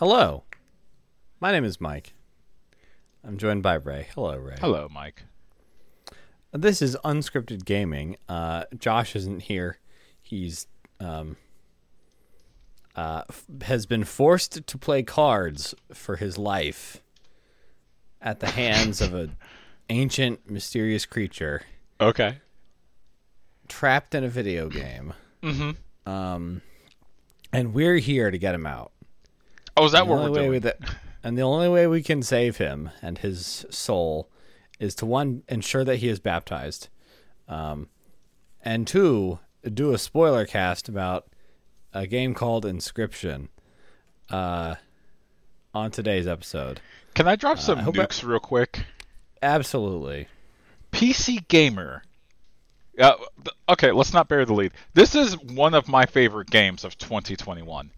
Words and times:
Hello. 0.00 0.44
My 1.40 1.52
name 1.52 1.62
is 1.66 1.78
Mike. 1.78 2.14
I'm 3.22 3.36
joined 3.36 3.62
by 3.62 3.74
Ray. 3.74 4.06
Hello, 4.14 4.34
Ray. 4.34 4.56
Hello, 4.58 4.88
Mike. 4.90 5.24
This 6.52 6.80
is 6.80 6.96
unscripted 7.04 7.66
gaming. 7.66 8.16
Uh, 8.26 8.64
Josh 8.78 9.14
isn't 9.14 9.42
here. 9.42 9.76
He's 10.22 10.66
um, 11.00 11.36
uh, 12.96 13.24
f- 13.28 13.44
has 13.60 13.84
been 13.84 14.04
forced 14.04 14.66
to 14.66 14.78
play 14.78 15.02
cards 15.02 15.74
for 15.92 16.16
his 16.16 16.38
life 16.38 17.02
at 18.22 18.40
the 18.40 18.48
hands 18.52 19.02
of 19.02 19.12
an 19.12 19.36
ancient, 19.90 20.48
mysterious 20.50 21.04
creature 21.04 21.60
Okay. 22.00 22.38
trapped 23.68 24.14
in 24.14 24.24
a 24.24 24.28
video 24.30 24.70
game. 24.70 25.12
Mm-hmm. 25.42 26.10
Um, 26.10 26.62
and 27.52 27.74
we're 27.74 27.98
here 27.98 28.30
to 28.30 28.38
get 28.38 28.54
him 28.54 28.66
out. 28.66 28.92
Oh, 29.76 29.84
is 29.86 29.92
that 29.92 30.00
The 30.06 30.10
what 30.12 30.30
we're 30.30 30.48
doing? 30.48 30.62
we 30.62 30.70
and 31.22 31.36
the 31.38 31.42
only 31.42 31.68
way 31.68 31.86
we 31.86 32.02
can 32.02 32.22
save 32.22 32.56
him 32.58 32.90
and 33.02 33.18
his 33.18 33.64
soul 33.70 34.28
is 34.78 34.94
to 34.96 35.06
one 35.06 35.42
ensure 35.48 35.84
that 35.84 35.96
he 35.96 36.08
is 36.08 36.18
baptized, 36.20 36.88
um, 37.48 37.88
and 38.62 38.86
two 38.86 39.38
do 39.74 39.92
a 39.92 39.98
spoiler 39.98 40.46
cast 40.46 40.88
about 40.88 41.26
a 41.92 42.06
game 42.06 42.34
called 42.34 42.64
Inscryption. 42.64 43.48
Uh, 44.30 44.76
on 45.74 45.90
today's 45.90 46.26
episode, 46.26 46.80
Can 47.14 47.28
I 47.28 47.36
drop 47.36 47.58
some 47.58 47.78
I 47.78 47.82
hope 47.82 47.96
I- 47.98 48.04
nukes 48.06 48.24
real 48.26 48.40
quick? 48.40 48.84
absolutely. 49.42 50.26
PC 50.92 51.46
Gamer. 51.48 52.02
Uh, 52.98 53.14
okay, 53.68 53.92
let's 53.92 54.12
not 54.12 54.28
bury 54.28 54.44
the 54.44 54.52
lead. 54.52 54.72
This 54.94 55.14
is 55.14 55.38
one 55.38 55.74
of 55.74 55.86
my 55.88 56.06
favorite 56.06 56.50
games 56.50 56.84
of 56.84 56.98
2021. 56.98 57.90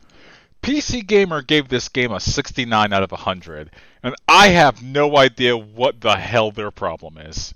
PC 0.62 1.04
Gamer 1.06 1.42
gave 1.42 1.68
this 1.68 1.88
game 1.88 2.12
a 2.12 2.20
69 2.20 2.92
out 2.92 3.02
of 3.02 3.10
100, 3.10 3.70
and 4.02 4.14
I 4.28 4.48
have 4.48 4.82
no 4.82 5.16
idea 5.16 5.56
what 5.56 6.00
the 6.00 6.16
hell 6.16 6.52
their 6.52 6.70
problem 6.70 7.18
is. 7.18 7.52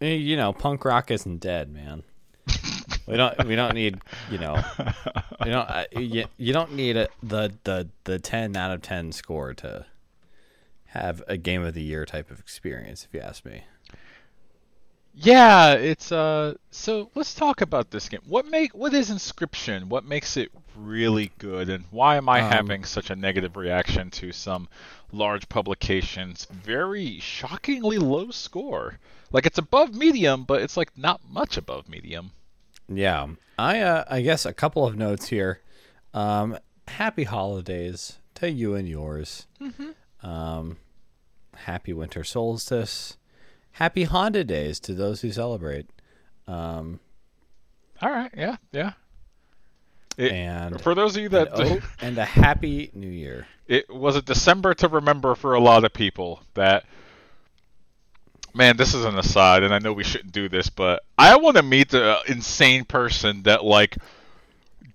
Eh, 0.00 0.14
You 0.14 0.36
know, 0.36 0.52
punk 0.52 0.84
rock 0.84 1.10
isn't 1.10 1.38
dead, 1.38 1.72
man. 1.72 2.02
we 3.06 3.16
don't. 3.16 3.44
We 3.46 3.54
don't 3.56 3.74
need. 3.74 3.98
You 4.30 4.38
know. 4.38 4.62
You 5.44 5.50
don't. 5.52 5.68
You, 5.92 6.24
you 6.36 6.52
don't 6.52 6.74
need 6.74 6.96
a, 6.96 7.08
the 7.22 7.52
the 7.64 7.88
the 8.04 8.18
ten 8.18 8.56
out 8.56 8.72
of 8.72 8.82
ten 8.82 9.12
score 9.12 9.54
to 9.54 9.86
have 10.86 11.22
a 11.26 11.36
game 11.36 11.62
of 11.62 11.74
the 11.74 11.82
year 11.82 12.04
type 12.04 12.30
of 12.30 12.38
experience. 12.40 13.04
If 13.04 13.14
you 13.14 13.20
ask 13.20 13.44
me. 13.44 13.64
Yeah, 15.14 15.74
it's 15.74 16.12
uh. 16.12 16.54
So 16.70 17.10
let's 17.14 17.34
talk 17.34 17.60
about 17.60 17.90
this 17.90 18.08
game. 18.08 18.20
What 18.26 18.46
make 18.46 18.74
what 18.74 18.92
is 18.92 19.10
Inscryption? 19.10 19.84
What 19.84 20.04
makes 20.04 20.36
it 20.36 20.50
really 20.76 21.30
good, 21.38 21.68
and 21.68 21.84
why 21.90 22.16
am 22.16 22.28
I 22.28 22.40
Um, 22.40 22.50
having 22.50 22.84
such 22.84 23.10
a 23.10 23.16
negative 23.16 23.56
reaction 23.56 24.10
to 24.12 24.32
some 24.32 24.68
large 25.12 25.48
publications' 25.48 26.46
very 26.50 27.18
shockingly 27.20 27.98
low 27.98 28.30
score? 28.30 28.98
Like 29.32 29.46
it's 29.46 29.58
above 29.58 29.94
medium, 29.94 30.44
but 30.44 30.62
it's 30.62 30.76
like 30.76 30.96
not 30.96 31.20
much 31.28 31.56
above 31.56 31.88
medium. 31.88 32.32
Yeah, 32.88 33.28
I 33.58 33.80
uh, 33.80 34.04
I 34.08 34.20
guess 34.20 34.44
a 34.44 34.52
couple 34.52 34.86
of 34.86 34.96
notes 34.96 35.28
here. 35.28 35.60
Um, 36.12 36.58
happy 36.86 37.24
holidays 37.24 38.18
to 38.34 38.50
you 38.50 38.74
and 38.74 38.88
yours. 38.88 39.46
Um, 40.22 40.76
happy 41.56 41.92
winter 41.92 42.24
solstice. 42.24 43.16
Happy 43.72 44.04
Honda 44.04 44.44
days 44.44 44.78
to 44.80 44.94
those 44.94 45.22
who 45.22 45.32
celebrate. 45.32 45.86
Um, 46.46 47.00
All 48.00 48.10
right, 48.10 48.30
yeah, 48.36 48.56
yeah. 48.70 48.92
It- 50.16 50.32
and 50.32 50.80
for 50.80 50.94
those 50.94 51.16
of 51.16 51.22
you 51.22 51.26
and, 51.26 51.34
that 51.34 51.48
oh, 51.52 51.80
and 52.00 52.18
a 52.18 52.24
happy 52.24 52.90
new 52.94 53.08
year. 53.08 53.46
it 53.66 53.92
was 53.92 54.16
a 54.16 54.22
December 54.22 54.74
to 54.74 54.88
remember 54.88 55.34
for 55.34 55.54
a 55.54 55.60
lot 55.60 55.84
of 55.84 55.92
people 55.92 56.40
that 56.54 56.84
man, 58.54 58.76
this 58.76 58.94
is 58.94 59.04
an 59.04 59.18
aside 59.18 59.62
and 59.62 59.74
I 59.74 59.78
know 59.78 59.92
we 59.92 60.04
shouldn't 60.04 60.32
do 60.32 60.48
this, 60.48 60.70
but 60.70 61.02
I 61.18 61.36
want 61.36 61.56
to 61.56 61.62
meet 61.62 61.90
the 61.90 62.12
uh, 62.12 62.22
insane 62.28 62.84
person 62.84 63.42
that 63.42 63.64
like 63.64 63.96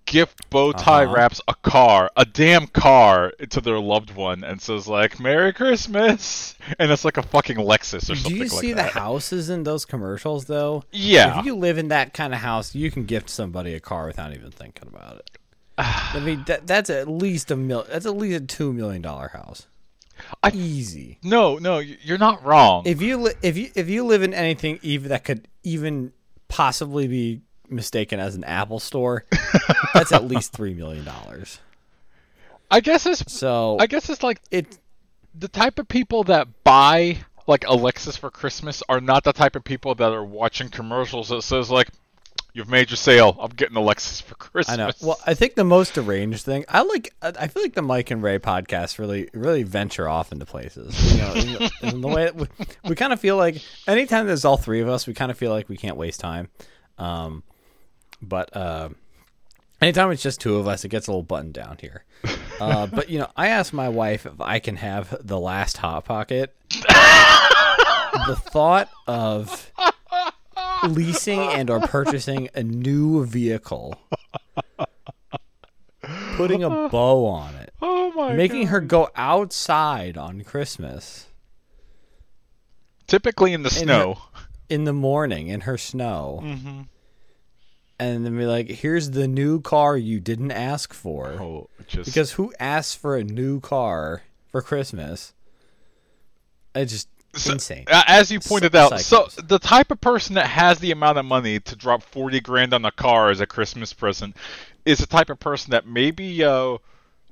gift 0.09 0.49
bow 0.49 0.71
tie 0.73 1.05
Uh-huh. 1.05 1.13
wraps 1.13 1.39
a 1.47 1.53
car, 1.53 2.09
a 2.17 2.25
damn 2.25 2.67
car 2.67 3.31
to 3.49 3.61
their 3.61 3.79
loved 3.79 4.13
one 4.15 4.43
and 4.43 4.61
says 4.61 4.87
like 4.87 5.19
"Merry 5.19 5.53
Christmas." 5.53 6.55
And 6.77 6.91
it's 6.91 7.05
like 7.05 7.17
a 7.17 7.23
fucking 7.23 7.57
Lexus 7.57 8.09
or 8.09 8.15
something. 8.15 8.31
Do 8.31 8.35
you 8.35 8.43
like 8.43 8.51
see 8.51 8.69
the 8.69 8.83
that. 8.83 8.91
houses 8.91 9.49
in 9.49 9.63
those 9.63 9.85
commercials 9.85 10.45
though? 10.45 10.83
Yeah. 10.91 11.39
If 11.39 11.45
you 11.45 11.55
live 11.55 11.77
in 11.77 11.87
that 11.89 12.13
kind 12.13 12.33
of 12.33 12.39
house, 12.41 12.75
you 12.75 12.91
can 12.91 13.05
gift 13.05 13.29
somebody 13.29 13.73
a 13.73 13.79
car 13.79 14.07
without 14.07 14.33
even 14.33 14.51
thinking 14.51 14.87
about 14.87 15.17
it. 15.17 15.29
I 15.77 16.19
mean, 16.19 16.43
that, 16.47 16.67
that's 16.67 16.89
at 16.89 17.07
least 17.07 17.51
a 17.51 17.55
mil. 17.55 17.85
That's 17.89 18.05
at 18.05 18.17
least 18.17 18.41
a 18.43 18.45
two 18.45 18.73
million 18.73 19.01
dollar 19.01 19.29
house. 19.29 19.67
I- 20.43 20.51
Easy. 20.53 21.17
No, 21.23 21.57
no, 21.57 21.77
you're 21.79 22.17
not 22.17 22.43
wrong. 22.43 22.83
If 22.85 23.01
you 23.01 23.17
li- 23.17 23.33
if 23.41 23.57
you 23.57 23.69
if 23.75 23.87
you 23.87 24.03
live 24.05 24.21
in 24.21 24.33
anything 24.33 24.79
even 24.81 25.09
that 25.09 25.23
could 25.23 25.47
even 25.63 26.11
possibly 26.49 27.07
be 27.07 27.41
mistaken 27.71 28.19
as 28.19 28.35
an 28.35 28.43
Apple 28.43 28.79
store, 28.79 29.25
that's 29.93 30.11
at 30.11 30.25
least 30.25 30.51
three 30.53 30.73
million 30.73 31.05
dollars. 31.05 31.59
I 32.71 32.79
guess 32.81 33.05
it's 33.05 33.31
So 33.31 33.77
I 33.79 33.87
guess 33.87 34.09
it's 34.09 34.23
like 34.23 34.41
it 34.51 34.77
the 35.35 35.47
type 35.47 35.79
of 35.79 35.87
people 35.87 36.23
that 36.25 36.47
buy 36.63 37.17
like 37.47 37.65
Alexis 37.67 38.15
for 38.17 38.29
Christmas 38.29 38.83
are 38.89 39.01
not 39.01 39.23
the 39.23 39.33
type 39.33 39.55
of 39.55 39.63
people 39.63 39.95
that 39.95 40.11
are 40.11 40.23
watching 40.23 40.69
commercials 40.69 41.29
that 41.29 41.41
says 41.41 41.71
like, 41.71 41.89
"You've 42.53 42.69
made 42.69 42.91
your 42.91 42.97
sale. 42.97 43.35
I'm 43.41 43.49
getting 43.49 43.75
Alexis 43.75 44.21
for 44.21 44.35
Christmas." 44.35 44.73
I 44.73 44.75
know. 44.77 44.91
Well, 45.01 45.19
I 45.25 45.33
think 45.33 45.55
the 45.55 45.63
most 45.63 45.95
deranged 45.95 46.45
thing 46.45 46.63
I 46.69 46.81
like. 46.83 47.11
I 47.23 47.47
feel 47.47 47.63
like 47.63 47.73
the 47.73 47.81
Mike 47.81 48.11
and 48.11 48.21
Ray 48.21 48.37
podcast 48.37 48.99
really, 48.99 49.29
really 49.33 49.63
venture 49.63 50.07
off 50.07 50.31
into 50.31 50.45
places. 50.45 51.13
You 51.15 51.21
know, 51.21 51.33
in, 51.33 51.53
the- 51.53 51.71
in 51.81 52.01
the 52.01 52.07
way 52.07 52.29
we, 52.31 52.45
we 52.87 52.95
kind 52.95 53.13
of 53.13 53.19
feel 53.19 53.35
like 53.37 53.59
anytime 53.87 54.27
there's 54.27 54.45
all 54.45 54.57
three 54.57 54.81
of 54.81 54.89
us, 54.89 55.07
we 55.07 55.15
kind 55.15 55.31
of 55.31 55.37
feel 55.37 55.51
like 55.51 55.69
we 55.69 55.77
can't 55.77 55.97
waste 55.97 56.19
time. 56.19 56.49
Um, 56.99 57.41
but 58.21 58.55
uh, 58.55 58.89
anytime 59.81 60.11
it's 60.11 60.21
just 60.23 60.39
two 60.41 60.57
of 60.57 60.67
us, 60.67 60.83
it 60.85 60.89
gets 60.89 61.07
a 61.07 61.11
little 61.11 61.23
buttoned 61.23 61.53
down 61.53 61.77
here. 61.81 62.03
Uh, 62.59 62.85
but 62.87 63.09
you 63.09 63.17
know, 63.17 63.29
I 63.37 63.47
asked 63.47 63.71
my 63.71 63.87
wife 63.87 64.25
if 64.25 64.41
I 64.41 64.59
can 64.59 64.75
have 64.75 65.15
the 65.25 65.39
last 65.39 65.77
hot 65.77 66.03
pocket. 66.03 66.53
the 66.69 68.35
thought 68.51 68.89
of 69.07 69.71
leasing 70.89 71.39
and 71.39 71.69
or 71.69 71.79
purchasing 71.79 72.49
a 72.53 72.61
new 72.61 73.25
vehicle 73.25 73.95
putting 76.35 76.63
a 76.63 76.69
bow 76.89 77.25
on 77.25 77.55
it 77.55 77.73
oh 77.81 78.11
my 78.11 78.33
making 78.33 78.63
God. 78.63 78.69
her 78.71 78.79
go 78.81 79.09
outside 79.15 80.17
on 80.17 80.41
christmas 80.43 81.27
typically 83.07 83.53
in 83.53 83.63
the 83.63 83.69
in 83.69 83.83
snow. 83.85 84.17
in 84.69 84.83
the 84.85 84.93
morning 84.93 85.47
in 85.47 85.61
her 85.61 85.77
snow 85.77 86.41
Mm-hmm. 86.43 86.81
And 87.99 88.25
then 88.25 88.37
be 88.37 88.45
like 88.45 88.67
here's 88.69 89.11
the 89.11 89.27
new 89.27 89.59
car 89.61 89.97
you 89.97 90.19
didn't 90.19 90.51
ask 90.51 90.93
for 90.93 91.27
Oh, 91.33 91.69
just 91.87 92.05
because 92.05 92.31
who 92.33 92.53
asks 92.59 92.95
for 92.95 93.15
a 93.17 93.23
new 93.23 93.59
car 93.59 94.23
for 94.51 94.61
christmas 94.61 95.33
it's 96.75 96.91
just 96.91 97.07
So- 97.35 97.53
insane 97.53 97.85
As 97.89 98.31
you 98.31 98.39
pointed 98.39 98.71
Psy- 98.73 98.79
out, 98.79 98.99
so 99.01 99.27
the 99.43 99.59
type 99.59 99.91
of 99.91 100.01
person 100.01 100.35
that 100.35 100.47
has 100.47 100.79
the 100.79 100.91
amount 100.91 101.17
of 101.17 101.25
money 101.25 101.59
to 101.59 101.75
drop 101.75 102.01
forty 102.03 102.39
grand 102.39 102.73
on 102.73 102.85
a 102.85 102.91
car 102.91 103.29
as 103.29 103.39
a 103.39 103.45
Christmas 103.45 103.93
present 103.93 104.35
is 104.85 104.97
the 104.99 105.05
type 105.07 105.29
of 105.29 105.39
person 105.39 105.71
that 105.71 105.85
maybe 105.85 106.43
uh, 106.43 106.77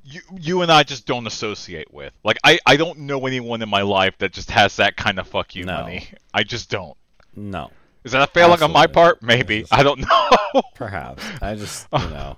you 0.04 0.22
you 0.40 0.62
and 0.62 0.72
I 0.72 0.84
just 0.84 1.06
don't 1.08 1.26
associate 1.28 1.92
with. 1.94 2.14
Like 2.24 2.38
I, 2.44 2.60
I 2.66 2.78
don't 2.78 3.00
know 3.00 3.26
anyone 3.26 3.62
in 3.64 3.70
my 3.70 3.82
life 3.82 4.16
that 4.20 4.34
just 4.34 4.52
has 4.52 4.76
that 4.76 4.98
kind 4.98 5.18
of 5.20 5.28
fuck 5.28 5.56
you 5.56 5.66
No. 5.66 5.82
money. 5.82 6.08
I 6.34 6.44
just 6.44 6.70
don't. 6.70 6.96
no 7.36 7.72
Is 8.08 8.14
that 8.14 8.22
a 8.22 8.32
failing 8.32 8.64
on 8.64 8.72
my 8.72 8.88
part? 8.88 9.22
Maybe. 9.22 9.66
I 9.70 9.84
don't 9.84 10.00
know. 10.54 10.62
perhaps 10.76 11.22
i 11.42 11.56
just 11.56 11.88
you 11.92 12.00
know 12.10 12.38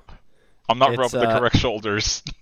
I'm 0.68 0.80
not 0.80 0.98
rubbing 0.98 1.20
the 1.20 1.30
uh, 1.30 1.40
correct 1.40 1.58
shoulders. 1.58 2.24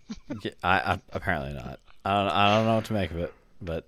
Yeah, 0.42 0.52
I, 0.64 0.94
I 0.94 1.00
apparently 1.12 1.54
not. 1.54 1.80
I 2.06 2.14
don't. 2.14 2.32
I 2.32 2.56
don't 2.56 2.66
know 2.66 2.76
what 2.76 2.86
to 2.86 2.94
make 2.94 3.12
of 3.12 3.18
it. 3.18 3.34
But, 3.62 3.86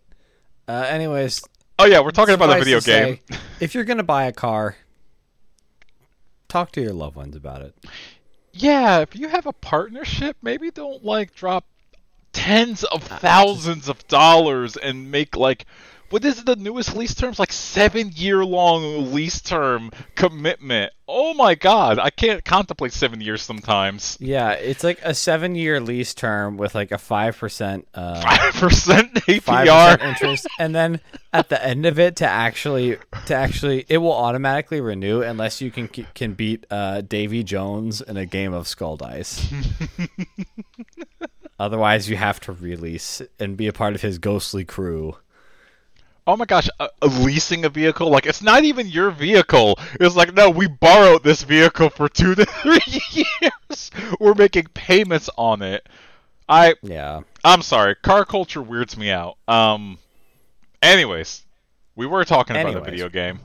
uh, 0.67 0.85
anyways, 0.89 1.41
oh 1.77 1.85
yeah, 1.85 2.01
we're 2.01 2.11
talking 2.11 2.33
about 2.33 2.49
suffice 2.49 2.63
video 2.65 2.79
game. 2.81 3.19
say, 3.29 3.37
if 3.61 3.73
you're 3.73 3.85
gonna 3.85 4.03
buy 4.03 4.25
a 4.25 4.33
car, 4.33 4.75
talk 6.49 6.73
to 6.73 6.81
your 6.81 6.91
loved 6.91 7.15
ones 7.15 7.37
about 7.37 7.61
it. 7.61 7.73
Yeah, 8.51 8.99
if 8.99 9.15
you 9.15 9.29
have 9.29 9.45
a 9.45 9.53
partnership, 9.53 10.35
maybe 10.41 10.71
don't 10.71 11.05
like 11.05 11.33
drop 11.35 11.65
tens 12.33 12.83
of 12.83 13.03
thousands 13.03 13.87
of 13.87 14.05
dollars 14.09 14.75
and 14.75 15.11
make 15.11 15.37
like 15.37 15.65
what 16.09 16.23
is 16.25 16.43
the 16.43 16.55
newest 16.55 16.95
lease 16.95 17.15
terms? 17.15 17.39
Like 17.39 17.51
seven 17.51 18.11
year 18.15 18.45
long 18.45 19.13
lease 19.13 19.41
term 19.41 19.91
commitment. 20.15 20.91
Oh 21.07 21.33
my 21.33 21.55
god, 21.55 21.97
I 21.97 22.11
can't 22.11 22.45
contemplate 22.45 22.93
seven 22.93 23.19
years 23.19 23.41
sometimes. 23.41 24.15
Yeah, 24.19 24.51
it's 24.51 24.83
like 24.83 24.99
a 25.03 25.15
seven-year 25.15 25.79
lease 25.79 26.13
term 26.13 26.55
with 26.57 26.75
like 26.75 26.91
a 26.91 26.99
five 26.99 27.35
percent, 27.35 27.87
uh, 27.95 28.21
Five 28.21 28.53
percent 28.53 29.17
five 29.17 29.43
percent 29.43 29.67
APR. 29.67 30.03
interest, 30.07 30.47
and 30.59 30.75
then 30.75 30.99
at 31.33 31.49
the 31.49 31.63
end 31.65 31.87
of 31.87 31.97
it, 31.97 32.17
to 32.17 32.27
actually, 32.27 32.97
to 33.25 33.33
actually, 33.33 33.85
it 33.89 33.97
will 33.97 34.13
automatically 34.13 34.81
renew 34.81 35.23
unless 35.23 35.61
you 35.61 35.71
can 35.71 35.87
can 35.87 36.33
beat 36.33 36.67
uh, 36.69 37.01
Davy 37.01 37.43
Jones 37.43 38.01
in 38.01 38.15
a 38.15 38.27
game 38.27 38.53
of 38.53 38.67
Skull 38.67 38.95
Dice. 38.95 39.51
Otherwise, 41.59 42.09
you 42.09 42.15
have 42.15 42.39
to 42.41 42.53
release 42.53 43.21
and 43.39 43.57
be 43.57 43.67
a 43.67 43.73
part 43.73 43.95
of 43.95 44.01
his 44.01 44.17
ghostly 44.17 44.63
crew. 44.63 45.17
Oh 46.29 46.37
my 46.37 46.45
gosh, 46.45 46.69
uh, 46.79 46.89
leasing 47.01 47.65
a 47.65 47.69
vehicle? 47.69 48.07
Like, 48.07 48.27
it's 48.27 48.43
not 48.43 48.63
even 48.63 48.85
your 48.85 49.09
vehicle. 49.09 49.79
It's 49.99 50.15
like, 50.15 50.31
no, 50.35 50.51
we 50.51 50.67
borrowed 50.67 51.23
this 51.23 51.41
vehicle 51.41 51.89
for 51.89 52.07
two 52.07 52.35
to 52.35 52.45
three 52.61 53.01
years. 53.11 53.89
We're 54.19 54.35
making 54.35 54.65
payments 54.75 55.27
on 55.39 55.63
it. 55.63 55.89
I, 56.47 56.75
Yeah. 56.83 57.21
I'm 57.43 57.63
sorry, 57.63 57.95
car 57.95 58.25
culture 58.25 58.61
weirds 58.61 58.95
me 58.95 59.09
out. 59.09 59.37
Um, 59.47 59.97
anyways, 60.83 61.43
we 61.95 62.05
were 62.05 62.23
talking 62.25 62.55
about 62.55 62.75
a 62.75 62.81
video 62.81 63.09
game. 63.09 63.39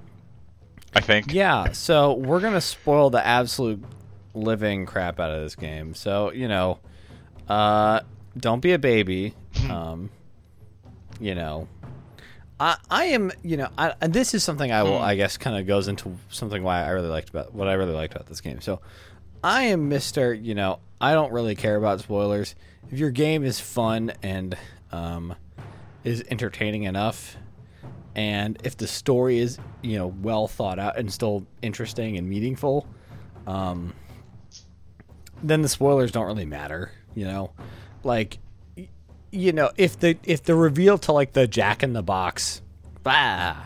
I 0.95 1.01
think. 1.01 1.33
Yeah, 1.33 1.73
so 1.73 2.13
we're 2.13 2.41
gonna 2.41 2.61
spoil 2.61 3.09
the 3.09 3.25
absolute 3.25 3.83
living 4.35 4.85
crap 4.85 5.19
out 5.19 5.31
of 5.31 5.41
this 5.41 5.57
game. 5.57 5.95
So 5.95 6.33
you 6.33 6.49
know, 6.49 6.81
uh, 7.49 8.01
don't 8.37 8.61
be 8.61 8.73
a 8.73 8.79
baby. 8.79 9.33
Um, 9.71 10.11
you 11.21 11.35
know, 11.35 11.69
I 12.65 12.77
I 12.91 13.05
am 13.07 13.31
you 13.43 13.59
know, 13.59 13.69
I, 13.77 13.95
and 14.01 14.13
this 14.13 14.33
is 14.33 14.43
something 14.43 14.73
I 14.73 14.83
will 14.83 14.99
I 14.99 15.15
guess 15.17 15.37
kind 15.37 15.59
of 15.59 15.67
goes 15.67 15.87
into 15.87 16.17
something 16.31 16.63
why 16.63 16.83
I 16.83 16.89
really 16.91 17.09
liked 17.09 17.29
about 17.29 17.53
what 17.53 17.69
I 17.69 17.75
really 17.75 17.93
liked 17.93 18.15
about 18.15 18.27
this 18.27 18.41
game. 18.41 18.63
So 18.63 18.81
I 19.43 19.65
am 19.65 19.91
Mister. 19.91 20.33
You 20.33 20.55
know, 20.55 20.79
I 21.01 21.13
don't 21.13 21.33
really 21.33 21.55
care 21.55 21.77
about 21.77 22.01
spoilers. 22.01 22.55
If 22.91 22.99
your 22.99 23.11
game 23.11 23.45
is 23.45 23.61
fun 23.61 24.13
and 24.23 24.57
um, 24.93 25.35
is 26.05 26.25
entertaining 26.31 26.85
enough, 26.85 27.37
and 28.15 28.59
if 28.65 28.77
the 28.77 28.87
story 28.87 29.39
is 29.39 29.59
you 29.83 29.99
know 29.99 30.09
well 30.23 30.49
thought 30.49 30.79
out 30.79 30.97
and 30.97 31.13
still 31.13 31.47
interesting 31.63 32.17
and 32.17 32.29
meaningful 32.29 32.87
um 33.47 33.93
then 35.43 35.63
the 35.63 35.69
spoilers 35.69 36.13
don't 36.13 36.27
really 36.27 36.47
matter 36.47 36.91
you 37.15 37.25
know 37.25 37.51
like 38.03 38.39
you 39.35 39.53
know 39.53 39.71
if 39.77 39.99
the 39.99 40.17
if 40.25 40.43
the 40.45 40.55
reveal 40.55 40.99
to 40.99 41.13
like 41.13 41.33
the 41.33 41.47
jack 41.47 41.83
in 41.83 41.93
the 41.93 42.03
box 42.03 42.63
bah, 43.03 43.57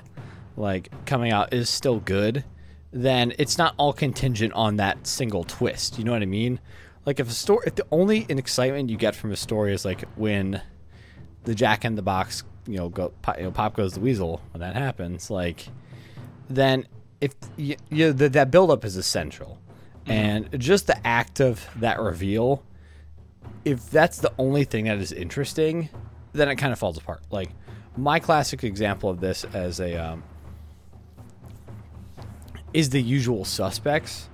like 0.56 0.90
coming 1.04 1.30
out 1.32 1.52
is 1.52 1.68
still 1.68 2.00
good 2.00 2.44
then 2.92 3.32
it's 3.38 3.58
not 3.58 3.74
all 3.76 3.92
contingent 3.92 4.52
on 4.54 4.76
that 4.76 5.06
single 5.06 5.44
twist. 5.44 5.98
You 5.98 6.04
know 6.04 6.12
what 6.12 6.22
i 6.22 6.26
mean? 6.26 6.58
Like 7.04 7.20
if 7.20 7.28
a 7.28 7.32
story 7.32 7.64
if 7.66 7.74
the 7.74 7.86
only 7.90 8.26
excitement 8.28 8.90
you 8.90 8.96
get 8.96 9.14
from 9.14 9.32
a 9.32 9.36
story 9.36 9.72
is 9.72 9.84
like 9.84 10.04
when 10.16 10.60
the 11.44 11.54
Jack 11.54 11.84
in 11.84 11.94
the 11.94 12.02
Box, 12.02 12.44
you 12.66 12.76
know, 12.76 12.88
go 12.88 13.12
pop, 13.22 13.38
you 13.38 13.44
know, 13.44 13.50
pop 13.50 13.74
goes 13.74 13.94
the 13.94 14.00
weasel 14.00 14.42
when 14.52 14.60
that 14.60 14.74
happens. 14.74 15.30
Like, 15.30 15.68
then 16.50 16.86
if 17.20 17.34
you, 17.56 17.76
you 17.88 18.12
that 18.12 18.34
that 18.34 18.50
build 18.50 18.70
up 18.70 18.84
is 18.84 18.96
essential, 18.96 19.58
mm-hmm. 20.02 20.12
and 20.12 20.60
just 20.60 20.86
the 20.86 21.06
act 21.06 21.40
of 21.40 21.66
that 21.76 22.00
reveal, 22.00 22.62
if 23.64 23.90
that's 23.90 24.18
the 24.18 24.32
only 24.38 24.64
thing 24.64 24.84
that 24.84 24.98
is 24.98 25.12
interesting, 25.12 25.88
then 26.32 26.48
it 26.48 26.56
kind 26.56 26.72
of 26.72 26.78
falls 26.78 26.98
apart. 26.98 27.22
Like 27.30 27.50
my 27.96 28.20
classic 28.20 28.64
example 28.64 29.10
of 29.10 29.20
this 29.20 29.44
as 29.52 29.80
a 29.80 29.96
um, 29.96 30.22
is 32.72 32.90
the 32.90 33.02
Usual 33.02 33.44
Suspects. 33.44 34.28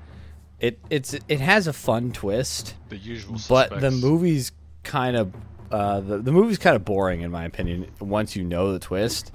It 0.61 0.79
it's 0.91 1.15
it 1.29 1.41
has 1.41 1.67
a 1.67 1.73
fun 1.73 2.12
twist 2.12 2.75
The 2.88 2.97
usual 2.97 3.37
but 3.49 3.81
the 3.81 3.91
movie's 3.91 4.53
kind 4.82 5.17
of 5.17 5.32
uh, 5.71 6.00
the 6.00 6.19
the 6.19 6.32
movie's 6.32 6.59
kind 6.59 6.76
of 6.76 6.85
boring 6.85 7.23
in 7.23 7.31
my 7.31 7.44
opinion. 7.44 7.91
Once 8.00 8.37
you 8.37 8.44
know 8.44 8.73
the 8.73 8.79
twist, 8.79 9.32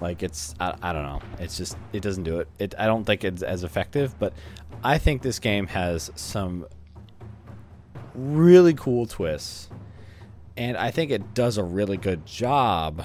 like 0.00 0.22
it's 0.22 0.54
I, 0.58 0.74
I 0.82 0.92
don't 0.92 1.04
know, 1.04 1.20
it's 1.38 1.56
just 1.56 1.76
it 1.92 2.00
doesn't 2.00 2.24
do 2.24 2.40
it. 2.40 2.48
It 2.58 2.74
I 2.78 2.86
don't 2.86 3.04
think 3.04 3.24
it's 3.24 3.42
as 3.42 3.62
effective. 3.62 4.18
But 4.18 4.32
I 4.82 4.98
think 4.98 5.22
this 5.22 5.38
game 5.38 5.66
has 5.68 6.10
some 6.16 6.66
really 8.16 8.74
cool 8.74 9.06
twists, 9.06 9.68
and 10.56 10.76
I 10.76 10.90
think 10.90 11.10
it 11.10 11.34
does 11.34 11.58
a 11.58 11.64
really 11.64 11.96
good 11.96 12.26
job 12.26 13.04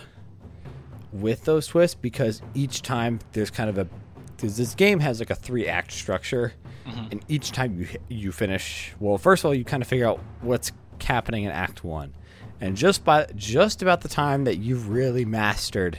with 1.12 1.44
those 1.44 1.68
twists 1.68 1.96
because 2.00 2.42
each 2.54 2.82
time 2.82 3.20
there's 3.34 3.50
kind 3.50 3.70
of 3.70 3.78
a 3.78 3.88
because 4.36 4.58
this 4.58 4.74
game 4.74 5.00
has 5.00 5.20
like 5.20 5.30
a 5.30 5.36
three 5.36 5.68
act 5.68 5.92
structure 5.92 6.54
mm-hmm. 6.86 7.08
and 7.12 7.26
each 7.28 7.52
time 7.52 7.78
you 7.78 7.88
you 8.08 8.32
finish 8.32 8.94
well 9.00 9.18
first 9.18 9.42
of 9.42 9.48
all 9.48 9.54
you 9.54 9.66
kind 9.66 9.84
of 9.84 9.90
figure 9.90 10.08
out 10.08 10.20
what's 10.42 10.72
happening 11.02 11.44
in 11.44 11.52
act 11.52 11.84
1 11.84 12.14
and 12.62 12.78
just 12.78 13.04
by 13.04 13.26
just 13.36 13.82
about 13.82 14.02
the 14.02 14.08
time 14.08 14.46
that 14.46 14.58
you've 14.58 14.90
really 14.90 15.26
mastered 15.26 15.98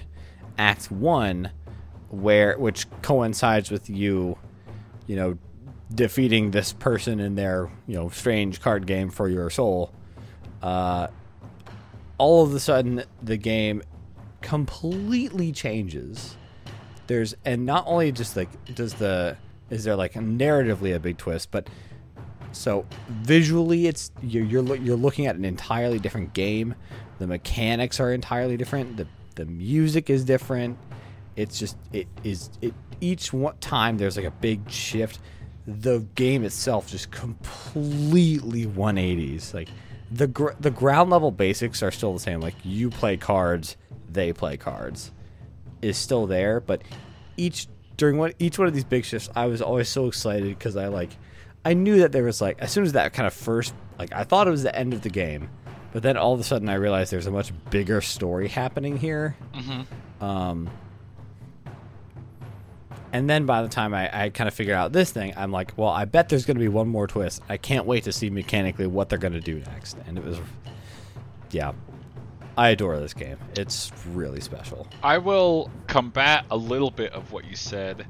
act 0.59 0.91
1 0.91 1.51
where 2.09 2.57
which 2.59 2.87
coincides 3.03 3.71
with 3.71 3.91
you 3.91 4.37
you 5.07 5.17
know 5.17 5.39
defeating 5.93 6.51
this 6.51 6.73
person 6.73 7.21
in 7.21 7.35
their 7.35 7.71
you 7.87 7.95
know 7.95 8.09
strange 8.09 8.61
card 8.61 8.87
game 8.87 9.11
for 9.11 9.29
your 9.29 9.51
soul 9.51 9.93
uh 10.63 11.07
all 12.23 12.45
of 12.45 12.55
a 12.55 12.61
sudden 12.61 13.03
the 13.21 13.37
game 13.37 13.83
completely 14.43 15.51
changes. 15.53 16.37
There's 17.07 17.35
and 17.45 17.65
not 17.65 17.85
only 17.87 18.13
just 18.13 18.37
like 18.37 18.49
does 18.75 18.95
the 18.95 19.37
is 19.71 19.85
there 19.85 19.97
like 19.97 20.13
narratively 20.15 20.95
a 20.95 21.01
big 21.01 21.17
twist 21.17 21.51
but 21.51 21.69
so 22.53 22.87
visually 23.09 23.87
it's 23.87 24.13
you're 24.23 24.45
you're, 24.45 24.77
you're 24.77 24.97
looking 24.97 25.27
at 25.27 25.37
an 25.37 25.45
entirely 25.45 25.99
different 25.99 26.35
game. 26.35 26.75
The 27.19 27.27
mechanics 27.27 27.99
are 27.99 28.13
entirely 28.13 28.57
different. 28.57 28.99
The 28.99 29.07
the 29.35 29.47
music 29.47 30.11
is 30.11 30.25
different. 30.25 30.79
It's 31.35 31.59
just 31.59 31.77
it 31.93 32.07
is 32.23 32.51
it 32.61 32.75
each 33.01 33.33
one 33.33 33.57
time 33.59 33.99
there's 33.99 34.17
like 34.17 34.27
a 34.27 34.31
big 34.31 34.71
shift 34.71 35.19
the 35.67 36.01
game 36.15 36.45
itself 36.45 36.89
just 36.89 37.11
completely 37.11 38.67
180s 38.67 39.55
like 39.55 39.69
the 40.13 40.27
gr- 40.27 40.53
the 40.61 40.71
ground 40.71 41.11
level 41.11 41.31
basics 41.31 41.83
are 41.83 41.91
still 41.91 42.13
the 42.13 42.21
same. 42.21 42.41
Like 42.41 42.55
you 42.65 42.91
play 42.91 43.17
cards 43.17 43.77
they 44.11 44.33
play 44.33 44.57
cards 44.59 45.11
is 45.81 45.97
still 45.97 46.27
there, 46.27 46.61
but 46.61 46.83
each 47.37 47.67
during 47.97 48.19
one 48.19 48.33
each 48.39 48.59
one 48.59 48.69
of 48.69 48.75
these 48.75 48.85
big 48.85 49.05
shifts, 49.05 49.31
I 49.35 49.47
was 49.47 49.63
always 49.63 49.89
so 49.89 50.07
excited 50.07 50.49
because 50.49 50.77
I 50.77 50.89
like 50.89 51.17
I 51.65 51.75
knew 51.75 51.99
that 52.01 52.13
there 52.13 52.25
was 52.25 52.41
like 52.41 52.59
as 52.61 52.71
soon 52.71 52.85
as 52.85 52.93
that 52.93 53.13
kind 53.15 53.27
of 53.27 53.33
first 53.33 53.75
like 53.99 54.13
I 54.13 54.25
thought 54.25 54.47
it 54.47 54.51
was 54.51 54.63
the 54.63 54.77
end 54.77 54.93
of 54.93 55.01
the 55.03 55.09
game, 55.09 55.49
but 55.93 56.03
then 56.03 56.17
all 56.17 56.35
of 56.35 56.41
a 56.41 56.45
sudden 56.45 56.69
I 56.69 56.75
realized 56.75 57.11
there's 57.11 57.27
a 57.27 57.31
much 57.31 57.53
bigger 57.71 58.01
story 58.03 58.49
happening 58.49 58.99
here. 58.99 59.37
Um, 60.21 60.71
and 63.13 63.29
then 63.29 63.45
by 63.45 63.63
the 63.63 63.69
time 63.69 63.93
I, 63.93 64.25
I 64.25 64.31
kind 64.31 64.49
of 64.49 64.55
figure 64.55 64.75
out 64.75 64.93
this 64.93 65.11
thing, 65.11 65.35
I'm 65.37 65.53
like, 65.53 65.73
well, 65.77 65.91
I 65.91 66.07
bet 66.07 66.31
there's 66.31 66.47
going 66.47 66.57
to 66.57 66.61
be 66.63 66.69
one 66.69 66.89
more 66.89 67.07
twist. 67.07 67.43
I 67.49 67.59
can't 67.59 67.85
wait 67.85 68.05
to 68.05 68.13
see 68.13 68.31
mechanically 68.31 68.87
what 68.87 69.09
they're 69.09 69.19
going 69.19 69.35
to 69.35 69.41
do 69.41 69.61
next. 69.61 69.97
And 70.07 70.17
it 70.17 70.25
was, 70.25 70.39
yeah, 71.51 71.73
I 72.57 72.71
adore 72.71 72.99
this 72.99 73.13
game. 73.13 73.37
It's 73.55 73.93
really 74.13 74.41
special. 74.41 74.89
I 75.03 75.19
will 75.19 75.71
combat 75.87 76.47
a 76.51 76.57
little 76.57 76.91
bit 76.91 77.13
of 77.13 77.33
what 77.33 77.45
you 77.45 77.55
said, 77.55 78.07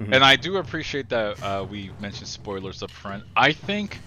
and 0.00 0.24
I 0.24 0.36
do 0.36 0.56
appreciate 0.56 1.08
that 1.10 1.42
uh, 1.42 1.64
we 1.68 1.90
mentioned 2.00 2.28
spoilers 2.28 2.82
up 2.82 2.90
front. 2.90 3.24
I 3.36 3.52
think 3.52 4.00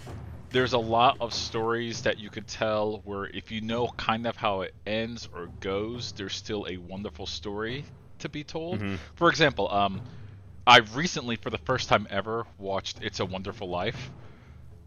there's 0.50 0.74
a 0.74 0.78
lot 0.78 1.18
of 1.22 1.34
stories 1.34 2.02
that 2.02 2.20
you 2.20 2.30
could 2.30 2.48
tell 2.48 3.02
where 3.06 3.26
if 3.26 3.52
you 3.52 3.62
know 3.62 3.88
kind 3.98 4.28
of 4.28 4.36
how 4.36 4.62
it 4.62 4.74
ends 4.86 5.28
or 5.34 5.48
goes, 5.60 6.12
there's 6.14 6.36
still 6.36 6.68
a 6.70 6.78
wonderful 6.78 7.26
story 7.26 7.86
to 8.20 8.30
be 8.30 8.44
told. 8.44 8.82
For 9.16 9.30
example, 9.30 9.72
um, 9.72 10.02
I 10.66 10.80
recently, 10.94 11.36
for 11.38 11.50
the 11.50 11.58
first 11.60 11.90
time 11.90 12.08
ever, 12.10 12.46
watched 12.58 13.00
"It's 13.02 13.20
a 13.20 13.26
Wonderful 13.26 13.70
Life." 13.70 14.12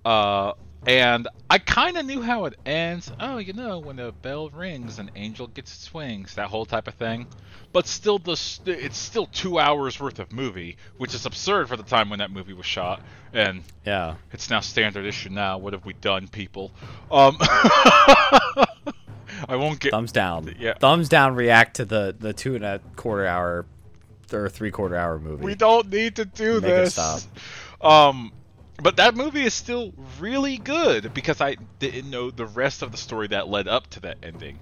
Uh, 0.04 0.52
and 0.86 1.28
I 1.50 1.58
kind 1.58 1.98
of 1.98 2.06
knew 2.06 2.22
how 2.22 2.46
it 2.46 2.58
ends. 2.64 3.12
Oh, 3.20 3.36
you 3.36 3.52
know, 3.52 3.78
when 3.80 3.96
the 3.96 4.12
bell 4.12 4.48
rings, 4.48 4.98
an 4.98 5.10
angel 5.14 5.46
gets 5.46 5.74
its 5.74 5.92
wings, 5.92 6.34
that 6.36 6.48
whole 6.48 6.64
type 6.64 6.88
of 6.88 6.94
thing. 6.94 7.26
But 7.72 7.86
still, 7.86 8.18
the 8.18 8.34
st- 8.36 8.78
it's 8.80 8.96
still 8.96 9.26
two 9.26 9.58
hours 9.58 10.00
worth 10.00 10.18
of 10.18 10.32
movie, 10.32 10.78
which 10.96 11.14
is 11.14 11.26
absurd 11.26 11.68
for 11.68 11.76
the 11.76 11.82
time 11.82 12.08
when 12.08 12.18
that 12.20 12.30
movie 12.30 12.54
was 12.54 12.64
shot. 12.66 13.02
And 13.34 13.62
Yeah. 13.86 14.14
it's 14.32 14.48
now 14.50 14.60
standard 14.60 15.04
issue 15.04 15.28
now. 15.28 15.58
What 15.58 15.74
have 15.74 15.84
we 15.84 15.92
done, 15.92 16.28
people? 16.28 16.72
Um, 17.10 17.36
I 19.48 19.56
won't 19.56 19.80
get. 19.80 19.90
Thumbs 19.92 20.12
down. 20.12 20.54
Yeah. 20.58 20.74
Thumbs 20.74 21.08
down. 21.08 21.34
React 21.34 21.76
to 21.76 21.84
the 21.84 22.14
the 22.18 22.32
two 22.32 22.54
and 22.54 22.64
a 22.64 22.80
quarter 22.96 23.26
hour 23.26 23.66
or 24.32 24.48
three 24.48 24.70
quarter 24.70 24.96
hour 24.96 25.18
movie. 25.18 25.44
We 25.44 25.54
don't 25.54 25.90
need 25.90 26.16
to 26.16 26.24
do 26.24 26.54
Make 26.54 26.62
this. 26.62 26.92
stop. 26.94 27.20
Um, 27.80 28.32
but 28.82 28.96
that 28.96 29.14
movie 29.14 29.44
is 29.44 29.54
still 29.54 29.92
really 30.18 30.56
good 30.56 31.12
because 31.14 31.40
I 31.40 31.56
didn't 31.78 32.10
know 32.10 32.30
the 32.30 32.46
rest 32.46 32.82
of 32.82 32.92
the 32.92 32.98
story 32.98 33.28
that 33.28 33.48
led 33.48 33.68
up 33.68 33.88
to 33.90 34.00
that 34.00 34.18
ending. 34.22 34.58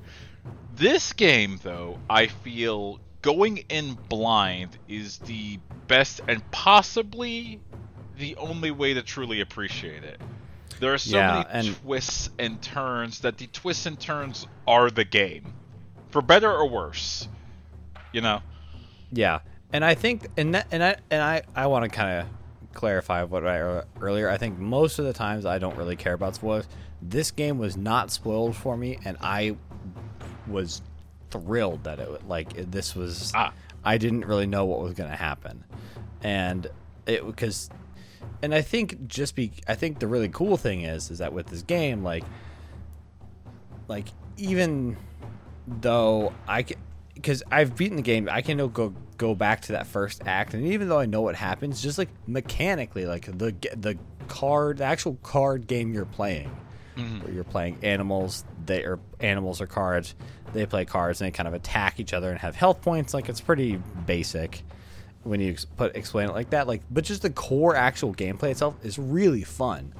This 0.74 1.12
game, 1.12 1.58
though, 1.62 1.98
I 2.08 2.28
feel 2.28 3.00
going 3.22 3.58
in 3.68 3.94
blind 4.08 4.78
is 4.88 5.18
the 5.18 5.58
best 5.86 6.20
and 6.28 6.48
possibly 6.50 7.60
the 8.18 8.36
only 8.36 8.70
way 8.70 8.94
to 8.94 9.02
truly 9.02 9.40
appreciate 9.40 10.04
it. 10.04 10.20
There 10.78 10.94
are 10.94 10.98
so 10.98 11.16
Yeah, 11.18 11.44
many 11.52 11.68
and- 11.68 11.76
twists 11.82 12.30
and 12.38 12.60
turns 12.62 13.20
that 13.20 13.38
the 13.38 13.46
twists 13.48 13.86
and 13.86 13.98
turns 13.98 14.46
are 14.66 14.90
the 14.90 15.04
game, 15.04 15.52
for 16.10 16.22
better 16.22 16.50
or 16.52 16.68
worse. 16.68 17.28
You 18.12 18.20
know. 18.22 18.40
Yeah, 19.12 19.40
and 19.72 19.84
I 19.84 19.94
think, 19.94 20.26
and 20.36 20.54
that, 20.54 20.66
and 20.70 20.82
I, 20.82 20.96
and 21.10 21.22
I, 21.22 21.42
I 21.54 21.66
want 21.66 21.84
to 21.84 21.88
kind 21.90 22.20
of 22.20 22.26
clarify 22.74 23.22
what 23.24 23.46
I 23.46 23.82
earlier. 24.00 24.28
I 24.28 24.36
think 24.36 24.58
most 24.58 24.98
of 24.98 25.04
the 25.04 25.12
times 25.12 25.44
I 25.46 25.58
don't 25.58 25.76
really 25.76 25.96
care 25.96 26.12
about 26.14 26.34
spoilers. 26.34 26.66
This 27.00 27.30
game 27.30 27.58
was 27.58 27.76
not 27.76 28.10
spoiled 28.10 28.54
for 28.56 28.76
me, 28.76 28.98
and 29.04 29.16
I 29.20 29.56
was 30.46 30.82
thrilled 31.30 31.84
that 31.84 31.98
it 32.00 32.26
like 32.28 32.70
this 32.70 32.94
was. 32.94 33.32
Ah. 33.34 33.52
I 33.84 33.96
didn't 33.98 34.24
really 34.26 34.46
know 34.46 34.64
what 34.66 34.80
was 34.80 34.94
going 34.94 35.08
to 35.10 35.16
happen, 35.16 35.64
and 36.22 36.66
it 37.06 37.24
because, 37.24 37.70
and 38.42 38.54
I 38.54 38.62
think 38.62 39.06
just 39.06 39.34
be 39.34 39.52
I 39.66 39.74
think 39.74 39.98
the 39.98 40.06
really 40.06 40.28
cool 40.28 40.56
thing 40.56 40.82
is 40.82 41.10
is 41.10 41.18
that 41.18 41.32
with 41.32 41.46
this 41.46 41.62
game 41.62 42.02
like, 42.02 42.24
like 43.88 44.06
even 44.36 44.96
though 45.66 46.32
I 46.46 46.62
can 46.62 46.78
because 47.14 47.42
I've 47.50 47.76
beaten 47.76 47.96
the 47.96 48.02
game, 48.02 48.28
I 48.30 48.42
can 48.42 48.58
go 48.68 48.94
go 49.16 49.34
back 49.34 49.62
to 49.62 49.72
that 49.72 49.86
first 49.86 50.22
act, 50.26 50.54
and 50.54 50.64
even 50.66 50.88
though 50.88 50.98
I 50.98 51.06
know 51.06 51.20
what 51.20 51.34
happens, 51.34 51.82
just 51.82 51.98
like 51.98 52.08
mechanically, 52.26 53.06
like 53.06 53.26
the 53.26 53.54
the 53.76 53.98
card, 54.28 54.78
the 54.78 54.84
actual 54.84 55.16
card 55.22 55.66
game 55.66 55.92
you're 55.92 56.04
playing, 56.04 56.50
mm-hmm. 56.96 57.20
where 57.20 57.32
you're 57.32 57.44
playing 57.44 57.78
animals, 57.82 58.44
they 58.64 58.84
are 58.84 59.00
animals 59.20 59.60
or 59.60 59.66
cards, 59.66 60.14
they 60.52 60.64
play 60.64 60.84
cards 60.84 61.20
and 61.20 61.26
they 61.26 61.36
kind 61.36 61.48
of 61.48 61.54
attack 61.54 61.98
each 61.98 62.12
other 62.12 62.30
and 62.30 62.38
have 62.38 62.54
health 62.54 62.80
points. 62.80 63.12
Like 63.12 63.28
it's 63.28 63.40
pretty 63.40 63.80
basic 64.06 64.62
when 65.22 65.40
you 65.40 65.52
ex- 65.52 65.64
put 65.64 65.96
explain 65.96 66.28
it 66.28 66.32
like 66.32 66.50
that. 66.50 66.66
Like, 66.66 66.82
but 66.90 67.04
just 67.04 67.22
the 67.22 67.30
core 67.30 67.74
actual 67.74 68.14
gameplay 68.14 68.50
itself 68.50 68.76
is 68.82 68.98
really 68.98 69.44
fun. 69.44 69.92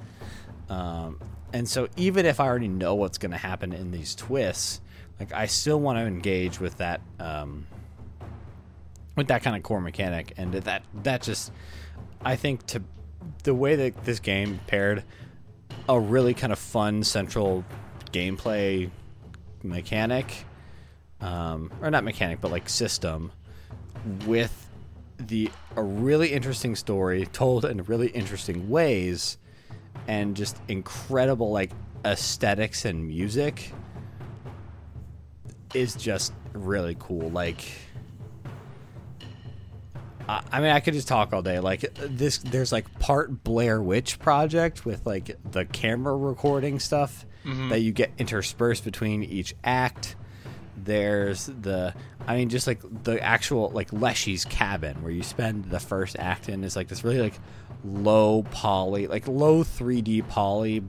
Um, 0.69 1.21
and 1.53 1.69
so 1.69 1.89
even 1.97 2.27
if 2.27 2.41
I 2.41 2.47
already 2.47 2.69
know 2.69 2.95
what's 2.95 3.19
going 3.19 3.31
to 3.33 3.39
happen 3.39 3.73
in 3.73 3.91
these 3.91 4.15
twists, 4.15 4.81
like 5.19 5.33
I 5.33 5.47
still 5.47 5.81
want 5.81 5.99
to 5.99 6.03
engage 6.05 6.61
with 6.61 6.79
that 6.79 7.01
um, 7.19 7.67
with 9.17 9.29
that 9.29 9.43
kind 9.43 9.57
of 9.57 9.63
core 9.63 9.81
mechanic, 9.81 10.33
and 10.37 10.53
that 10.53 10.83
that 11.03 11.23
just 11.23 11.53
I 12.25 12.37
think 12.37 12.67
to 12.67 12.83
the 13.43 13.55
way 13.55 13.77
that 13.77 14.05
this 14.05 14.21
game 14.21 14.61
paired 14.67 15.05
a 15.89 15.99
really 15.99 16.35
kind 16.35 16.53
of 16.53 16.59
fun 16.59 17.03
central 17.03 17.65
gameplay 18.13 18.91
mechanic, 19.63 20.45
um, 21.21 21.73
or 21.83 21.91
not 21.91 22.05
mechanic, 22.05 22.41
but 22.41 22.51
like 22.51 22.69
system 22.69 23.33
with 24.27 24.68
the 25.19 25.51
a 25.77 25.83
really 25.83 26.33
interesting 26.33 26.77
story 26.77 27.27
told 27.27 27.65
in 27.65 27.83
really 27.85 28.09
interesting 28.09 28.69
ways 28.69 29.39
and 30.07 30.37
just 30.37 30.57
incredible 30.69 31.51
like 31.51 31.71
aesthetics 32.05 32.85
and 32.85 33.07
music 33.07 33.73
is 35.75 35.95
just 35.95 36.33
really 36.53 36.97
cool 36.99 37.31
like 37.31 37.65
I 40.29 40.43
I 40.53 40.61
mean, 40.61 40.71
I 40.71 40.81
could 40.81 40.95
just 40.95 41.09
talk 41.09 41.33
all 41.33 41.43
day. 41.43 41.59
Like 41.59 41.81
this, 41.95 42.39
there's 42.39 42.71
like 42.71 42.99
part 42.99 43.43
Blair 43.45 43.81
Witch 43.83 44.19
Project 44.19 44.85
with 44.85 45.07
like 45.07 45.37
the 45.51 45.65
camera 45.65 46.17
recording 46.17 46.79
stuff 46.79 47.25
mm-hmm. 47.45 47.71
that 47.71 47.81
you 47.81 47.93
get 47.93 48.13
interspersed 48.19 48.85
between 48.85 49.25
each 49.25 49.55
act. 49.65 50.17
There's 50.85 51.47
the, 51.47 51.95
I 52.27 52.37
mean, 52.37 52.49
just 52.49 52.67
like 52.67 52.81
the 53.05 53.21
actual 53.23 53.71
like 53.71 53.91
Leshy's 53.93 54.45
cabin 54.45 55.03
where 55.03 55.13
you 55.13 55.23
spend 55.23 55.67
the 55.67 55.81
first 55.81 56.17
act 56.19 56.49
in 56.49 56.65
is 56.65 56.77
like 56.77 56.89
this 56.89 57.05
really 57.05 57.21
like 57.21 57.39
low 57.85 58.43
poly, 58.51 59.07
like 59.07 59.27
low 59.29 59.63
3D 59.65 60.29
poly. 60.29 60.83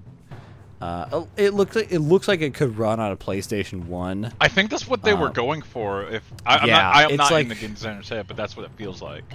Uh, 0.82 1.26
it 1.36 1.54
looks 1.54 1.76
like 1.76 1.92
it 1.92 2.00
looks 2.00 2.28
like 2.30 2.40
it 2.40 2.54
could 2.54 2.78
run 2.78 3.00
on 3.02 3.12
a 3.12 3.18
PlayStation 3.18 3.86
One. 3.88 4.32
I 4.40 4.48
think 4.48 4.70
that's 4.70 4.88
what 4.88 5.04
they 5.04 5.14
were 5.14 5.28
Um, 5.28 5.34
going 5.34 5.62
for. 5.62 6.04
If 6.04 6.24
I, 6.46 6.58
I'm 6.60 6.68
yeah, 6.70 6.78
not, 6.82 6.96
I'm 6.96 7.10
it's 7.10 7.18
not 7.18 7.32
like- 7.32 7.44
in 7.44 7.50
the 7.50 7.56
game 7.56 7.74
designer's 7.74 8.08
head, 8.08 8.28
but 8.28 8.38
that's 8.38 8.56
what 8.56 8.66
it 8.66 8.72
feels 8.78 9.02
like. 9.02 9.26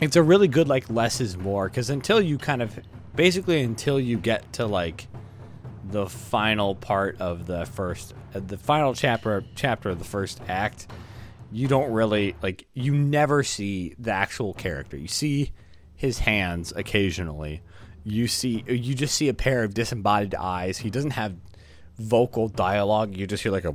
it's 0.00 0.16
a 0.16 0.22
really 0.22 0.48
good 0.48 0.68
like 0.68 0.90
less 0.90 1.20
is 1.20 1.36
more 1.36 1.68
because 1.68 1.90
until 1.90 2.20
you 2.20 2.38
kind 2.38 2.60
of 2.60 2.76
basically 3.14 3.62
until 3.62 4.00
you 4.00 4.18
get 4.18 4.52
to 4.54 4.66
like 4.66 5.06
the 5.84 6.06
final 6.06 6.74
part 6.74 7.20
of 7.20 7.46
the 7.46 7.66
first 7.66 8.14
uh, 8.34 8.40
the 8.40 8.56
final 8.56 8.94
chapter 8.94 9.44
chapter 9.54 9.90
of 9.90 9.98
the 9.98 10.04
first 10.04 10.40
act 10.48 10.86
you 11.52 11.68
don't 11.68 11.92
really 11.92 12.34
like 12.42 12.66
you 12.72 12.94
never 12.94 13.42
see 13.42 13.94
the 13.98 14.10
actual 14.10 14.54
character. 14.54 14.96
You 14.96 15.08
see 15.08 15.52
his 15.94 16.20
hands 16.20 16.72
occasionally. 16.74 17.60
You 18.04 18.26
see 18.26 18.64
you 18.66 18.94
just 18.94 19.14
see 19.14 19.28
a 19.28 19.34
pair 19.34 19.62
of 19.62 19.74
disembodied 19.74 20.34
eyes. 20.34 20.78
He 20.78 20.90
doesn't 20.90 21.10
have 21.12 21.34
vocal 21.98 22.48
dialogue. 22.48 23.16
You 23.16 23.26
just 23.26 23.42
hear 23.42 23.52
like 23.52 23.66
a 23.66 23.74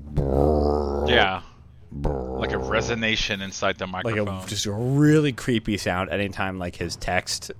Yeah, 1.07 1.43
like 1.91 2.51
a 2.51 2.55
resonation 2.55 3.41
inside 3.41 3.77
the 3.77 3.85
microphone 3.87 4.25
like 4.25 4.45
a 4.45 4.49
just 4.49 4.65
a 4.65 4.71
really 4.71 5.31
creepy 5.31 5.77
sound 5.77 6.09
anytime 6.09 6.57
like 6.57 6.75
his 6.75 6.95
text 6.95 7.51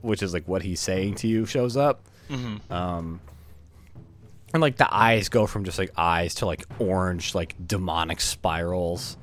which 0.00 0.22
is 0.22 0.32
like 0.32 0.46
what 0.48 0.62
he's 0.62 0.80
saying 0.80 1.14
to 1.16 1.28
you 1.28 1.44
shows 1.44 1.76
up. 1.76 2.00
Um 2.70 3.20
and 4.52 4.60
like 4.60 4.76
the 4.76 4.88
eyes 4.94 5.28
go 5.28 5.46
from 5.46 5.64
just 5.64 5.78
like 5.78 5.92
eyes 5.96 6.34
to 6.36 6.46
like 6.46 6.64
orange 6.78 7.34
like 7.34 7.54
demonic 7.66 8.20
spirals 8.20 9.16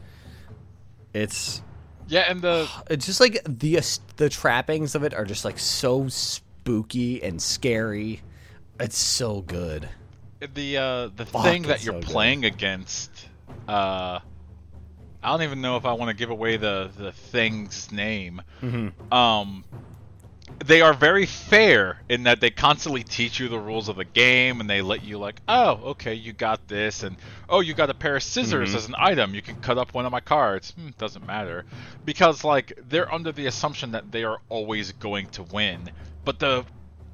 it's 1.14 1.62
yeah, 2.08 2.30
and 2.30 2.42
the 2.42 2.70
it's 2.90 3.06
just 3.06 3.20
like 3.20 3.42
the 3.48 3.80
the 4.18 4.30
trappings 4.30 4.96
of 4.96 5.04
it 5.04 5.14
are 5.14 5.26
just 5.26 5.46
like 5.46 5.58
so 5.58 6.08
spooky 6.08 7.24
and 7.24 7.42
scary 7.42 8.22
it's 8.80 8.98
so 8.98 9.42
good 9.42 9.90
the 10.54 10.78
uh, 10.78 11.10
the 11.16 11.26
Fuck, 11.26 11.44
thing 11.44 11.64
that 11.64 11.84
you're 11.84 11.96
so 11.96 12.00
good. 12.00 12.10
playing 12.10 12.46
against. 12.46 13.28
Uh, 13.68 14.20
I 15.24 15.30
don't 15.30 15.42
even 15.42 15.62
know 15.62 15.78
if 15.78 15.86
I 15.86 15.94
want 15.94 16.10
to 16.10 16.16
give 16.16 16.30
away 16.30 16.58
the 16.58 16.92
the 16.96 17.12
thing's 17.12 17.92
name. 17.92 18.42
Mm-hmm. 18.62 19.14
Um, 19.14 19.66
they 20.64 20.82
are 20.82 20.94
very 20.94 21.26
fair 21.26 22.00
in 22.08 22.24
that 22.24 22.40
they 22.40 22.50
constantly 22.52 23.04
teach 23.04 23.40
you 23.40 23.50
the 23.50 23.60
rules 23.60 23.90
of 23.90 23.96
the 23.96 24.06
game 24.06 24.60
and 24.62 24.70
they 24.70 24.82
let 24.82 25.04
you 25.04 25.18
like, 25.18 25.42
oh, 25.48 25.80
okay, 25.92 26.14
you 26.14 26.34
got 26.34 26.68
this, 26.68 27.04
and 27.04 27.18
oh, 27.50 27.62
you 27.62 27.74
got 27.74 27.90
a 27.90 27.94
pair 27.96 28.16
of 28.16 28.24
scissors 28.24 28.70
Mm-hmm. 28.70 28.78
as 28.78 28.88
an 28.88 28.96
item. 28.98 29.34
You 29.36 29.42
can 29.42 29.56
cut 29.58 29.78
up 29.78 29.94
one 29.94 30.06
of 30.06 30.12
my 30.12 30.20
cards. 30.20 30.72
Hmm, 30.72 30.90
doesn't 30.98 31.26
matter, 31.26 31.66
because 32.06 32.44
like 32.44 32.74
they're 32.90 33.12
under 33.12 33.32
the 33.32 33.48
assumption 33.48 33.92
that 33.92 34.12
they 34.12 34.24
are 34.24 34.40
always 34.50 34.92
going 34.94 35.28
to 35.30 35.44
win. 35.44 35.90
But 36.24 36.40
the 36.40 36.66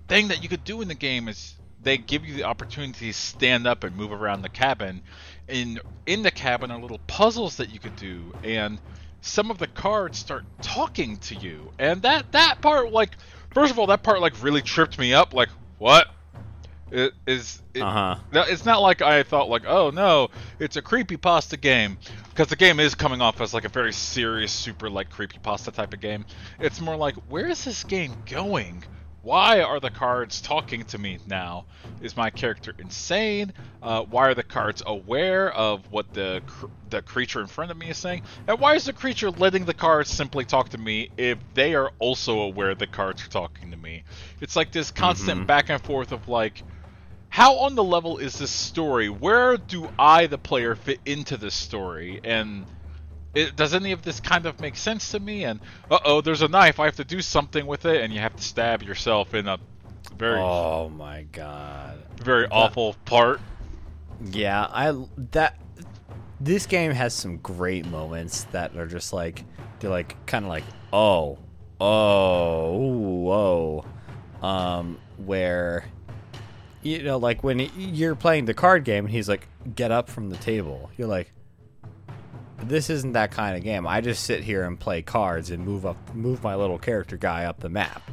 thing 0.08 0.28
that 0.30 0.44
you 0.44 0.50
could 0.50 0.64
do 0.64 0.82
in 0.82 0.88
the 0.88 0.96
game 0.96 1.28
is 1.30 1.56
they 1.82 1.98
give 1.98 2.26
you 2.26 2.36
the 2.36 2.44
opportunity 2.44 3.08
to 3.08 3.14
stand 3.14 3.66
up 3.66 3.84
and 3.84 3.96
move 3.96 4.12
around 4.12 4.42
the 4.42 4.50
cabin. 4.50 5.02
In 5.48 5.80
in 6.06 6.22
the 6.22 6.32
cabin 6.32 6.70
are 6.70 6.80
little 6.80 7.00
puzzles 7.08 7.58
that 7.58 7.70
you 7.70 7.80
could 7.80 7.96
do, 7.96 8.34
and 8.44 8.78
some 9.22 9.52
of 9.52 9.58
the 9.58 9.68
cards 9.68 10.18
start 10.18 10.44
talking 10.62 11.18
to 11.18 11.36
you. 11.36 11.72
And 11.80 12.02
that 12.02 12.32
that 12.34 12.62
part, 12.62 12.92
like, 12.92 13.12
first 13.54 13.72
of 13.72 13.80
all, 13.80 13.88
that 13.88 14.04
part 14.04 14.20
like 14.22 14.42
really 14.44 14.62
tripped 14.62 15.00
me 15.00 15.14
up. 15.14 15.34
Like, 15.34 15.50
what? 15.78 16.08
It 16.92 17.14
is. 17.26 17.62
It, 17.74 17.82
uh-huh 17.82 18.20
no, 18.34 18.44
it's 18.44 18.66
not 18.66 18.82
like 18.82 19.02
I 19.02 19.24
thought 19.24 19.50
like, 19.50 19.64
oh 19.66 19.92
no, 19.92 20.30
it's 20.60 20.76
a 20.76 20.82
creepy 20.82 21.18
pasta 21.18 21.58
game 21.58 21.98
because 22.30 22.48
the 22.48 22.56
game 22.56 22.80
is 22.80 22.96
coming 22.96 23.22
off 23.22 23.40
as 23.42 23.54
like 23.54 23.66
a 23.66 23.70
very 23.70 23.94
serious, 23.94 24.52
super 24.52 24.90
like 24.90 25.10
creepy 25.10 25.38
pasta 25.42 25.72
type 25.72 25.94
of 25.94 26.02
game. 26.02 26.26
It's 26.60 26.82
more 26.82 26.96
like, 26.96 27.16
where 27.30 27.48
is 27.48 27.64
this 27.64 27.84
game 27.84 28.14
going? 28.30 28.84
Why 29.24 29.62
are 29.62 29.80
the 29.80 29.92
cards 29.92 30.42
talking 30.42 30.84
to 30.86 30.98
me 30.98 31.20
now? 31.28 31.66
Is 32.02 32.18
my 32.18 32.32
character 32.32 32.74
insane? 32.80 33.54
Uh, 33.82 34.02
why 34.02 34.30
are 34.30 34.34
the 34.34 34.42
cards 34.42 34.82
aware 34.86 35.54
of 35.54 35.92
what 35.92 36.12
the 36.14 36.42
cr- 36.48 36.66
the 36.90 37.02
creature 37.04 37.40
in 37.40 37.46
front 37.48 37.70
of 37.70 37.78
me 37.78 37.90
is 37.90 37.98
saying? 37.98 38.24
And 38.48 38.60
why 38.60 38.74
is 38.76 38.86
the 38.86 38.94
creature 38.94 39.30
letting 39.30 39.66
the 39.66 39.76
cards 39.76 40.10
simply 40.10 40.44
talk 40.44 40.70
to 40.70 40.80
me 40.80 41.10
if 41.18 41.38
they 41.54 41.76
are 41.76 41.92
also 42.00 42.40
aware 42.40 42.74
the 42.74 42.88
cards 42.88 43.24
are 43.24 43.30
talking 43.30 43.70
to 43.70 43.78
me? 43.78 44.04
It's 44.40 44.56
like 44.56 44.72
this 44.72 44.90
constant 44.90 45.46
back 45.46 45.70
and 45.70 45.80
forth 45.82 46.12
of 46.12 46.28
like, 46.28 46.64
how 47.30 47.60
on 47.60 47.76
the 47.76 47.84
level 47.84 48.18
is 48.18 48.40
this 48.40 48.52
story? 48.52 49.08
Where 49.08 49.56
do 49.56 49.88
I, 50.00 50.26
the 50.26 50.40
player, 50.40 50.74
fit 50.74 51.00
into 51.06 51.38
this 51.38 51.54
story? 51.54 52.20
And 52.24 52.66
it, 53.34 53.56
does 53.56 53.74
any 53.74 53.92
of 53.92 54.02
this 54.02 54.20
kind 54.20 54.46
of 54.46 54.60
make 54.60 54.76
sense 54.76 55.12
to 55.12 55.20
me? 55.20 55.46
And 55.46 55.60
uh 55.90 56.00
oh, 56.06 56.22
there's 56.22 56.42
a 56.42 56.48
knife. 56.48 56.80
I 56.80 56.86
have 56.86 56.98
to 56.98 57.06
do 57.06 57.22
something 57.22 57.66
with 57.66 57.86
it, 57.86 58.02
and 58.02 58.14
you 58.14 58.20
have 58.20 58.36
to 58.36 58.44
stab 58.44 58.84
yourself 58.84 59.34
in 59.34 59.48
a 59.48 59.58
very, 60.18 60.40
oh 60.40 60.90
my 60.90 61.24
god 61.32 62.02
very 62.22 62.48
awful 62.48 62.96
part. 63.06 63.42
Yeah, 64.32 64.68
I 64.70 65.06
that 65.32 65.60
this 66.40 66.66
game 66.66 66.92
has 66.92 67.14
some 67.14 67.38
great 67.38 67.86
moments 67.86 68.44
that 68.46 68.76
are 68.76 68.88
just 68.88 69.14
like 69.14 69.44
they're 69.80 69.90
like 69.90 70.24
kind 70.26 70.46
of 70.46 70.50
like 70.50 70.64
oh 70.94 71.38
oh 71.80 72.78
whoa 72.78 73.86
um 74.42 74.98
where 75.18 75.86
you 76.82 77.04
know 77.04 77.18
like 77.18 77.44
when 77.44 77.60
you're 77.76 78.16
playing 78.16 78.46
the 78.46 78.54
card 78.54 78.84
game 78.84 79.06
and 79.06 79.14
he's 79.14 79.30
like 79.30 79.48
get 79.76 79.92
up 79.92 80.10
from 80.10 80.30
the 80.30 80.38
table 80.38 80.90
you're 80.98 81.08
like 81.08 81.32
this 82.68 82.90
isn't 82.90 83.14
that 83.14 83.32
kind 83.32 83.58
of 83.58 83.64
game 83.64 83.88
i 83.88 84.02
just 84.02 84.24
sit 84.24 84.44
here 84.44 84.64
and 84.64 84.80
play 84.80 85.02
cards 85.02 85.50
and 85.50 85.66
move 85.66 85.86
up 85.86 85.98
move 86.14 86.44
my 86.44 86.56
little 86.56 86.80
character 86.80 87.18
guy 87.18 87.46
up 87.46 87.60
the 87.60 87.70
map 87.70 88.10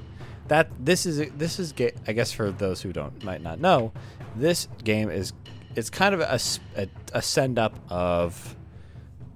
that 0.49 0.71
this 0.79 1.05
is 1.05 1.31
this 1.33 1.59
is 1.59 1.75
i 2.07 2.13
guess 2.13 2.33
for 2.33 2.51
those 2.51 2.83
who 2.83 2.93
don't 2.93 3.23
might 3.23 3.43
not 3.43 3.61
know 3.61 3.93
this 4.37 4.69
game 4.85 5.11
is 5.11 5.33
it's 5.77 5.91
kind 5.91 6.15
of 6.15 6.21
a 6.21 7.23
send 7.23 7.59
up 7.59 7.79
of 7.91 8.57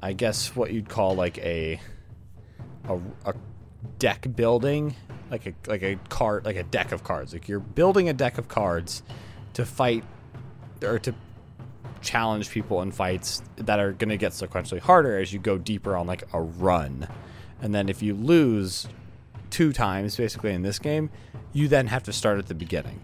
i 0.02 0.12
guess 0.12 0.57
what 0.57 0.73
you'd 0.73 0.88
call 0.88 1.14
like 1.14 1.38
a 1.38 1.78
a, 2.88 2.99
a 3.26 3.35
deck 3.99 4.26
building, 4.35 4.95
like 5.31 5.47
a 5.47 5.54
like 5.66 5.83
a 5.83 5.97
card, 6.09 6.45
like 6.45 6.57
a 6.57 6.62
deck 6.62 6.92
of 6.92 7.04
cards. 7.04 7.33
Like 7.33 7.49
you're 7.49 7.61
building 7.61 8.09
a 8.09 8.12
deck 8.12 8.38
of 8.38 8.49
cards 8.49 9.02
to 9.54 9.64
fight 9.64 10.04
or 10.83 10.99
to 11.00 11.14
challenge 12.02 12.50
people 12.50 12.82
in 12.82 12.92
fights 12.92 13.42
that 13.56 13.78
are 13.78 13.92
going 13.92 14.11
to 14.11 14.16
get 14.16 14.32
sequentially 14.32 14.80
harder 14.80 15.18
as 15.18 15.32
you 15.32 15.38
go 15.38 15.59
deeper 15.59 15.97
on 15.97 16.06
like 16.06 16.25
a 16.32 16.40
run. 16.40 17.09
And 17.61 17.75
then 17.75 17.88
if 17.88 18.02
you 18.02 18.14
lose 18.14 18.88
two 19.50 19.73
times 19.73 20.16
basically 20.16 20.52
in 20.52 20.62
this 20.62 20.78
game, 20.78 21.11
you 21.52 21.68
then 21.68 21.87
have 21.87 22.02
to 22.04 22.12
start 22.12 22.38
at 22.38 22.47
the 22.47 22.54
beginning. 22.54 23.00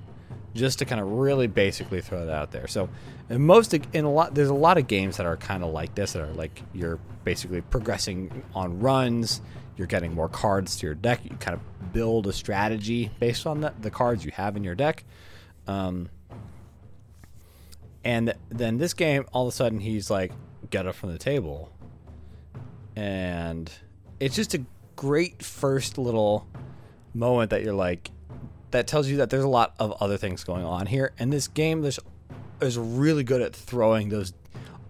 Just 0.55 0.79
to 0.81 0.85
kind 0.85 1.01
of 1.01 1.09
really 1.13 1.47
basically 1.47 2.01
throw 2.01 2.27
that 2.27 2.35
out 2.35 2.51
there. 2.51 2.67
So, 2.67 2.89
in 3.29 3.45
most 3.45 3.75
in 3.75 4.05
a 4.05 4.11
lot 4.11 4.35
there's 4.35 4.49
a 4.49 4.55
lot 4.55 4.79
of 4.79 4.89
games 4.89 5.19
that 5.19 5.27
are 5.27 5.37
kind 5.37 5.63
of 5.63 5.71
like 5.71 5.95
this 5.95 6.15
that 6.15 6.23
are 6.23 6.33
like 6.33 6.63
you're 6.73 6.99
basically 7.23 7.61
progressing 7.61 8.43
on 8.55 8.81
runs, 8.81 9.41
you're 9.77 9.87
getting 9.87 10.15
more 10.15 10.29
cards 10.29 10.77
to 10.77 10.87
your 10.87 10.95
deck, 10.95 11.21
you 11.23 11.37
kind 11.37 11.55
of 11.55 11.93
build 11.93 12.27
a 12.27 12.33
strategy 12.33 13.11
based 13.21 13.47
on 13.47 13.61
the, 13.61 13.73
the 13.81 13.91
cards 13.91 14.25
you 14.25 14.33
have 14.33 14.57
in 14.57 14.65
your 14.65 14.75
deck. 14.75 15.05
Um, 15.67 16.09
and 18.05 18.35
then 18.49 18.79
this 18.79 18.95
game, 18.95 19.27
all 19.33 19.47
of 19.47 19.53
a 19.53 19.57
sudden, 19.57 19.81
he's 19.81 20.11
like, 20.11 20.33
get 20.71 20.87
up 20.87 20.95
from 20.95 21.13
the 21.13 21.19
table. 21.19 21.73
And 22.97 23.71
it's 24.21 24.37
just 24.37 24.55
a 24.55 24.65
great 24.97 25.43
first 25.43 25.99
little 25.99 26.47
moment 27.15 27.51
that 27.51 27.63
you're 27.63 27.75
like, 27.75 28.11
that 28.71 28.87
tells 28.87 29.09
you 29.09 29.19
that 29.19 29.31
there's 29.31 29.45
a 29.45 29.49
lot 29.49 29.75
of 29.79 29.93
other 30.01 30.17
things 30.17 30.45
going 30.45 30.65
on 30.65 30.87
here. 30.87 31.13
And 31.19 31.33
this 31.33 31.49
game, 31.49 31.83
there's 31.83 31.99
is 32.61 32.77
really 32.77 33.23
good 33.23 33.41
at 33.41 33.55
throwing 33.55 34.09
those, 34.09 34.33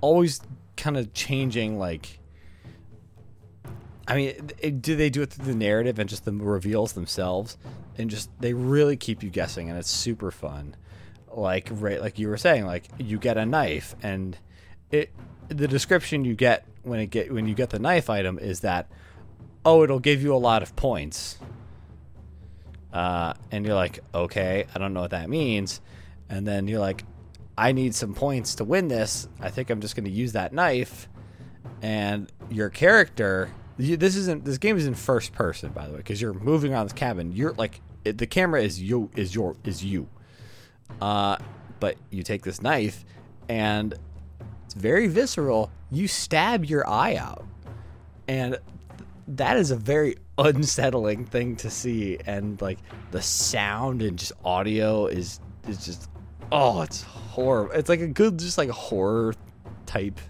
always 0.01 0.41
kind 0.77 0.97
of 0.97 1.13
changing 1.13 1.79
like. 1.79 2.19
I 4.07 4.17
mean, 4.17 4.51
it, 4.59 4.81
do 4.81 4.97
they 4.97 5.11
do 5.11 5.21
it 5.21 5.31
through 5.31 5.45
the 5.45 5.55
narrative 5.55 5.99
and 5.99 6.09
just 6.09 6.25
the 6.25 6.33
reveals 6.33 6.95
themselves, 6.95 7.59
and 7.99 8.09
just 8.09 8.31
they 8.41 8.55
really 8.55 8.97
keep 8.97 9.23
you 9.23 9.29
guessing, 9.29 9.69
and 9.69 9.79
it's 9.79 9.91
super 9.91 10.31
fun 10.31 10.75
like 11.39 11.69
right 11.71 12.01
like 12.01 12.19
you 12.19 12.29
were 12.29 12.37
saying 12.37 12.67
like 12.67 12.89
you 12.99 13.19
get 13.19 13.37
a 13.37 13.47
knife 13.47 13.95
and 14.03 14.37
it 14.91 15.11
the 15.49 15.69
description 15.69 16.25
you 16.25 16.35
get 16.35 16.65
when 16.83 17.01
it 17.01 17.07
get 17.07 17.33
when 17.33 17.47
you 17.47 17.55
get 17.55 17.71
the 17.71 17.79
knife 17.79 18.11
item 18.11 18.39
is 18.39 18.61
that 18.61 18.91
oh 19.65 19.83
it'll 19.83 19.99
give 19.99 20.23
you 20.23 20.35
a 20.35 20.39
lot 20.39 20.63
of 20.63 20.75
points. 20.77 21.39
Uh, 22.93 23.35
and 23.53 23.67
you're 23.67 23.75
like 23.75 24.01
okay 24.15 24.65
i 24.75 24.79
don't 24.79 24.95
know 24.95 25.03
what 25.03 25.11
that 25.11 25.29
means. 25.29 25.81
And 26.31 26.47
then 26.47 26.69
you're 26.69 26.81
like 26.81 27.05
i 27.57 27.73
need 27.73 27.95
some 27.95 28.15
points 28.15 28.57
to 28.57 28.65
win 28.65 28.89
this. 28.89 29.29
I 29.41 29.51
think 29.51 29.71
i'm 29.71 29.81
just 29.81 29.95
going 29.95 30.07
to 30.07 30.11
use 30.11 30.33
that 30.33 30.53
knife. 30.53 31.09
And 31.83 32.31
your 32.51 32.71
character 32.71 33.51
this 33.79 34.17
isn't 34.17 34.45
this 34.45 34.59
game 34.59 34.77
is 34.77 34.87
in 34.87 34.95
first 34.95 35.33
person 35.33 35.71
by 35.71 35.87
the 35.87 35.93
way 35.93 35.99
because 35.99 36.21
you're 36.21 36.35
moving 36.35 36.73
around 36.73 36.87
this 36.87 36.93
cabin. 36.93 37.33
You're 37.33 37.53
like 37.53 37.81
the 38.05 38.27
camera 38.27 38.63
is 38.63 38.81
you 38.81 39.11
is 39.17 39.35
your 39.35 39.57
is 39.65 39.85
you 39.85 40.09
uh, 41.01 41.37
but 41.81 41.97
you 42.11 42.23
take 42.23 42.43
this 42.43 42.63
knife 42.63 43.05
and 43.49 43.95
it's 44.65 44.75
very 44.75 45.07
visceral. 45.07 45.71
You 45.91 46.09
stab 46.09 46.65
your 46.65 46.89
eye 46.89 47.17
out. 47.17 47.47
And 48.27 48.59
that 49.29 49.57
is 49.57 49.71
a 49.71 49.77
very 49.77 50.17
unsettling 50.39 51.25
thing 51.25 51.57
to 51.57 51.71
see. 51.71 52.19
And 52.27 52.61
like 52.61 52.79
the 53.11 53.23
sound 53.23 54.03
and 54.03 54.19
just 54.19 54.33
audio 54.45 55.07
is 55.07 55.41
is 55.67 55.85
just 55.85 56.11
oh, 56.53 56.83
it's 56.83 57.03
horrible. 57.03 57.73
It's 57.73 57.89
like 57.89 58.01
a 58.01 58.07
good 58.07 58.39
just 58.39 58.59
like 58.59 58.71
horror 58.71 59.35
type 59.87 60.21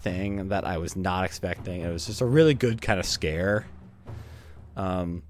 thing 0.00 0.48
that 0.48 0.64
I 0.64 0.78
was 0.78 0.96
not 0.96 1.24
expecting. 1.24 1.80
It 1.80 1.90
was 1.90 2.06
just 2.06 2.20
a 2.20 2.26
really 2.26 2.54
good 2.54 2.80
kind 2.82 3.00
of 3.00 3.06
scare. 3.06 3.66
Um, 4.76 5.22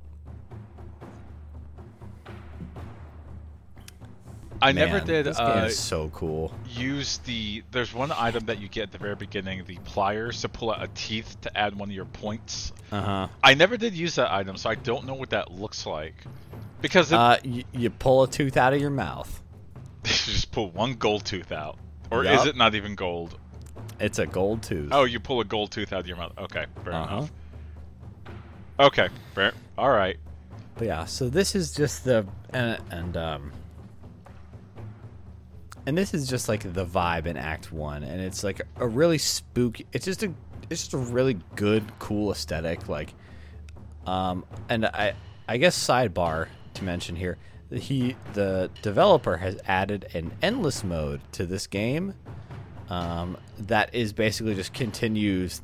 I 4.65 4.73
Man, 4.73 4.89
never 4.89 5.05
did. 5.05 5.27
This 5.27 5.37
game 5.37 5.47
uh, 5.47 5.67
is 5.67 5.79
so 5.79 6.09
cool. 6.09 6.51
Use 6.71 7.19
the. 7.19 7.63
There's 7.71 7.93
one 7.93 8.11
item 8.11 8.47
that 8.47 8.61
you 8.61 8.69
get 8.69 8.85
at 8.85 8.93
the 8.93 8.99
very 8.99 9.15
beginning, 9.15 9.63
the 9.67 9.77
pliers 9.85 10.41
to 10.41 10.49
pull 10.49 10.73
out 10.73 10.83
a 10.83 10.89
teeth 10.95 11.37
to 11.43 11.55
add 11.55 11.79
one 11.79 11.91
of 11.91 11.95
your 11.95 12.07
points. 12.07 12.73
Uh 12.91 13.03
huh. 13.03 13.29
I 13.43 13.53
never 13.53 13.77
did 13.77 13.93
use 13.93 14.15
that 14.15 14.33
item, 14.33 14.57
so 14.57 14.71
I 14.71 14.75
don't 14.75 15.05
know 15.07 15.13
what 15.13 15.31
that 15.31 15.53
looks 15.53 15.85
like. 15.85 16.15
Because 16.81 17.13
it, 17.13 17.17
uh, 17.17 17.37
you, 17.45 17.65
you 17.73 17.91
pull 17.91 18.23
a 18.23 18.29
tooth 18.29 18.57
out 18.57 18.73
of 18.73 18.81
your 18.81 18.89
mouth. 18.89 19.43
you 20.07 20.13
just 20.13 20.51
pull 20.51 20.71
one 20.71 20.95
gold 20.95 21.27
tooth 21.27 21.53
out, 21.53 21.77
or 22.11 22.25
yep. 22.25 22.41
is 22.41 22.47
it 22.47 22.57
not 22.57 22.75
even 22.75 22.95
gold? 22.95 23.39
It's 24.01 24.19
a 24.19 24.27
gold 24.27 24.63
tooth. 24.63 24.89
Oh, 24.93 25.05
you 25.05 25.21
pull 25.21 25.41
a 25.41 25.45
gold 25.45 25.73
tooth 25.73 25.93
out 25.93 26.01
of 26.01 26.07
your 26.07 26.17
mouth. 26.17 26.33
Okay, 26.39 26.65
fair 26.83 26.95
uh-huh. 26.95 27.17
enough. 27.17 27.33
Okay, 28.81 29.09
fair. 29.35 29.53
All 29.77 29.91
right. 29.91 30.17
But 30.77 30.87
yeah, 30.87 31.05
so 31.05 31.29
this 31.29 31.55
is 31.55 31.75
just 31.75 32.05
the 32.05 32.27
and, 32.55 32.81
and 32.91 33.17
um 33.19 33.53
and 35.87 35.97
this 35.97 36.15
is 36.15 36.29
just 36.29 36.49
like 36.49 36.73
the 36.73 36.87
vibe 36.87 37.27
in 37.27 37.37
Act 37.37 37.73
One, 37.73 38.03
and 38.03 38.21
it's 38.21 38.43
like 38.43 38.63
a 38.77 38.87
really 38.87 39.19
spooky. 39.19 39.87
It's 39.93 40.05
just 40.05 40.23
a 40.23 40.33
it's 40.71 40.83
just 40.83 40.95
a 40.95 40.99
really 40.99 41.39
good, 41.57 41.85
cool 41.99 42.33
aesthetic. 42.33 42.89
Like, 42.89 43.15
um, 44.07 44.45
and 44.69 44.87
I 44.87 45.15
I 45.47 45.59
guess 45.59 45.77
sidebar 45.77 46.49
to 46.75 46.85
mention 46.85 47.17
here, 47.17 47.37
he 47.71 48.17
the 48.33 48.71
developer 48.83 49.37
has 49.37 49.59
added 49.67 50.07
an 50.15 50.33
endless 50.43 50.85
mode 50.85 51.21
to 51.33 51.45
this 51.45 51.67
game, 51.67 52.15
um, 52.89 53.37
that 53.59 53.95
is 53.95 54.13
basically 54.13 54.55
just 54.55 54.73
continues. 54.73 55.61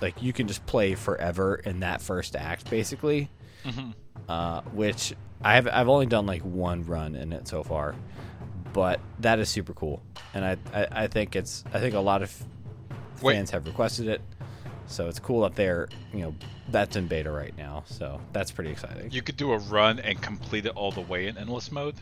Like 0.00 0.22
you 0.22 0.32
can 0.32 0.46
just 0.46 0.64
play 0.66 0.94
forever 0.94 1.56
in 1.56 1.80
that 1.80 2.00
first 2.00 2.36
act, 2.36 2.70
basically. 2.70 3.30
Mm-hmm. 3.64 3.90
Uh, 4.28 4.60
which 4.72 5.14
I 5.42 5.56
have 5.56 5.66
I've 5.68 5.88
only 5.88 6.06
done 6.06 6.26
like 6.26 6.42
one 6.42 6.84
run 6.84 7.14
in 7.14 7.32
it 7.32 7.48
so 7.48 7.62
far 7.62 7.94
but 8.74 9.00
that 9.20 9.38
is 9.38 9.48
super 9.48 9.72
cool, 9.72 10.02
and 10.34 10.44
I, 10.44 10.56
I, 10.74 10.86
I 11.04 11.06
think 11.06 11.36
it's 11.36 11.64
I 11.72 11.78
think 11.80 11.94
a 11.94 12.00
lot 12.00 12.22
of 12.22 12.30
fans 12.30 13.22
Wait. 13.22 13.50
have 13.50 13.66
requested 13.66 14.08
it, 14.08 14.20
so 14.86 15.08
it's 15.08 15.20
cool 15.20 15.42
that 15.42 15.54
they're 15.54 15.88
you 16.12 16.20
know 16.20 16.34
that's 16.68 16.96
in 16.96 17.06
beta 17.06 17.30
right 17.30 17.56
now, 17.56 17.84
so 17.86 18.20
that's 18.32 18.50
pretty 18.50 18.70
exciting. 18.70 19.10
You 19.12 19.22
could 19.22 19.36
do 19.36 19.52
a 19.52 19.58
run 19.58 20.00
and 20.00 20.20
complete 20.20 20.66
it 20.66 20.72
all 20.74 20.90
the 20.90 21.00
way 21.00 21.28
in 21.28 21.38
endless 21.38 21.70
mode. 21.70 21.94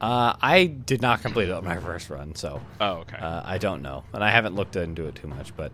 Uh, 0.00 0.36
I 0.42 0.66
did 0.66 1.00
not 1.00 1.22
complete 1.22 1.48
it 1.48 1.52
on 1.52 1.64
my 1.64 1.76
first 1.80 2.10
run, 2.10 2.34
so 2.34 2.60
oh 2.80 2.98
okay. 2.98 3.16
Uh, 3.16 3.40
I 3.42 3.56
don't 3.56 3.80
know, 3.80 4.04
and 4.12 4.22
I 4.22 4.30
haven't 4.30 4.54
looked 4.54 4.76
into 4.76 5.06
it 5.06 5.14
too 5.14 5.28
much, 5.28 5.56
but 5.56 5.72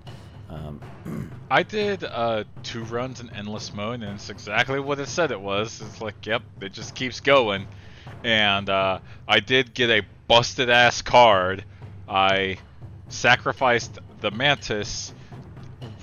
um, 0.48 0.80
I 1.50 1.64
did 1.64 2.04
uh, 2.04 2.44
two 2.62 2.84
runs 2.84 3.20
in 3.20 3.28
endless 3.30 3.74
mode, 3.74 4.02
and 4.02 4.14
it's 4.14 4.30
exactly 4.30 4.78
what 4.78 5.00
it 5.00 5.08
said 5.08 5.32
it 5.32 5.40
was. 5.40 5.80
It's 5.80 6.00
like, 6.00 6.24
yep, 6.26 6.42
it 6.60 6.72
just 6.72 6.94
keeps 6.94 7.18
going 7.18 7.66
and 8.24 8.68
uh, 8.68 8.98
I 9.26 9.40
did 9.40 9.74
get 9.74 9.90
a 9.90 10.02
busted 10.28 10.70
ass 10.70 11.02
card. 11.02 11.64
I 12.08 12.58
sacrificed 13.08 13.98
the 14.20 14.30
mantis 14.30 15.12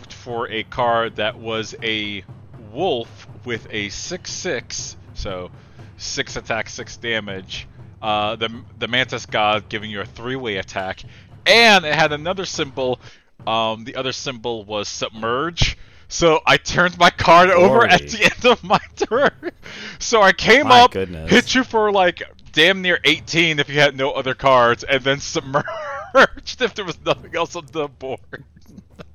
for 0.09 0.49
a 0.49 0.63
card 0.63 1.17
that 1.17 1.37
was 1.37 1.75
a 1.81 2.23
wolf 2.71 3.27
with 3.45 3.67
a 3.69 3.89
six 3.89 4.31
six, 4.31 4.97
so 5.13 5.51
six 5.97 6.35
attack, 6.35 6.69
six 6.69 6.97
damage. 6.97 7.67
Uh, 8.01 8.35
the 8.35 8.63
the 8.77 8.87
mantis 8.87 9.25
god 9.25 9.69
giving 9.69 9.89
you 9.89 10.01
a 10.01 10.05
three 10.05 10.35
way 10.35 10.57
attack, 10.57 11.03
and 11.45 11.85
it 11.85 11.95
had 11.95 12.11
another 12.11 12.45
symbol. 12.45 12.99
Um, 13.45 13.85
the 13.85 13.95
other 13.95 14.11
symbol 14.11 14.65
was 14.65 14.87
submerge. 14.87 15.77
So 16.09 16.41
I 16.45 16.57
turned 16.57 16.97
my 16.97 17.09
card 17.09 17.49
over 17.49 17.85
at 17.85 18.07
the 18.07 18.23
end 18.35 18.45
of 18.45 18.63
my 18.63 18.79
turn. 18.95 19.51
So 19.99 20.21
I 20.21 20.31
came 20.31 20.67
my 20.67 20.81
up, 20.81 20.91
goodness. 20.91 21.29
hit 21.29 21.55
you 21.55 21.63
for 21.63 21.91
like 21.91 22.23
damn 22.53 22.81
near 22.81 22.99
18 23.03 23.59
if 23.59 23.69
you 23.69 23.79
had 23.79 23.95
no 23.95 24.11
other 24.11 24.33
cards, 24.33 24.83
and 24.83 25.03
then 25.03 25.19
submerged 25.19 25.65
if 26.61 26.73
there 26.75 26.85
was 26.85 26.97
nothing 27.05 27.35
else 27.35 27.55
on 27.55 27.65
the 27.71 27.87
board. 27.87 28.43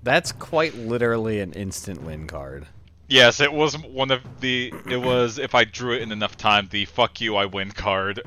That's 0.03 0.33
quite 0.33 0.75
literally 0.75 1.41
an 1.41 1.53
instant 1.53 2.03
win 2.03 2.27
card. 2.27 2.67
Yes, 3.09 3.41
it 3.41 3.53
was 3.53 3.77
one 3.79 4.11
of 4.11 4.21
the. 4.41 4.73
It 4.89 4.97
was 4.97 5.39
if 5.39 5.55
I 5.55 5.65
drew 5.65 5.95
it 5.95 6.03
in 6.03 6.13
enough 6.13 6.37
time, 6.37 6.69
the 6.71 6.85
"fuck 6.85 7.21
you, 7.21 7.37
I 7.37 7.47
win" 7.47 7.71
card. 7.71 8.23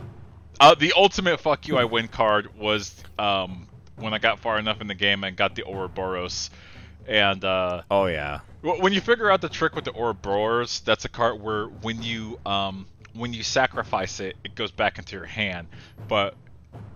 Uh, 0.59 0.75
the 0.75 0.93
ultimate 0.95 1.39
"fuck 1.39 1.67
you, 1.67 1.77
I 1.77 1.85
win" 1.85 2.07
card 2.07 2.55
was 2.57 2.95
um, 3.17 3.67
when 3.95 4.13
I 4.13 4.19
got 4.19 4.39
far 4.39 4.59
enough 4.59 4.81
in 4.81 4.87
the 4.87 4.95
game 4.95 5.23
and 5.23 5.35
got 5.35 5.55
the 5.55 5.63
Ouroboros 5.63 6.49
and 7.07 7.43
uh, 7.43 7.83
oh 7.89 8.05
yeah, 8.07 8.39
when 8.65 8.93
you 8.93 9.01
figure 9.01 9.29
out 9.29 9.41
the 9.41 9.49
trick 9.49 9.75
with 9.75 9.85
the 9.85 9.93
Ouroboros, 9.93 10.79
that's 10.81 11.05
a 11.05 11.09
card 11.09 11.41
where 11.41 11.65
when 11.65 12.01
you 12.01 12.39
um, 12.45 12.87
when 13.13 13.33
you 13.33 13.43
sacrifice 13.43 14.19
it, 14.19 14.35
it 14.43 14.55
goes 14.55 14.71
back 14.71 14.97
into 14.97 15.15
your 15.15 15.25
hand, 15.25 15.67
but 16.07 16.35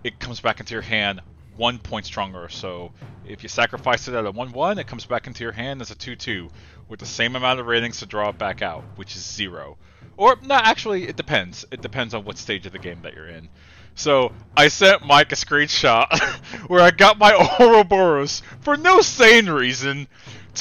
it 0.03 0.19
comes 0.19 0.39
back 0.41 0.59
into 0.59 0.73
your 0.73 0.81
hand 0.81 1.21
one 1.55 1.77
point 1.77 2.05
stronger. 2.05 2.49
So 2.49 2.91
if 3.27 3.43
you 3.43 3.49
sacrifice 3.49 4.07
it 4.07 4.15
at 4.15 4.25
a 4.25 4.31
1 4.31 4.51
1, 4.51 4.79
it 4.79 4.87
comes 4.87 5.05
back 5.05 5.27
into 5.27 5.43
your 5.43 5.51
hand 5.51 5.81
as 5.81 5.91
a 5.91 5.95
2 5.95 6.15
2 6.15 6.49
with 6.87 6.99
the 6.99 7.05
same 7.05 7.35
amount 7.35 7.59
of 7.59 7.67
ratings 7.67 7.99
to 7.99 8.05
draw 8.05 8.29
it 8.29 8.37
back 8.37 8.61
out, 8.61 8.83
which 8.95 9.15
is 9.15 9.23
zero. 9.23 9.77
Or, 10.17 10.37
no, 10.41 10.55
actually, 10.55 11.07
it 11.07 11.15
depends. 11.15 11.65
It 11.71 11.81
depends 11.81 12.13
on 12.13 12.25
what 12.25 12.37
stage 12.37 12.65
of 12.65 12.71
the 12.71 12.79
game 12.79 13.01
that 13.03 13.13
you're 13.13 13.27
in. 13.27 13.47
So 13.95 14.31
I 14.55 14.69
sent 14.69 15.05
Mike 15.05 15.31
a 15.31 15.35
screenshot 15.35 16.07
where 16.67 16.81
I 16.81 16.91
got 16.91 17.17
my 17.17 17.33
Ouroboros 17.59 18.41
for 18.61 18.77
no 18.77 19.01
sane 19.01 19.49
reason 19.49 20.07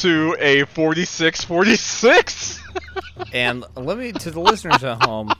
to 0.02 0.37
a 0.38 0.64
46 0.64 1.44
46. 1.44 2.61
And 3.32 3.64
let 3.74 3.98
me 3.98 4.12
to 4.12 4.30
the 4.30 4.40
listeners 4.40 4.82
at 4.84 5.02
home. 5.02 5.32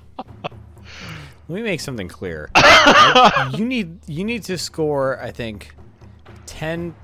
Let 1.49 1.57
me 1.57 1.63
make 1.63 1.81
something 1.81 2.09
clear. 2.09 2.51
You 3.57 3.65
need 3.65 4.01
you 4.07 4.25
need 4.25 4.43
to 4.45 4.59
score. 4.59 5.19
I 5.21 5.31
think 5.31 5.75
ten. 6.45 6.95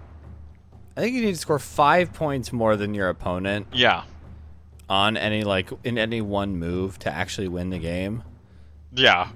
I 0.97 1.01
think 1.01 1.15
you 1.17 1.23
need 1.23 1.33
to 1.33 1.41
score 1.41 1.59
five 1.59 2.13
points 2.13 2.53
more 2.53 2.77
than 2.77 2.95
your 2.95 3.09
opponent 3.09 3.69
yeah. 3.73 4.05
on 4.89 5.17
any 5.17 5.43
like 5.43 5.71
in 5.83 5.97
any 5.97 6.21
one 6.21 6.57
move 6.57 6.99
to 7.01 7.11
actually 7.11 7.49
win 7.49 7.71
the 7.71 7.79
game. 7.79 8.23
Yeah. 8.93 9.31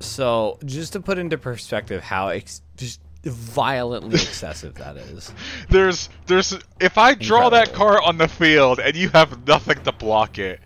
So 0.00 0.58
just 0.64 0.94
to 0.94 1.00
put 1.00 1.18
into 1.18 1.36
perspective 1.36 2.02
how 2.02 2.28
ex- 2.28 2.62
just 2.76 3.00
violently 3.28 4.14
excessive 4.14 4.74
that 4.76 4.96
is. 4.96 5.32
There's 5.68 6.08
there's 6.26 6.56
if 6.80 6.98
I 6.98 7.14
draw 7.14 7.50
that 7.50 7.72
car 7.72 8.00
on 8.02 8.18
the 8.18 8.28
field 8.28 8.78
and 8.80 8.94
you 8.96 9.08
have 9.10 9.46
nothing 9.46 9.82
to 9.84 9.92
block 9.92 10.38
it, 10.38 10.60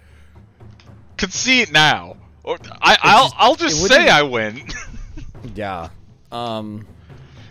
concede 1.17 1.73
now. 1.73 2.17
Or 2.45 2.59
I 2.81 2.97
I'll 3.03 3.25
just- 3.25 3.35
I'll 3.39 3.55
just 3.57 3.87
say 3.87 4.09
I 4.09 4.23
win. 4.23 4.63
Yeah. 5.55 5.89
Um. 6.31 6.87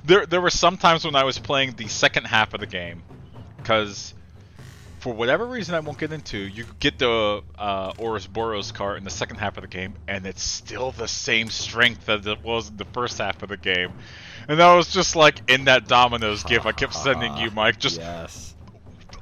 there 0.05 0.25
there 0.25 0.39
were 0.41 0.49
some 0.49 0.77
times 0.77 1.03
when 1.05 1.15
I 1.15 1.25
was 1.25 1.37
playing 1.37 1.73
the 1.73 1.87
second 1.89 2.23
half 2.25 2.53
of 2.53 2.61
the 2.61 2.65
game, 2.65 3.03
because 3.57 4.13
for 4.99 5.13
whatever 5.13 5.45
reason 5.45 5.75
I 5.75 5.81
won't 5.81 5.97
get 5.97 6.13
into, 6.13 6.37
you 6.37 6.63
get 6.79 6.97
the 6.99 7.41
uh, 7.57 7.91
Boros 7.93 8.73
car 8.73 8.95
in 8.95 9.03
the 9.03 9.09
second 9.09 9.37
half 9.37 9.57
of 9.57 9.63
the 9.63 9.67
game, 9.67 9.95
and 10.07 10.25
it's 10.25 10.41
still 10.43 10.91
the 10.93 11.07
same 11.07 11.49
strength 11.49 12.07
as 12.07 12.25
it 12.27 12.41
was 12.43 12.69
in 12.69 12.77
the 12.77 12.85
first 12.85 13.17
half 13.17 13.43
of 13.43 13.49
the 13.49 13.57
game. 13.57 13.91
And 14.47 14.61
I 14.61 14.75
was 14.75 14.91
just 14.91 15.15
like 15.15 15.49
in 15.49 15.65
that 15.65 15.87
Domino's 15.87 16.43
gif 16.43 16.65
I 16.65 16.71
kept 16.71 16.93
sending 16.93 17.35
you, 17.37 17.51
Mike, 17.51 17.79
just 17.79 17.99
yes. 17.99 18.55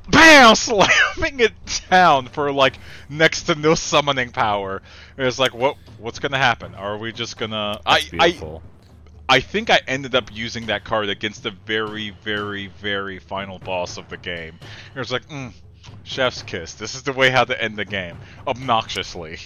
BAM! 0.09 0.55
Slamming 0.55 1.39
it 1.39 1.53
down 1.89 2.27
for 2.27 2.51
like 2.51 2.75
next 3.09 3.43
to 3.43 3.55
no 3.55 3.75
summoning 3.75 4.31
power. 4.31 4.81
It 5.17 5.23
was 5.23 5.39
like, 5.39 5.53
what? 5.53 5.77
What's 5.97 6.19
gonna 6.19 6.37
happen? 6.37 6.75
Are 6.75 6.97
we 6.97 7.11
just 7.11 7.37
gonna? 7.37 7.79
I, 7.85 8.01
That's 8.01 8.13
I 8.13 8.27
beautiful. 8.29 8.63
I 9.27 9.39
think 9.41 9.69
I 9.69 9.79
ended 9.87 10.15
up 10.15 10.35
using 10.35 10.65
that 10.67 10.83
card 10.83 11.09
against 11.09 11.43
the 11.43 11.51
very, 11.51 12.09
very, 12.23 12.67
very 12.81 13.19
final 13.19 13.59
boss 13.59 13.97
of 13.97 14.09
the 14.09 14.17
game. 14.17 14.57
It 14.95 14.97
was 14.97 15.11
like, 15.11 15.27
mm, 15.29 15.53
chef's 16.03 16.41
kiss. 16.41 16.73
This 16.73 16.95
is 16.95 17.03
the 17.03 17.13
way 17.13 17.29
how 17.29 17.43
to 17.43 17.61
end 17.61 17.77
the 17.77 17.85
game. 17.85 18.17
Obnoxiously, 18.47 19.37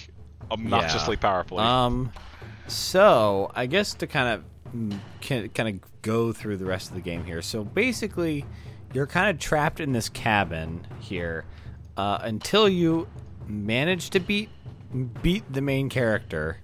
obnoxiously 0.49 1.17
powerfully. 1.17 1.63
Um, 1.63 2.13
so 2.67 3.51
I 3.53 3.65
guess 3.65 3.93
to 3.95 4.07
kind 4.07 4.29
of 4.29 4.45
can 5.21 5.49
kind 5.49 5.69
of 5.69 6.01
go 6.01 6.31
through 6.31 6.57
the 6.57 6.65
rest 6.65 6.89
of 6.89 6.95
the 6.95 7.01
game 7.01 7.23
here. 7.23 7.41
So 7.41 7.63
basically, 7.63 8.45
you're 8.93 9.07
kind 9.07 9.29
of 9.29 9.39
trapped 9.39 9.79
in 9.79 9.91
this 9.91 10.09
cabin 10.09 10.85
here 10.99 11.45
uh, 11.97 12.19
until 12.21 12.67
you 12.67 13.07
manage 13.47 14.09
to 14.11 14.19
beat 14.19 14.49
beat 15.21 15.43
the 15.51 15.61
main 15.61 15.89
character. 15.89 16.59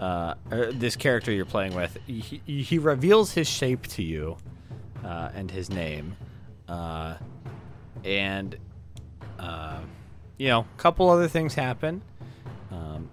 Uh, 0.00 0.34
this 0.50 0.94
character 0.94 1.32
you're 1.32 1.44
playing 1.44 1.74
with, 1.74 1.98
he, 2.06 2.40
he 2.44 2.78
reveals 2.78 3.32
his 3.32 3.48
shape 3.48 3.84
to 3.88 4.00
you 4.00 4.36
uh, 5.04 5.30
and 5.34 5.50
his 5.50 5.70
name, 5.70 6.16
uh, 6.68 7.16
and 8.04 8.56
uh, 9.40 9.80
you 10.36 10.46
know, 10.46 10.60
a 10.60 10.80
couple 10.80 11.10
other 11.10 11.26
things 11.26 11.54
happen. 11.54 12.00
Um, 12.70 13.10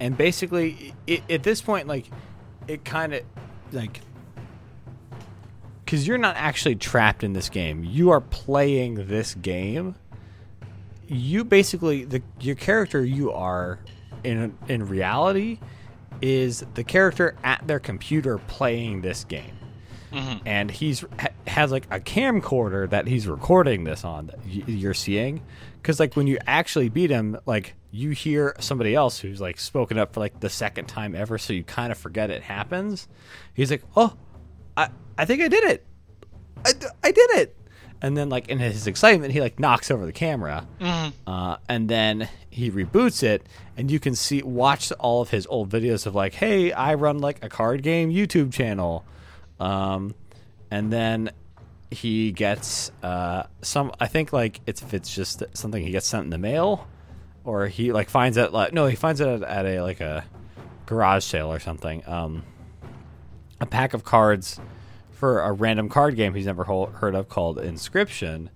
and 0.00 0.16
basically 0.16 0.94
it, 1.06 1.22
at 1.30 1.42
this 1.42 1.60
point 1.60 1.86
like 1.86 2.10
it 2.68 2.84
kind 2.84 3.14
of 3.14 3.22
like 3.72 4.00
because 5.84 6.06
you're 6.06 6.18
not 6.18 6.36
actually 6.36 6.76
trapped 6.76 7.22
in 7.22 7.34
this 7.34 7.48
game. 7.48 7.84
You 7.84 8.10
are 8.10 8.20
playing 8.20 9.06
this 9.06 9.34
game. 9.34 9.94
You 11.06 11.44
basically 11.44 12.04
the 12.04 12.22
your 12.40 12.56
character 12.56 13.04
you 13.04 13.32
are 13.32 13.78
in 14.22 14.56
in 14.68 14.88
reality 14.88 15.58
is 16.22 16.64
the 16.74 16.84
character 16.84 17.36
at 17.44 17.66
their 17.66 17.80
computer 17.80 18.38
playing 18.38 19.02
this 19.02 19.24
game 19.24 19.53
and 20.46 20.70
he's 20.70 21.04
ha- 21.18 21.28
has 21.46 21.72
like 21.72 21.86
a 21.90 22.00
camcorder 22.00 22.88
that 22.90 23.06
he's 23.06 23.26
recording 23.26 23.84
this 23.84 24.04
on 24.04 24.26
that 24.26 24.38
y- 24.46 24.62
you're 24.66 24.94
seeing. 24.94 25.42
Because 25.80 26.00
like 26.00 26.14
when 26.16 26.26
you 26.26 26.38
actually 26.46 26.88
beat 26.88 27.10
him 27.10 27.38
like 27.46 27.74
you 27.90 28.10
hear 28.10 28.54
somebody 28.58 28.94
else 28.94 29.18
who's 29.18 29.40
like 29.40 29.58
spoken 29.58 29.98
up 29.98 30.14
for 30.14 30.20
like 30.20 30.40
the 30.40 30.48
second 30.48 30.86
time 30.86 31.14
ever 31.14 31.38
so 31.38 31.52
you 31.52 31.62
kind 31.64 31.92
of 31.92 31.98
forget 31.98 32.30
it 32.30 32.42
happens. 32.42 33.08
He's 33.54 33.70
like 33.70 33.82
oh 33.96 34.16
i 34.76 34.88
i 35.18 35.24
think 35.24 35.42
i 35.42 35.48
did 35.48 35.64
it. 35.64 35.84
I, 36.64 36.72
I 37.02 37.10
did 37.12 37.30
it. 37.32 37.56
And 38.02 38.16
then 38.16 38.28
like 38.28 38.48
in 38.48 38.58
his 38.58 38.86
excitement 38.86 39.32
he 39.32 39.40
like 39.40 39.58
knocks 39.60 39.90
over 39.90 40.04
the 40.06 40.12
camera. 40.12 40.66
Uh, 41.26 41.56
and 41.68 41.88
then 41.88 42.28
he 42.50 42.70
reboots 42.70 43.22
it 43.22 43.46
and 43.76 43.90
you 43.90 43.98
can 44.00 44.14
see 44.14 44.42
watch 44.42 44.90
all 44.92 45.20
of 45.22 45.30
his 45.30 45.46
old 45.48 45.68
videos 45.70 46.06
of 46.06 46.14
like 46.14 46.34
hey 46.34 46.70
i 46.72 46.94
run 46.94 47.18
like 47.18 47.42
a 47.44 47.48
card 47.48 47.82
game 47.82 48.10
youtube 48.10 48.52
channel 48.52 49.04
um, 49.60 50.14
and 50.70 50.92
then 50.92 51.30
he 51.90 52.32
gets 52.32 52.90
uh, 53.02 53.44
some. 53.62 53.92
I 54.00 54.06
think 54.06 54.32
like 54.32 54.60
it's 54.66 54.82
if 54.82 54.94
it's 54.94 55.14
just 55.14 55.42
something 55.54 55.82
he 55.84 55.90
gets 55.90 56.06
sent 56.06 56.24
in 56.24 56.30
the 56.30 56.38
mail, 56.38 56.86
or 57.44 57.68
he 57.68 57.92
like 57.92 58.08
finds 58.10 58.36
it. 58.36 58.52
Like 58.52 58.72
no, 58.72 58.86
he 58.86 58.96
finds 58.96 59.20
it 59.20 59.28
at, 59.28 59.42
at 59.42 59.66
a 59.66 59.82
like 59.82 60.00
a 60.00 60.24
garage 60.86 61.24
sale 61.24 61.52
or 61.52 61.60
something. 61.60 62.02
Um, 62.06 62.44
a 63.60 63.66
pack 63.66 63.94
of 63.94 64.04
cards 64.04 64.60
for 65.12 65.40
a 65.40 65.52
random 65.52 65.88
card 65.88 66.16
game 66.16 66.34
he's 66.34 66.46
never 66.46 66.64
ho- 66.64 66.86
heard 66.86 67.14
of 67.14 67.28
called 67.28 67.58
Inscryption. 67.58 68.48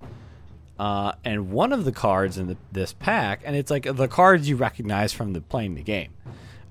Uh, 0.79 1.13
and 1.25 1.51
one 1.51 1.73
of 1.73 1.85
the 1.85 1.91
cards 1.91 2.39
in 2.39 2.47
the, 2.47 2.57
this 2.71 2.93
pack, 2.93 3.43
and 3.45 3.57
it's 3.57 3.71
like 3.71 3.83
the 3.97 4.07
cards 4.07 4.49
you 4.49 4.55
recognize 4.55 5.13
from 5.13 5.33
the 5.33 5.41
playing 5.41 5.75
the 5.75 5.83
game, 5.83 6.13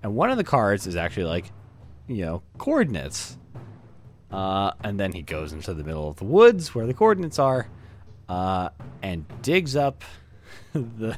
and 0.01 0.15
one 0.15 0.29
of 0.29 0.37
the 0.37 0.45
cards 0.45 0.87
is 0.87 0.95
actually 0.95 1.25
like, 1.25 1.51
you 2.07 2.25
know, 2.25 2.41
coordinates. 2.57 3.37
Uh, 4.31 4.71
and 4.83 4.99
then 4.99 5.13
he 5.13 5.21
goes 5.21 5.53
into 5.53 5.73
the 5.73 5.83
middle 5.83 6.09
of 6.09 6.17
the 6.17 6.25
woods 6.25 6.75
where 6.75 6.85
the 6.85 6.93
coordinates 6.93 7.39
are, 7.39 7.67
uh, 8.27 8.69
and 9.01 9.25
digs 9.41 9.75
up 9.75 10.03
the 10.73 11.17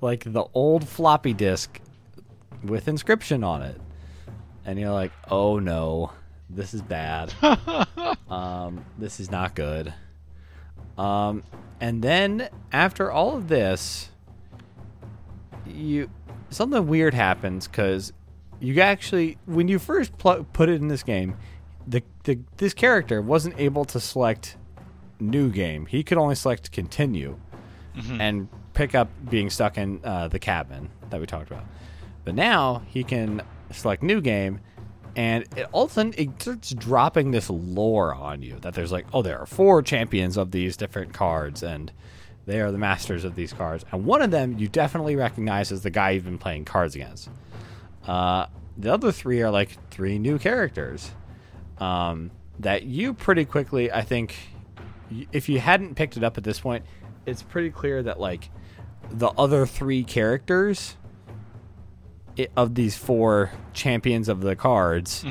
like 0.00 0.24
the 0.32 0.44
old 0.54 0.86
floppy 0.88 1.32
disk 1.32 1.80
with 2.62 2.86
Inscryption 2.86 3.44
on 3.44 3.62
it. 3.62 3.80
And 4.64 4.78
you're 4.78 4.92
like, 4.92 5.12
oh 5.30 5.58
no, 5.58 6.12
this 6.48 6.74
is 6.74 6.82
bad. 6.82 7.32
um, 8.30 8.84
this 8.98 9.20
is 9.20 9.30
not 9.30 9.54
good. 9.54 9.92
Um, 10.96 11.42
and 11.80 12.02
then 12.02 12.48
after 12.72 13.10
all 13.10 13.36
of 13.36 13.48
this, 13.48 14.10
you 15.66 16.10
something 16.50 16.86
weird 16.86 17.14
happens 17.14 17.66
because 17.66 18.12
you 18.60 18.80
actually 18.80 19.38
when 19.46 19.68
you 19.68 19.78
first 19.78 20.16
pl- 20.18 20.46
put 20.52 20.68
it 20.68 20.80
in 20.80 20.88
this 20.88 21.02
game, 21.02 21.36
the, 21.86 22.02
the 22.24 22.38
this 22.56 22.74
character 22.74 23.20
wasn't 23.20 23.58
able 23.58 23.84
to 23.86 24.00
select 24.00 24.56
new 25.20 25.50
game. 25.50 25.86
He 25.86 26.02
could 26.02 26.18
only 26.18 26.34
select 26.34 26.72
continue 26.72 27.38
and 28.20 28.48
pick 28.72 28.94
up 28.94 29.08
being 29.30 29.50
stuck 29.50 29.78
in 29.78 30.00
uh, 30.04 30.28
the 30.28 30.38
cabin 30.38 30.90
that 31.10 31.20
we 31.20 31.26
talked 31.26 31.50
about. 31.50 31.64
But 32.24 32.34
now 32.34 32.82
he 32.88 33.04
can 33.04 33.42
select 33.70 34.02
new 34.02 34.20
game, 34.20 34.60
and 35.14 35.44
it, 35.56 35.68
all 35.72 35.84
of 35.84 35.90
a 35.90 35.94
sudden 35.94 36.14
it 36.16 36.42
starts 36.42 36.70
dropping 36.74 37.30
this 37.30 37.48
lore 37.50 38.14
on 38.14 38.42
you 38.42 38.58
that 38.62 38.74
there's 38.74 38.90
like, 38.90 39.06
oh, 39.12 39.22
there 39.22 39.38
are 39.38 39.46
four 39.46 39.82
champions 39.82 40.36
of 40.36 40.50
these 40.50 40.76
different 40.76 41.12
cards, 41.12 41.62
and 41.62 41.92
they 42.46 42.60
are 42.60 42.72
the 42.72 42.78
masters 42.78 43.24
of 43.24 43.36
these 43.36 43.52
cards, 43.52 43.84
and 43.92 44.04
one 44.04 44.22
of 44.22 44.30
them 44.30 44.58
you 44.58 44.68
definitely 44.68 45.16
recognize 45.16 45.70
as 45.70 45.82
the 45.82 45.90
guy 45.90 46.10
you've 46.10 46.24
been 46.24 46.38
playing 46.38 46.64
cards 46.64 46.94
against. 46.94 47.28
Uh, 48.06 48.46
the 48.76 48.92
other 48.92 49.12
three 49.12 49.40
are 49.40 49.50
like 49.50 49.78
three 49.90 50.18
new 50.18 50.38
characters 50.38 51.12
um, 51.78 52.30
that 52.60 52.84
you 52.84 53.14
pretty 53.14 53.44
quickly, 53.44 53.90
I 53.92 54.02
think, 54.02 54.36
if 55.32 55.48
you 55.48 55.60
hadn't 55.60 55.94
picked 55.94 56.16
it 56.16 56.24
up 56.24 56.38
at 56.38 56.44
this 56.44 56.60
point, 56.60 56.84
it's 57.26 57.42
pretty 57.42 57.70
clear 57.70 58.02
that 58.02 58.20
like 58.20 58.50
the 59.10 59.28
other 59.28 59.66
three 59.66 60.04
characters 60.04 60.96
of 62.56 62.74
these 62.74 62.96
four 62.96 63.52
champions 63.72 64.28
of 64.28 64.40
the 64.40 64.56
cards 64.56 65.24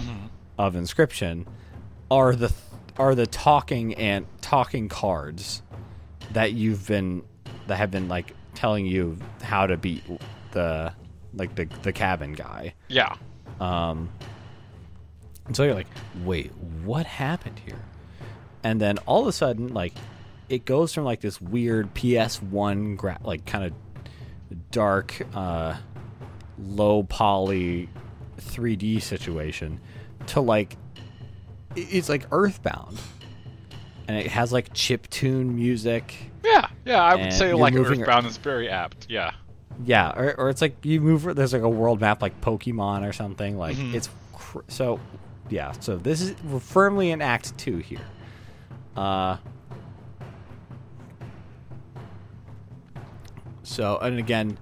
of 0.58 0.74
Inscryption 0.76 1.46
are 2.10 2.36
the 2.36 2.52
are 2.98 3.16
the 3.16 3.26
talking 3.28 3.96
and 3.96 4.26
talking 4.42 4.88
cards 4.88 5.62
that 6.32 6.54
you've 6.54 6.88
been 6.88 7.24
that 7.68 7.76
have 7.78 7.92
been 7.92 8.08
like 8.08 8.34
telling 8.54 8.86
you 8.86 9.18
how 9.42 9.66
to 9.66 9.76
beat 9.78 10.04
the 10.52 10.94
like 11.34 11.56
the 11.56 11.66
the 11.82 11.92
cabin 11.92 12.34
guy. 12.34 12.74
yeah. 12.88 13.16
Um, 13.60 14.10
and 15.46 15.56
so 15.56 15.64
you're 15.64 15.74
like, 15.76 15.88
wait, 16.24 16.52
what 16.84 17.06
happened 17.06 17.60
here? 17.66 17.80
And 18.64 18.80
then 18.80 18.98
all 19.00 19.22
of 19.22 19.28
a 19.28 19.32
sudden, 19.34 19.74
like, 19.74 19.94
it 20.50 20.66
goes 20.66 20.94
from 20.94 21.04
like 21.04 21.22
this 21.22 21.42
weird 21.42 21.94
PS1 21.94 22.96
gra- 22.98 23.20
like 23.24 23.46
kind 23.46 23.66
of 23.66 23.74
dark, 24.72 25.22
uh, 25.36 25.76
low 26.60 27.04
poly 27.04 27.90
3D 28.40 29.02
situation 29.02 29.80
to 30.28 30.42
like, 30.42 30.78
it's 31.76 32.10
like 32.10 32.26
Earthbound. 32.32 33.00
and 34.08 34.18
it 34.18 34.28
has 34.28 34.52
like 34.54 34.74
chip 34.74 35.10
tune 35.10 35.56
music. 35.56 36.14
Yeah, 36.44 36.68
yeah, 36.86 37.02
I 37.02 37.16
would 37.16 37.34
say 37.34 37.54
like 37.54 37.74
Earthbound 37.74 38.28
is 38.28 38.38
very 38.38 38.70
apt. 38.70 39.08
Yeah. 39.10 39.32
Yeah, 39.86 40.12
or, 40.16 40.36
or 40.40 40.50
it's 40.50 40.62
like 40.62 40.86
you 40.86 41.02
move. 41.02 41.24
There's 41.36 41.52
like 41.54 41.62
a 41.64 41.70
world 41.70 42.00
map 42.02 42.22
like 42.22 42.40
Pokemon 42.42 43.08
or 43.10 43.12
something. 43.14 43.58
Like 43.58 43.76
Mhm. 43.76 43.94
it's 43.96 44.10
cr- 44.34 44.60
so. 44.68 45.00
Yeah, 45.50 45.72
so 45.74 45.98
this 45.98 46.22
is 46.22 46.36
we're 46.44 46.60
firmly 46.60 47.12
in 47.12 47.22
Act 47.22 47.58
Two 47.58 47.78
here. 47.78 48.06
Uh. 48.96 49.38
So 53.64 53.98
and 53.98 54.20
again, 54.20 54.58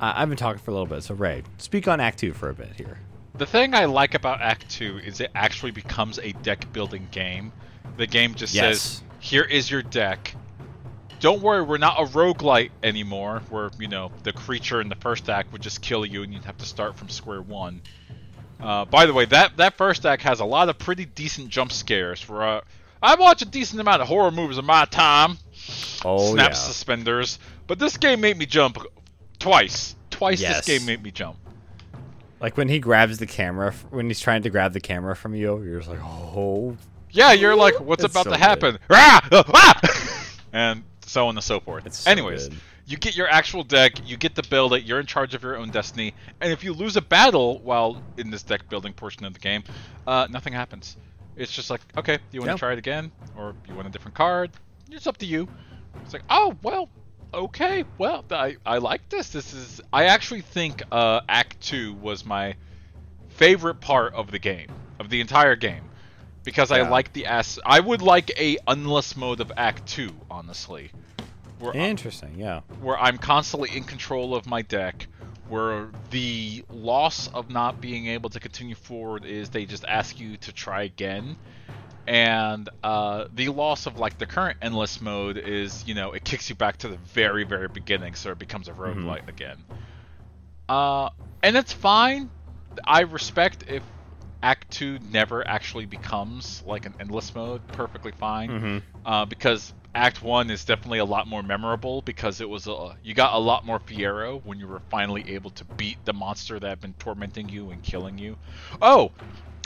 I, 0.00 0.22
I've 0.22 0.28
been 0.28 0.38
talking 0.38 0.60
for 0.60 0.70
a 0.70 0.74
little 0.74 0.86
bit. 0.86 1.02
So 1.02 1.14
Ray, 1.14 1.42
speak 1.58 1.88
on 1.88 2.00
Act 2.00 2.18
Two 2.18 2.32
for 2.32 2.48
a 2.50 2.54
bit 2.54 2.72
here. 2.76 2.98
The 3.34 3.46
thing 3.46 3.74
I 3.74 3.86
like 3.86 4.14
about 4.14 4.42
Act 4.42 4.68
2 4.70 4.98
is 4.98 5.20
it 5.20 5.30
actually 5.34 5.70
becomes 5.70 6.18
a 6.18 6.32
deck 6.42 6.70
building 6.74 7.08
game. 7.10 7.50
The 7.96 8.06
game 8.06 8.34
just 8.34 8.52
Yes. 8.54 8.78
says, 8.80 9.02
here 9.20 9.42
is 9.44 9.70
your 9.70 9.82
deck. 9.82 10.34
Don't 11.18 11.40
worry, 11.40 11.62
we're 11.62 11.78
not 11.78 11.98
a 11.98 12.04
roguelite 12.04 12.70
anymore, 12.82 13.40
where, 13.48 13.70
you 13.78 13.88
know, 13.88 14.12
the 14.22 14.34
creature 14.34 14.82
in 14.82 14.90
the 14.90 14.96
first 14.96 15.30
act 15.30 15.50
would 15.52 15.62
just 15.62 15.80
kill 15.80 16.04
you 16.04 16.22
and 16.22 16.32
you'd 16.34 16.44
have 16.44 16.58
to 16.58 16.66
start 16.66 16.94
from 16.96 17.08
square 17.08 17.40
one. 17.40 17.80
Uh, 18.62 18.84
by 18.84 19.06
the 19.06 19.12
way, 19.12 19.24
that, 19.26 19.56
that 19.56 19.76
first 19.76 20.06
act 20.06 20.22
has 20.22 20.40
a 20.40 20.44
lot 20.44 20.68
of 20.68 20.78
pretty 20.78 21.04
decent 21.04 21.48
jump 21.48 21.72
scares. 21.72 22.20
For 22.20 22.42
uh, 22.42 22.60
I've 23.02 23.18
watched 23.18 23.42
a 23.42 23.46
decent 23.46 23.80
amount 23.80 24.02
of 24.02 24.08
horror 24.08 24.30
movies 24.30 24.58
in 24.58 24.64
my 24.64 24.84
time. 24.84 25.38
Oh 26.04 26.32
Snap 26.32 26.50
yeah. 26.50 26.54
suspenders. 26.56 27.38
But 27.66 27.78
this 27.78 27.96
game 27.96 28.20
made 28.20 28.36
me 28.38 28.46
jump 28.46 28.78
twice. 29.38 29.96
Twice 30.10 30.40
Yes. 30.40 30.64
this 30.64 30.78
game 30.78 30.86
made 30.86 31.02
me 31.02 31.10
jump. 31.10 31.36
Like 32.40 32.56
when 32.56 32.68
he 32.68 32.78
grabs 32.80 33.18
the 33.18 33.26
camera, 33.26 33.72
when 33.90 34.06
he's 34.06 34.20
trying 34.20 34.42
to 34.42 34.50
grab 34.50 34.72
the 34.72 34.80
camera 34.80 35.14
from 35.14 35.34
you, 35.34 35.62
you're 35.62 35.78
just 35.78 35.90
like, 35.90 36.02
oh. 36.02 36.76
Yeah, 37.10 37.32
you're 37.32 37.54
like, 37.54 37.78
what's 37.80 38.04
about 38.04 38.24
so 38.24 38.30
to 38.30 38.36
happen? 38.36 38.78
Ah! 38.90 39.28
Uh, 39.30 39.42
ah! 39.54 40.30
and 40.52 40.82
so 41.06 41.28
on 41.28 41.36
and 41.36 41.44
so 41.44 41.60
forth. 41.60 41.86
It's 41.86 41.98
so 41.98 42.10
Anyways, 42.10 42.48
good. 42.48 42.58
You 42.92 42.98
get 42.98 43.16
your 43.16 43.28
actual 43.28 43.64
deck, 43.64 43.92
you 44.04 44.18
get 44.18 44.34
to 44.36 44.42
build 44.50 44.74
it, 44.74 44.82
you're 44.84 45.00
in 45.00 45.06
charge 45.06 45.34
of 45.34 45.42
your 45.42 45.56
own 45.56 45.70
destiny, 45.70 46.14
and 46.42 46.52
if 46.52 46.62
you 46.62 46.74
lose 46.74 46.94
a 46.96 47.00
battle 47.00 47.58
while 47.62 48.02
in 48.18 48.30
this 48.30 48.42
deck 48.42 48.68
building 48.68 48.92
portion 48.92 49.24
of 49.24 49.32
the 49.32 49.40
game, 49.40 49.64
uh, 50.06 50.26
nothing 50.30 50.52
happens. 50.52 50.96
It's 51.34 51.50
just 51.50 51.70
like, 51.70 51.80
okay, 51.96 52.16
do 52.18 52.22
you 52.32 52.40
want 52.40 52.50
to 52.50 52.54
Yeah. 52.54 52.58
try 52.58 52.72
it 52.74 52.78
again? 52.78 53.10
Or 53.34 53.54
you 53.66 53.74
want 53.74 53.88
a 53.88 53.90
different 53.90 54.14
card? 54.14 54.50
It's 54.90 55.06
up 55.06 55.16
to 55.18 55.26
you. 55.26 55.48
It's 56.04 56.12
like, 56.12 56.24
oh, 56.28 56.54
well, 56.62 56.90
okay, 57.32 57.84
well, 57.96 58.26
I, 58.30 58.56
I 58.66 58.76
like 58.76 59.08
this. 59.08 59.30
This 59.30 59.54
is, 59.54 59.80
I 59.90 60.04
actually 60.04 60.42
think 60.42 60.82
uh, 60.92 61.20
Act 61.30 61.58
2 61.62 61.94
was 61.94 62.26
my 62.26 62.54
favorite 63.30 63.80
part 63.80 64.12
of 64.12 64.30
the 64.30 64.38
game, 64.38 64.68
of 65.00 65.08
the 65.08 65.22
entire 65.22 65.56
game. 65.56 65.82
Because 66.44 66.70
I 66.72 66.82
like 66.82 67.12
the 67.12 67.24
ass. 67.26 67.58
I 67.64 67.78
would 67.80 68.02
like 68.02 68.30
a 68.38 68.58
unless 68.66 69.16
mode 69.16 69.40
of 69.40 69.50
Act 69.56 69.86
2, 69.86 70.10
honestly. 70.28 70.90
Where, 71.62 71.74
Interesting. 71.76 72.34
Yeah. 72.36 72.60
where 72.80 72.98
I'm 72.98 73.18
constantly 73.18 73.70
in 73.76 73.84
control 73.84 74.34
of 74.34 74.46
my 74.46 74.62
deck, 74.62 75.06
where 75.48 75.88
the 76.10 76.64
loss 76.70 77.28
of 77.28 77.50
not 77.50 77.80
being 77.80 78.08
able 78.08 78.30
to 78.30 78.40
continue 78.40 78.74
forward 78.74 79.24
is 79.24 79.50
they 79.50 79.64
just 79.64 79.84
ask 79.84 80.18
you 80.18 80.36
to 80.38 80.52
try 80.52 80.82
again. 80.82 81.36
And 82.06 82.68
uh, 82.82 83.26
the 83.32 83.50
loss 83.50 83.86
of 83.86 83.96
like 83.96 84.18
the 84.18 84.26
current 84.26 84.58
endless 84.60 85.00
mode 85.00 85.36
is, 85.38 85.86
you 85.86 85.94
know, 85.94 86.12
it 86.12 86.24
kicks 86.24 86.48
you 86.50 86.56
back 86.56 86.78
to 86.78 86.88
the 86.88 86.96
very, 86.96 87.44
very 87.44 87.68
beginning, 87.68 88.14
so 88.14 88.32
it 88.32 88.40
becomes 88.40 88.66
a 88.66 88.72
roguelite 88.72 89.28
again. 89.28 89.58
Uh, 90.68 91.10
and 91.44 91.56
it's 91.56 91.72
fine. 91.72 92.28
I 92.84 93.02
respect 93.02 93.64
if 93.68 93.84
Act 94.42 94.68
Two 94.72 94.98
never 95.12 95.46
actually 95.46 95.86
becomes 95.86 96.62
like 96.66 96.86
an 96.86 96.94
endless 96.98 97.32
mode. 97.34 97.64
Perfectly 97.68 98.10
fine 98.12 98.50
Mm-hmm. 98.50 98.78
uh, 99.06 99.24
because 99.26 99.72
Act 99.94 100.22
One 100.22 100.50
is 100.50 100.64
definitely 100.64 101.00
a 101.00 101.04
lot 101.04 101.26
more 101.26 101.42
memorable 101.42 102.00
because 102.02 102.40
it 102.40 102.48
was 102.48 102.66
a 102.66 102.96
you 103.02 103.14
got 103.14 103.34
a 103.34 103.38
lot 103.38 103.66
more 103.66 103.78
Fiero 103.78 104.42
when 104.44 104.58
you 104.58 104.66
were 104.66 104.80
finally 104.90 105.34
able 105.34 105.50
to 105.50 105.64
beat 105.64 105.98
the 106.04 106.14
monster 106.14 106.58
that 106.58 106.68
had 106.68 106.80
been 106.80 106.94
tormenting 106.94 107.48
you 107.48 107.70
and 107.70 107.82
killing 107.82 108.16
you. 108.16 108.36
Oh, 108.80 109.12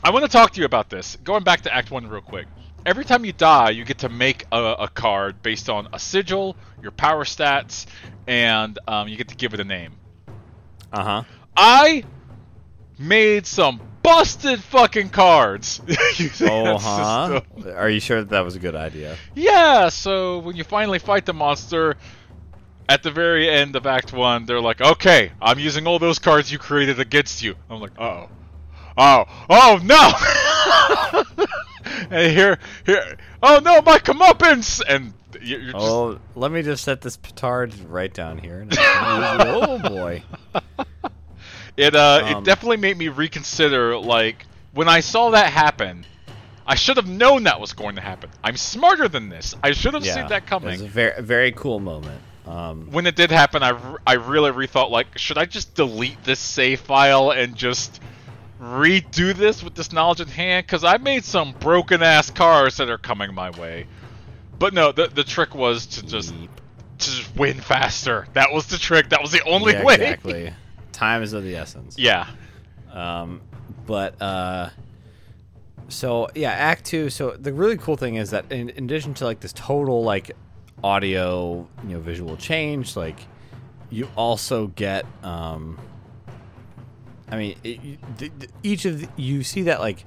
I 0.03 0.11
want 0.11 0.25
to 0.25 0.31
talk 0.31 0.53
to 0.53 0.61
you 0.61 0.67
about 0.67 0.91
this. 0.91 1.17
Going 1.23 1.45
back 1.45 1.63
to 1.63 1.75
Act 1.75 1.91
One 1.91 2.07
real 2.09 2.21
quick. 2.21 2.47
Every 2.85 3.05
time 3.05 3.25
you 3.25 3.33
die, 3.33 3.71
you 3.71 3.85
get 3.85 3.99
to 3.99 4.09
make 4.09 4.45
a, 4.53 4.63
a 4.81 4.89
card 4.89 5.43
based 5.43 5.69
on 5.69 5.89
a 5.93 5.99
sigil, 5.99 6.57
your 6.83 6.93
power 6.93 7.25
stats, 7.25 7.87
and 8.29 8.79
um, 8.87 9.09
you 9.09 9.17
get 9.17 9.29
to 9.29 9.37
give 9.37 9.55
it 9.55 9.61
a 9.61 9.65
name. 9.65 9.95
Uh 10.93 11.03
huh. 11.03 11.23
I 11.57 12.05
made 12.99 13.47
some 13.47 13.81
busted 14.03 14.61
fucking 14.63 15.09
cards. 15.11 15.81
Oh, 16.41 16.79
huh. 16.79 17.41
Are 17.75 17.91
you 17.91 18.01
sure 18.01 18.21
that 18.21 18.31
that 18.31 18.45
was 18.45 18.57
a 18.57 18.59
good 18.59 18.75
idea? 18.77 19.17
Yeah, 19.35 19.89
so 19.91 20.39
when 20.39 20.57
you 20.57 20.65
finally 20.65 20.99
fight 20.99 21.27
the 21.27 21.33
monster, 21.35 21.97
at 22.89 23.03
the 23.03 23.11
very 23.11 23.51
end 23.51 23.75
of 23.77 23.87
Act 23.87 24.13
1, 24.13 24.47
they're 24.47 24.61
like, 24.61 24.81
okay, 24.81 25.33
I'm 25.43 25.59
using 25.59 25.87
all 25.87 25.99
those 25.99 26.19
cards 26.19 26.51
you 26.53 26.59
created 26.59 27.01
against 27.01 27.43
you. 27.43 27.55
I'm 27.69 27.81
like, 27.81 27.99
oh. 28.01 28.29
Oh, 28.99 29.25
oh 29.51 29.79
no! 29.83 31.45
and 32.11 32.33
here, 32.33 32.59
here, 32.87 33.17
oh 33.43 33.61
no, 33.63 33.83
my 33.83 33.99
comeuppance! 33.99 34.81
And 34.89 35.13
you- 35.41 35.59
you're 35.59 35.73
just, 35.73 35.77
Oh, 35.87 36.19
let 36.35 36.51
me 36.51 36.63
just 36.63 36.83
set 36.85 37.03
this 37.03 37.17
petard 37.19 37.75
right 37.89 38.13
down 38.13 38.39
here. 38.39 38.61
and 38.61 38.73
I 38.73 38.77
can 38.77 39.39
use 39.39 39.47
it. 39.47 39.69
oh 39.69 39.89
boy. 39.91 40.23
it, 41.77 41.95
uh, 41.95 42.23
um, 42.25 42.37
it 42.39 42.45
definitely 42.45 42.79
made 42.79 42.97
me 42.97 43.09
reconsider, 43.09 43.97
like, 43.97 44.47
when 44.73 44.89
I 44.89 45.01
saw 45.01 45.31
that 45.31 45.53
happen, 45.53 46.05
I 46.67 46.75
should 46.75 46.97
have 46.97 47.09
known 47.09 47.45
that 47.45 47.61
was 47.61 47.73
going 47.73 47.95
to 47.97 48.01
happen. 48.03 48.31
I'm 48.43 48.57
smarter 48.57 49.09
than 49.09 49.29
this. 49.29 49.55
I 49.63 49.73
should 49.73 49.95
have 49.95 50.05
Yeah. 50.05 50.15
seen 50.15 50.29
that 50.29 50.47
coming. 50.47 50.69
It 50.71 50.73
was 50.73 50.81
a 50.83 50.89
very, 50.89 51.23
very 51.23 51.53
cool 51.53 51.79
moment. 51.81 52.21
Um, 52.47 52.89
when 52.93 53.07
it 53.07 53.17
did 53.17 53.31
happen, 53.31 53.63
I 53.63 53.77
I 54.07 54.15
really 54.15 54.51
rethought 54.53 54.91
like, 54.91 55.19
should 55.19 55.37
I 55.39 55.47
just 55.47 55.75
delete 55.75 56.23
this 56.25 56.39
save 56.39 56.81
file 56.81 57.31
and 57.33 57.57
just 57.57 58.01
redo 58.61 59.35
this 59.35 59.63
with 59.63 59.75
this 59.75 59.93
knowledge 59.93 60.21
in 60.21 60.29
hand? 60.29 60.67
Because 60.67 60.85
I 60.85 60.97
made 60.99 61.25
some 61.25 61.53
broken 61.59 62.03
ass 62.03 62.31
cars 62.31 62.77
that 62.77 62.89
are 62.89 62.99
coming 62.99 63.35
my 63.35 63.51
way. 63.51 63.87
But 64.59 64.75
no, 64.75 64.93
the 64.93 65.09
the 65.09 65.25
trick 65.25 65.55
was 65.55 65.87
to 65.87 66.07
just 66.07 66.31
to 66.31 67.05
just 67.11 67.35
win 67.37 67.61
faster. 67.61 68.27
That 68.35 68.53
was 68.53 68.67
the 68.67 68.79
trick. 68.79 69.09
That 69.11 69.23
was 69.23 69.33
the 69.33 69.43
only 69.45 69.73
yeah, 69.73 69.85
way. 69.85 69.95
exactly. 69.95 70.53
Time 70.97 71.23
is 71.23 71.33
of 71.35 71.45
the 71.45 71.57
essence. 71.57 71.99
Yeah. 71.99 72.27
Um, 72.93 73.43
but 73.87 74.21
uh, 74.23 74.71
so 75.89 76.29
yeah, 76.35 76.51
Act 76.51 76.85
Two. 76.87 77.11
So 77.11 77.33
the 77.33 77.53
really 77.53 77.77
cool 77.77 77.97
thing 77.97 78.15
is 78.17 78.31
that 78.31 78.51
in, 78.51 78.71
in 78.71 78.85
addition 78.85 79.13
to 79.15 79.25
like 79.25 79.41
this 79.41 79.53
total 79.53 80.03
like 80.03 80.33
audio, 80.83 81.69
you 81.87 81.91
know, 81.95 82.01
visual 82.01 82.37
change, 82.37 82.97
like 82.97 83.21
you 83.91 84.09
also 84.17 84.69
get. 84.69 85.05
Um, 85.23 85.79
I 87.29 87.37
mean, 87.37 87.57
it, 87.65 87.83
you- 87.83 87.99
the, 88.19 88.29
the, 88.39 88.49
each 88.63 88.85
of 88.85 89.01
the, 89.01 89.09
you 89.17 89.43
see 89.43 89.63
that 89.63 89.81
like 89.81 90.05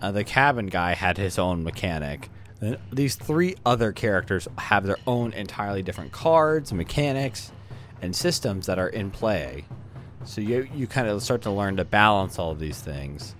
uh, 0.00 0.12
the 0.12 0.24
cabin 0.24 0.66
guy 0.66 0.94
had 0.94 1.18
his 1.18 1.38
own 1.38 1.64
mechanic. 1.64 2.28
Then 2.60 2.76
these 2.92 3.16
three 3.16 3.56
other 3.66 3.92
characters 3.92 4.46
have 4.58 4.86
their 4.86 4.98
own 5.06 5.32
entirely 5.32 5.82
different 5.82 6.12
cards, 6.12 6.72
mechanics, 6.72 7.50
and 8.00 8.14
systems 8.14 8.66
that 8.66 8.78
are 8.78 8.88
in 8.88 9.10
play. 9.10 9.64
So 10.24 10.40
you 10.40 10.68
you 10.74 10.86
kind 10.86 11.06
of 11.08 11.22
start 11.22 11.42
to 11.42 11.50
learn 11.50 11.76
to 11.76 11.84
balance 11.84 12.38
all 12.38 12.50
of 12.50 12.58
these 12.58 12.80
things, 12.80 13.34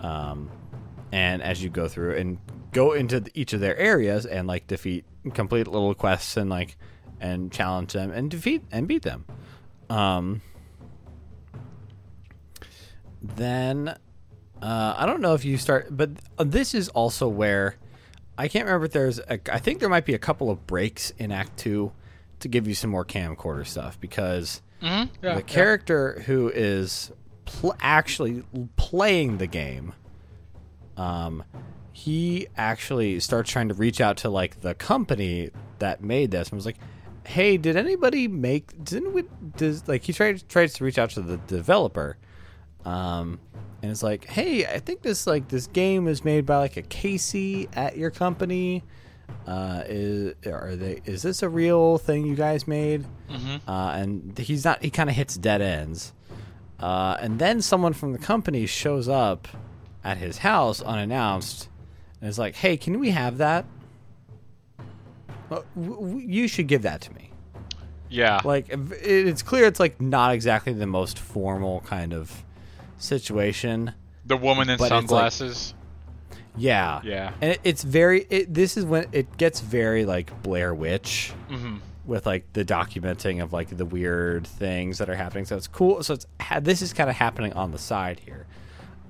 um, 0.00 0.50
and 1.12 1.40
as 1.42 1.62
you 1.62 1.70
go 1.70 1.88
through 1.88 2.16
and 2.16 2.38
go 2.72 2.92
into 2.92 3.20
the- 3.20 3.30
each 3.34 3.52
of 3.52 3.60
their 3.60 3.76
areas 3.76 4.26
and 4.26 4.46
like 4.46 4.66
defeat, 4.66 5.04
complete 5.32 5.66
little 5.66 5.94
quests 5.94 6.36
and 6.36 6.50
like 6.50 6.76
and 7.20 7.50
challenge 7.50 7.92
them 7.92 8.10
and 8.10 8.30
defeat 8.30 8.62
and 8.70 8.86
beat 8.86 9.02
them. 9.02 9.24
Um, 9.88 10.42
then 13.22 13.88
uh, 14.60 14.94
I 14.96 15.06
don't 15.06 15.20
know 15.20 15.34
if 15.34 15.44
you 15.44 15.56
start, 15.56 15.96
but 15.96 16.10
this 16.38 16.74
is 16.74 16.88
also 16.90 17.28
where 17.28 17.76
I 18.36 18.48
can't 18.48 18.64
remember 18.66 18.86
if 18.86 18.92
there's. 18.92 19.18
A, 19.20 19.38
I 19.52 19.58
think 19.58 19.80
there 19.80 19.88
might 19.88 20.04
be 20.04 20.14
a 20.14 20.18
couple 20.18 20.50
of 20.50 20.66
breaks 20.66 21.10
in 21.18 21.30
Act 21.32 21.56
Two 21.56 21.92
to 22.40 22.48
give 22.48 22.66
you 22.66 22.74
some 22.74 22.90
more 22.90 23.04
camcorder 23.04 23.66
stuff 23.66 23.98
because 24.00 24.60
Mm-hmm. 24.82 25.14
Yeah. 25.24 25.34
the 25.36 25.42
character 25.42 26.22
who 26.26 26.48
is 26.48 27.10
pl- 27.44 27.76
actually 27.80 28.44
playing 28.76 29.38
the 29.38 29.46
game, 29.46 29.94
um, 30.96 31.44
he 31.92 32.46
actually 32.56 33.20
starts 33.20 33.50
trying 33.50 33.68
to 33.68 33.74
reach 33.74 34.00
out 34.00 34.18
to 34.18 34.28
like 34.28 34.60
the 34.60 34.74
company 34.74 35.50
that 35.78 36.02
made 36.02 36.30
this 36.30 36.50
and 36.50 36.56
was 36.56 36.66
like, 36.66 36.76
"Hey, 37.26 37.56
did 37.56 37.76
anybody 37.76 38.28
make? 38.28 38.84
Didn't 38.84 39.14
we? 39.14 39.24
Does 39.56 39.88
like 39.88 40.02
he 40.02 40.12
tries 40.12 40.42
tries 40.42 40.74
to 40.74 40.84
reach 40.84 40.98
out 40.98 41.10
to 41.10 41.22
the 41.22 41.38
developer, 41.38 42.18
um, 42.84 43.40
and 43.82 43.90
it's 43.90 44.02
like, 44.02 44.26
hey, 44.26 44.66
I 44.66 44.78
think 44.78 45.02
this 45.02 45.26
like 45.26 45.48
this 45.48 45.66
game 45.68 46.06
is 46.06 46.24
made 46.24 46.44
by 46.44 46.58
like 46.58 46.76
a 46.76 46.82
Casey 46.82 47.68
at 47.72 47.96
your 47.96 48.10
company." 48.10 48.84
Uh, 49.46 49.82
is 49.86 50.34
are 50.46 50.74
they? 50.74 51.00
Is 51.04 51.22
this 51.22 51.42
a 51.42 51.48
real 51.48 51.98
thing 51.98 52.26
you 52.26 52.34
guys 52.34 52.66
made? 52.66 53.04
Mm-hmm. 53.30 53.68
uh, 53.70 53.90
and 53.92 54.36
he's 54.38 54.64
not 54.64 54.82
he 54.82 54.90
kind 54.90 55.08
of 55.10 55.16
hits 55.16 55.36
dead 55.36 55.60
ends 55.60 56.12
uh, 56.80 57.16
and 57.20 57.38
then 57.38 57.60
someone 57.60 57.92
from 57.92 58.12
the 58.12 58.18
company 58.18 58.66
shows 58.66 59.08
up 59.08 59.48
at 60.04 60.18
his 60.18 60.38
house 60.38 60.80
unannounced 60.82 61.68
and 62.20 62.28
is 62.30 62.38
like 62.38 62.54
hey 62.56 62.76
can 62.76 62.98
we 63.00 63.10
have 63.10 63.38
that 63.38 63.64
w- 65.50 65.64
w- 65.76 66.18
you 66.18 66.48
should 66.48 66.66
give 66.68 66.82
that 66.82 67.00
to 67.02 67.14
me. 67.14 67.30
Yeah. 68.08 68.40
Like 68.44 68.68
it- 68.68 68.78
it's 69.02 69.42
clear 69.42 69.64
it's 69.66 69.80
like 69.80 70.00
not 70.00 70.32
exactly 70.32 70.72
the 70.72 70.86
most 70.86 71.18
formal 71.18 71.80
kind 71.80 72.12
of 72.12 72.44
situation. 72.98 73.92
the 74.24 74.36
woman 74.36 74.68
in 74.70 74.78
sunglasses. 74.88 75.74
Yeah. 76.56 77.00
Yeah. 77.04 77.32
And 77.40 77.52
it, 77.52 77.60
it's 77.64 77.82
very. 77.82 78.26
It, 78.30 78.52
this 78.52 78.76
is 78.76 78.84
when 78.84 79.06
it 79.12 79.36
gets 79.36 79.60
very 79.60 80.04
like 80.04 80.42
Blair 80.42 80.74
Witch 80.74 81.32
hmm 81.48 81.76
with 82.06 82.24
like 82.24 82.52
the 82.52 82.64
documenting 82.64 83.42
of 83.42 83.52
like 83.52 83.76
the 83.76 83.84
weird 83.84 84.46
things 84.46 84.98
that 84.98 85.10
are 85.10 85.16
happening. 85.16 85.44
So 85.44 85.56
it's 85.56 85.66
cool. 85.66 86.02
So 86.02 86.14
it's 86.14 86.26
ha- 86.40 86.60
this 86.60 86.80
is 86.80 86.92
kind 86.92 87.10
of 87.10 87.16
happening 87.16 87.52
on 87.54 87.72
the 87.72 87.78
side 87.78 88.20
here. 88.20 88.46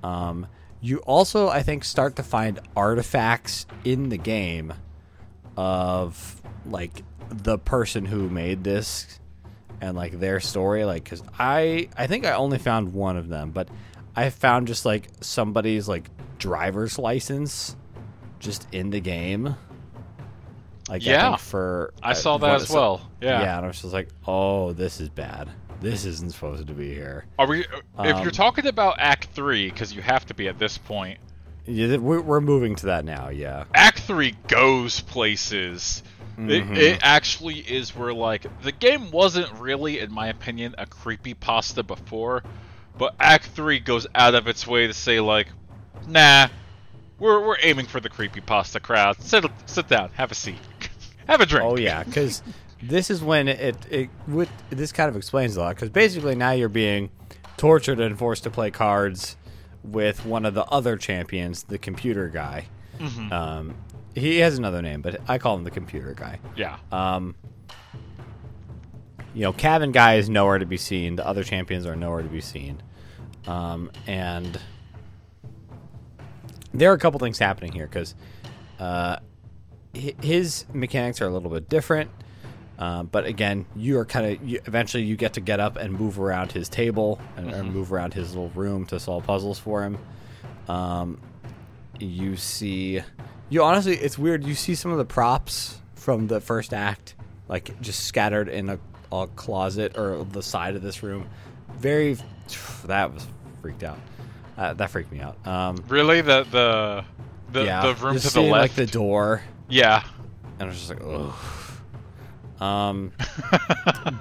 Um, 0.02 0.46
you 0.80 0.98
also, 0.98 1.48
I 1.48 1.62
think, 1.62 1.84
start 1.84 2.16
to 2.16 2.22
find 2.22 2.60
artifacts 2.76 3.66
in 3.84 4.08
the 4.08 4.16
game 4.16 4.72
of 5.56 6.40
like 6.64 7.02
the 7.28 7.58
person 7.58 8.04
who 8.04 8.28
made 8.28 8.64
this 8.64 9.20
and 9.80 9.96
like 9.96 10.18
their 10.18 10.40
story. 10.40 10.84
Like, 10.84 11.04
because 11.04 11.22
I, 11.38 11.88
I 11.96 12.06
think 12.06 12.24
I 12.24 12.32
only 12.32 12.58
found 12.58 12.94
one 12.94 13.16
of 13.16 13.28
them, 13.28 13.50
but 13.50 13.68
I 14.16 14.30
found 14.30 14.66
just 14.66 14.84
like 14.86 15.08
somebody's 15.20 15.86
like 15.88 16.08
driver's 16.38 16.98
license 16.98 17.76
just 18.38 18.66
in 18.72 18.90
the 18.90 19.00
game. 19.00 19.54
Like, 20.88 21.02
I 21.02 21.04
Yeah. 21.10 21.28
think 21.30 21.40
for 21.40 21.92
I 22.02 22.12
uh, 22.12 22.14
saw 22.14 22.38
that 22.38 22.62
as 22.62 22.70
well. 22.70 23.08
Yeah. 23.20 23.42
yeah, 23.42 23.56
and 23.56 23.64
I 23.64 23.68
was 23.68 23.80
just 23.82 23.92
like, 23.92 24.08
oh, 24.26 24.72
this 24.72 25.00
is 25.00 25.08
bad. 25.08 25.48
This 25.80 26.04
isn't 26.06 26.32
supposed 26.32 26.66
to 26.66 26.72
be 26.72 26.94
here. 26.94 27.26
Are 27.38 27.46
we? 27.46 27.60
if 27.60 27.68
Um, 27.98 28.22
you're 28.22 28.30
talking 28.30 28.66
about 28.66 28.96
Act 28.98 29.26
Three, 29.34 29.68
because 29.68 29.92
you 29.94 30.00
have 30.00 30.24
to 30.26 30.34
be 30.34 30.48
at 30.48 30.58
this 30.58 30.78
point. 30.78 31.18
Yeah, 31.66 31.96
we're, 31.96 32.40
moving 32.40 32.76
to 32.76 32.86
that 32.86 33.04
now. 33.04 33.28
Yeah. 33.28 33.64
Act 33.74 33.98
Three 34.00 34.34
goes 34.48 35.00
places. 35.00 36.02
Mhm. 36.38 36.50
It, 36.50 36.78
it 36.78 37.00
actually 37.02 37.56
is 37.56 37.94
where 37.96 38.14
like 38.14 38.46
the 38.62 38.72
game 38.72 39.10
wasn't 39.10 39.52
really, 39.58 39.98
in 39.98 40.12
my 40.12 40.28
opinion, 40.28 40.74
a 40.78 40.86
creepy 40.86 41.34
pasta 41.34 41.82
before, 41.82 42.42
but 42.98 43.14
Act 43.20 43.46
Three 43.46 43.78
goes 43.80 44.06
out 44.14 44.34
of 44.34 44.46
its 44.48 44.66
way 44.66 44.86
to 44.86 44.92
say 44.94 45.20
like, 45.20 45.48
nah, 46.08 46.48
we're 47.18 47.44
we're 47.46 47.58
aiming 47.62 47.86
for 47.86 48.00
the 48.00 48.08
creepy 48.08 48.40
pasta 48.40 48.80
crowd. 48.80 49.20
Sit 49.22 49.44
sit 49.66 49.88
down, 49.88 50.10
have 50.14 50.30
a 50.30 50.34
seat, 50.34 50.58
have 51.28 51.40
a 51.40 51.46
drink. 51.46 51.64
Oh 51.64 51.76
yeah, 51.76 52.02
because 52.04 52.42
this 52.82 53.10
is 53.10 53.22
when 53.22 53.48
it 53.48 53.76
it 53.90 54.10
would 54.28 54.48
this 54.70 54.92
kind 54.92 55.08
of 55.08 55.16
explains 55.16 55.56
a 55.56 55.60
lot. 55.60 55.74
Because 55.76 55.90
basically 55.90 56.34
now 56.34 56.52
you're 56.52 56.68
being 56.68 57.10
tortured 57.56 58.00
and 58.00 58.18
forced 58.18 58.42
to 58.44 58.50
play 58.50 58.70
cards 58.70 59.36
with 59.82 60.24
one 60.26 60.44
of 60.44 60.54
the 60.54 60.64
other 60.64 60.96
champions, 60.96 61.62
the 61.64 61.78
computer 61.78 62.28
guy. 62.28 62.66
Mhm. 62.98 63.30
Um, 63.32 63.74
he 64.14 64.38
has 64.38 64.58
another 64.58 64.80
name, 64.82 65.00
but 65.02 65.20
I 65.28 65.38
call 65.38 65.56
him 65.56 65.64
the 65.64 65.70
computer 65.70 66.14
guy. 66.14 66.38
Yeah. 66.56 66.76
Um, 66.90 67.34
you 69.36 69.42
know, 69.42 69.52
cabin 69.52 69.92
guy 69.92 70.14
is 70.14 70.30
nowhere 70.30 70.58
to 70.58 70.64
be 70.64 70.78
seen. 70.78 71.16
The 71.16 71.26
other 71.26 71.44
champions 71.44 71.84
are 71.84 71.94
nowhere 71.94 72.22
to 72.22 72.28
be 72.28 72.40
seen. 72.40 72.82
Um, 73.46 73.90
and 74.06 74.58
there 76.72 76.90
are 76.90 76.94
a 76.94 76.98
couple 76.98 77.20
things 77.20 77.38
happening 77.38 77.72
here 77.72 77.86
because 77.86 78.14
uh, 78.80 79.18
his 79.92 80.64
mechanics 80.72 81.20
are 81.20 81.26
a 81.26 81.30
little 81.30 81.50
bit 81.50 81.68
different. 81.68 82.10
Um, 82.78 83.08
but 83.08 83.26
again, 83.26 83.66
you 83.76 83.98
are 83.98 84.06
kind 84.06 84.26
of 84.26 84.66
eventually 84.66 85.02
you 85.02 85.16
get 85.16 85.34
to 85.34 85.42
get 85.42 85.60
up 85.60 85.76
and 85.76 85.92
move 85.92 86.18
around 86.18 86.52
his 86.52 86.70
table 86.70 87.20
and, 87.36 87.50
and 87.50 87.74
move 87.74 87.92
around 87.92 88.14
his 88.14 88.30
little 88.30 88.48
room 88.50 88.86
to 88.86 88.98
solve 88.98 89.24
puzzles 89.24 89.58
for 89.58 89.82
him. 89.82 89.98
Um, 90.66 91.20
you 92.00 92.36
see, 92.36 93.02
you 93.50 93.62
honestly, 93.62 93.96
it's 93.96 94.16
weird. 94.16 94.44
You 94.44 94.54
see 94.54 94.74
some 94.74 94.92
of 94.92 94.98
the 94.98 95.04
props 95.04 95.78
from 95.94 96.26
the 96.26 96.40
first 96.40 96.72
act, 96.72 97.16
like 97.48 97.78
just 97.82 98.04
scattered 98.04 98.48
in 98.48 98.70
a, 98.70 98.78
a 99.12 99.26
closet 99.28 99.96
or 99.96 100.24
the 100.24 100.42
side 100.42 100.76
of 100.76 100.82
this 100.82 101.02
room. 101.02 101.28
Very, 101.78 102.16
that 102.84 103.12
was 103.12 103.26
freaked 103.62 103.82
out. 103.82 103.98
Uh, 104.56 104.72
that 104.74 104.90
freaked 104.90 105.12
me 105.12 105.20
out. 105.20 105.36
Um, 105.46 105.84
Really, 105.88 106.20
the 106.22 106.44
the 106.44 107.04
the, 107.52 107.64
yeah, 107.64 107.82
the 107.86 107.94
room 108.04 108.14
just 108.14 108.28
to 108.28 108.34
the 108.34 108.40
left. 108.42 108.52
like 108.52 108.74
the 108.74 108.86
door, 108.86 109.42
yeah. 109.68 110.02
and 110.58 110.62
I 110.62 110.66
was 110.66 110.78
just 110.78 110.90
like, 110.90 111.02
ugh. 111.04 111.34
Um, 112.58 113.12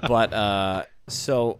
but 0.06 0.30
uh, 0.34 0.84
so 1.08 1.58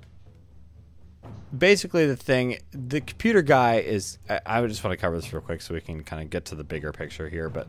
basically, 1.57 2.07
the 2.07 2.17
thing, 2.17 2.59
the 2.73 3.01
computer 3.01 3.41
guy 3.41 3.77
is. 3.77 4.19
I, 4.29 4.41
I 4.45 4.61
would 4.61 4.69
just 4.69 4.85
want 4.85 4.93
to 4.93 5.01
cover 5.01 5.17
this 5.17 5.33
real 5.33 5.41
quick 5.41 5.63
so 5.63 5.73
we 5.73 5.81
can 5.81 6.05
kind 6.05 6.23
of 6.23 6.29
get 6.29 6.45
to 6.47 6.55
the 6.55 6.65
bigger 6.65 6.93
picture 6.93 7.31
here. 7.31 7.49
But 7.49 7.69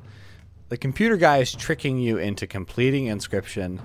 the 0.67 0.75
computer 0.77 1.15
guy 1.15 1.37
is 1.37 1.53
tricking 1.53 1.99
you 1.99 2.17
into 2.17 2.47
completing 2.47 3.05
Inscryption 3.05 3.79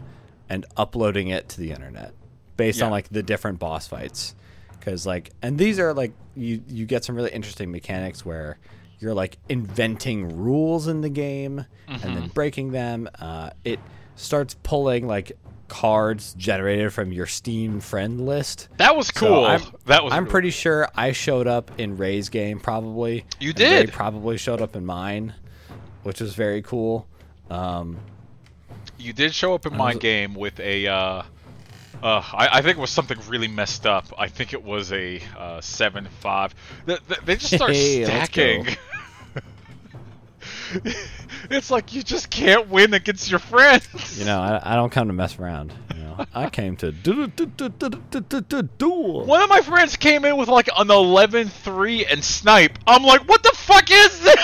and 0.53 0.67
uploading 0.77 1.29
it 1.29 1.49
to 1.49 1.59
the 1.61 1.71
internet 1.73 2.13
based 2.57 2.79
Yeah. 2.81 2.85
on 2.87 2.91
like 2.91 3.09
the 3.09 3.23
different 3.23 3.59
boss 3.59 3.87
fights. 3.87 4.35
Because 4.79 5.07
like, 5.07 5.31
and 5.43 5.59
these 5.59 5.79
are 5.79 5.95
like 5.95 6.13
you 6.35 6.63
you 6.69 6.85
get 6.87 7.05
some 7.05 7.15
really 7.17 7.31
interesting 7.31 7.71
mechanics 7.71 8.25
where 8.27 8.59
you're 8.99 9.15
like 9.15 9.39
inventing 9.49 10.37
rules 10.37 10.87
in 10.89 11.01
the 11.01 11.09
game 11.09 11.65
and 11.89 12.01
then 12.17 12.29
breaking 12.29 12.73
them. 12.73 13.09
Uh, 13.19 13.51
it 13.65 13.79
starts 14.17 14.55
pulling 14.63 15.07
like 15.07 15.33
cards 15.69 16.35
generated 16.35 16.93
from 16.93 17.13
your 17.13 17.27
Steam 17.27 17.81
friend 17.81 18.27
list. 18.27 18.69
That 18.77 18.95
was 18.97 19.07
So 19.07 19.13
cool. 19.27 19.45
I'm, 19.47 19.63
that 19.87 20.05
was. 20.05 20.13
I'm 20.13 20.25
cool. 20.25 20.33
pretty 20.33 20.51
sure 20.51 20.89
I 20.95 21.13
showed 21.13 21.47
up 21.47 21.71
in 21.81 21.97
Ray's 21.97 22.29
game 22.29 22.61
probably. 22.61 23.25
You 23.41 23.51
and 23.51 23.61
Ray 23.61 23.83
did. 23.87 23.93
probably 23.93 24.37
showed 24.37 24.61
up 24.61 24.77
in 24.77 24.85
mine, 24.85 25.33
which 26.03 26.21
was 26.21 26.35
very 26.35 26.61
cool. 26.63 27.07
Um, 27.51 27.99
You 29.03 29.13
did 29.13 29.35
show 29.35 29.55
up 29.55 29.67
in 29.67 29.77
my 29.77 29.95
game 29.95 30.35
with 30.35 30.61
a. 30.61 30.87
Uh, 30.87 31.23
uh, 32.03 32.23
I, 32.33 32.49
I 32.59 32.63
think 32.63 32.79
it 32.79 32.81
was 32.81 32.91
something 32.91 33.19
really 33.29 33.49
messed 33.49 33.85
up. 33.85 34.07
I 34.17 34.29
think 34.29 34.53
it 34.53 34.63
was 34.63 34.93
a 34.93 35.21
uh, 35.37 35.61
seven 35.61 36.07
five. 36.21 36.55
They, 36.87 36.99
they, 37.25 37.37
just 37.37 37.55
start 37.55 37.73
Hey, 37.75 38.05
stacking. 38.05 38.69
it's 41.51 41.71
like 41.71 41.93
you 41.93 42.03
just 42.03 42.31
can't 42.31 42.69
win 42.69 42.95
against 42.95 43.31
your 43.31 43.41
friends. 43.41 44.19
you 44.19 44.25
know, 44.25 44.41
I, 44.41 44.73
I 44.73 44.77
don't 44.77 44.91
come 44.91 45.09
to 45.09 45.13
mess 45.13 45.39
around. 45.39 45.73
You 45.95 46.03
know, 46.03 46.27
I 46.35 46.49
came 46.49 46.77
to 46.77 46.93
do, 46.93 47.27
do, 47.27 47.47
do, 47.47 47.69
du- 47.69 47.89
du- 47.91 48.41
du- 48.41 48.63
duel. 48.63 49.27
One 49.27 49.43
of 49.43 49.49
my 49.49 49.61
friends 49.61 49.97
came 49.97 50.25
in 50.25 50.37
with 50.37 50.49
like 50.49 50.69
an 50.77 50.89
11-3 50.89 52.07
and 52.11 52.25
snipe. 52.25 52.79
I'm 52.87 53.03
like, 53.03 53.29
what 53.29 53.43
the 53.43 53.53
fuck 53.55 53.91
is 53.91 54.21
this? 54.21 54.37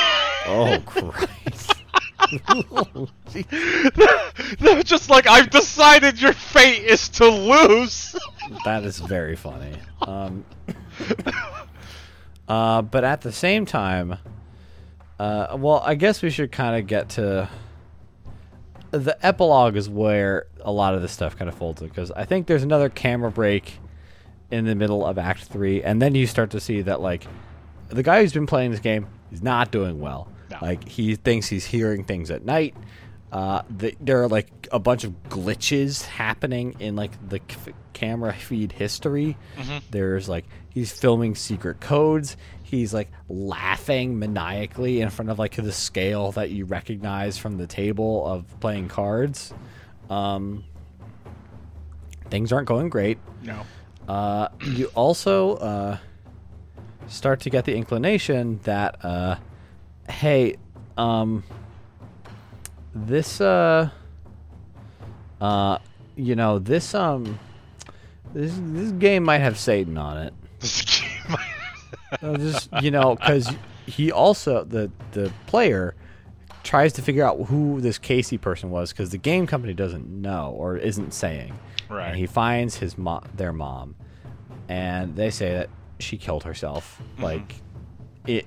Oh 0.46 0.82
Christ! 0.84 1.77
They're 4.58 4.82
just 4.82 5.10
like, 5.10 5.26
I've 5.26 5.50
decided 5.50 6.20
your 6.20 6.32
fate 6.32 6.84
is 6.84 7.08
to 7.10 7.26
lose. 7.26 8.16
that 8.64 8.84
is 8.84 8.98
very 8.98 9.36
funny. 9.36 9.76
Um, 10.02 10.44
uh, 12.48 12.82
but 12.82 13.04
at 13.04 13.20
the 13.20 13.32
same 13.32 13.66
time, 13.66 14.18
uh, 15.18 15.56
well, 15.58 15.82
I 15.84 15.94
guess 15.94 16.22
we 16.22 16.30
should 16.30 16.52
kind 16.52 16.76
of 16.76 16.86
get 16.86 17.10
to 17.10 17.48
the 18.90 19.16
epilogue 19.24 19.76
is 19.76 19.88
where 19.88 20.46
a 20.60 20.72
lot 20.72 20.94
of 20.94 21.02
this 21.02 21.12
stuff 21.12 21.36
kind 21.36 21.48
of 21.48 21.54
folds 21.54 21.82
in 21.82 21.88
because 21.88 22.10
I 22.12 22.24
think 22.24 22.46
there's 22.46 22.62
another 22.62 22.88
camera 22.88 23.30
break 23.30 23.78
in 24.50 24.64
the 24.64 24.74
middle 24.74 25.04
of 25.04 25.18
Act 25.18 25.44
Three, 25.44 25.82
and 25.82 26.00
then 26.00 26.14
you 26.14 26.26
start 26.26 26.50
to 26.50 26.60
see 26.60 26.80
that 26.82 27.00
like 27.00 27.26
the 27.88 28.02
guy 28.02 28.22
who's 28.22 28.32
been 28.32 28.46
playing 28.46 28.70
this 28.70 28.80
game 28.80 29.06
is 29.30 29.42
not 29.42 29.70
doing 29.70 30.00
well. 30.00 30.28
No. 30.60 30.66
Like 30.68 30.86
he 30.88 31.16
thinks 31.16 31.48
he's 31.48 31.64
hearing 31.64 32.04
things 32.04 32.30
at 32.30 32.44
night. 32.44 32.74
Uh, 33.30 33.60
the, 33.68 33.94
there 34.00 34.22
are 34.22 34.28
like 34.28 34.68
a 34.72 34.78
bunch 34.78 35.04
of 35.04 35.12
glitches 35.24 36.02
happening 36.04 36.74
in 36.80 36.96
like 36.96 37.10
the 37.28 37.40
c- 37.48 37.72
camera 37.92 38.32
feed 38.32 38.72
history. 38.72 39.36
There's 39.90 40.28
like 40.28 40.46
he's 40.70 40.90
filming 40.92 41.34
secret 41.34 41.78
codes. 41.80 42.36
He's 42.62 42.94
like 42.94 43.10
laughing 43.28 44.18
maniacally 44.18 45.00
in 45.02 45.10
front 45.10 45.30
of 45.30 45.38
like 45.38 45.56
the 45.56 45.72
scale 45.72 46.32
that 46.32 46.50
you 46.50 46.64
recognize 46.64 47.36
from 47.36 47.58
the 47.58 47.66
table 47.66 48.26
of 48.26 48.58
playing 48.60 48.88
cards. 48.88 49.52
Um, 50.08 50.64
things 52.30 52.52
aren't 52.52 52.68
going 52.68 52.88
great. 52.88 53.18
No. 53.42 53.60
Uh, 54.06 54.48
you 54.64 54.86
also 54.94 55.56
uh, 55.56 55.98
start 57.08 57.40
to 57.40 57.50
get 57.50 57.64
the 57.66 57.74
inclination 57.74 58.60
that, 58.64 59.04
uh, 59.04 59.36
hey, 60.08 60.56
um, 60.96 61.44
this, 62.94 63.40
uh, 63.40 63.90
uh, 65.40 65.78
you 66.16 66.34
know, 66.34 66.58
this, 66.58 66.94
um, 66.94 67.38
this 68.34 68.52
this 68.58 68.92
game 68.92 69.24
might 69.24 69.38
have 69.38 69.58
Satan 69.58 69.96
on 69.96 70.18
it. 70.18 70.34
Uh, 72.22 72.36
just 72.36 72.68
you 72.80 72.90
know, 72.90 73.16
because 73.16 73.54
he 73.86 74.10
also 74.10 74.64
the 74.64 74.90
the 75.12 75.32
player 75.46 75.94
tries 76.62 76.92
to 76.94 77.02
figure 77.02 77.24
out 77.24 77.38
who 77.46 77.80
this 77.80 77.98
Casey 77.98 78.38
person 78.38 78.70
was 78.70 78.92
because 78.92 79.10
the 79.10 79.18
game 79.18 79.46
company 79.46 79.72
doesn't 79.74 80.08
know 80.08 80.54
or 80.56 80.76
isn't 80.76 81.12
saying. 81.12 81.58
Right. 81.88 82.08
And 82.08 82.16
he 82.16 82.26
finds 82.26 82.76
his 82.76 82.98
mom, 82.98 83.24
their 83.34 83.52
mom, 83.52 83.94
and 84.68 85.16
they 85.16 85.30
say 85.30 85.54
that 85.54 85.70
she 85.98 86.16
killed 86.16 86.44
herself, 86.44 87.00
like 87.18 87.56
it 88.26 88.46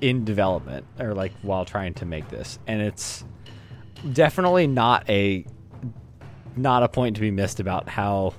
in 0.00 0.24
development 0.24 0.86
or 0.98 1.14
like 1.14 1.32
while 1.42 1.64
trying 1.64 1.94
to 1.94 2.04
make 2.06 2.28
this, 2.30 2.58
and 2.66 2.80
it's. 2.82 3.24
definitely 4.12 4.66
not 4.66 5.08
a 5.08 5.46
not 6.56 6.82
a 6.82 6.88
point 6.88 7.16
to 7.16 7.20
be 7.20 7.30
missed 7.30 7.58
about 7.58 7.88
how 7.88 8.34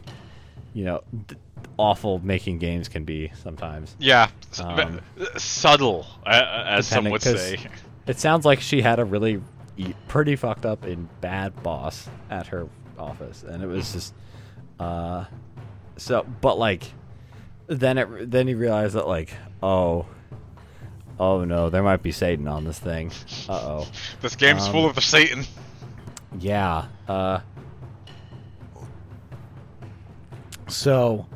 you 0.73 0.85
know 0.85 1.01
d- 1.27 1.35
awful 1.77 2.19
making 2.19 2.59
games 2.59 2.87
can 2.87 3.03
be 3.03 3.31
sometimes. 3.43 3.95
Yeah, 3.99 4.29
Um, 4.59 5.01
subtle, 5.37 6.05
uh, 6.25 6.63
as 6.67 6.87
some 6.87 7.09
would 7.09 7.21
say. 7.21 7.57
It 8.07 8.19
sounds 8.19 8.45
like 8.45 8.61
she 8.61 8.81
had 8.81 8.99
a 8.99 9.05
really 9.05 9.41
pretty 10.07 10.35
fucked 10.35 10.65
up 10.65 10.83
and 10.85 11.09
bad 11.19 11.61
boss 11.63 12.07
at 12.29 12.47
her 12.47 12.67
office, 12.97 13.43
and 13.43 13.61
it 13.63 13.67
was 13.67 13.91
just 13.91 14.13
uh 14.79 15.25
so. 15.97 16.23
But 16.41 16.57
like, 16.59 16.83
then 17.67 17.97
it 17.97 18.31
then 18.31 18.47
you 18.47 18.55
realize 18.57 18.93
that 18.93 19.07
like, 19.07 19.33
oh, 19.63 20.05
oh 21.19 21.43
no, 21.45 21.69
there 21.69 21.83
might 21.83 22.01
be 22.01 22.11
Satan 22.11 22.47
on 22.47 22.63
this 22.63 22.79
thing. 22.79 23.11
Uh 23.49 23.53
oh. 23.53 23.87
This 24.21 24.35
game's 24.35 24.65
um, 24.65 24.71
full 24.71 24.85
of 24.85 24.95
the 24.95 25.01
Satan. 25.01 25.45
Yeah. 26.39 26.85
Uh 27.07 27.39
So 30.67 31.27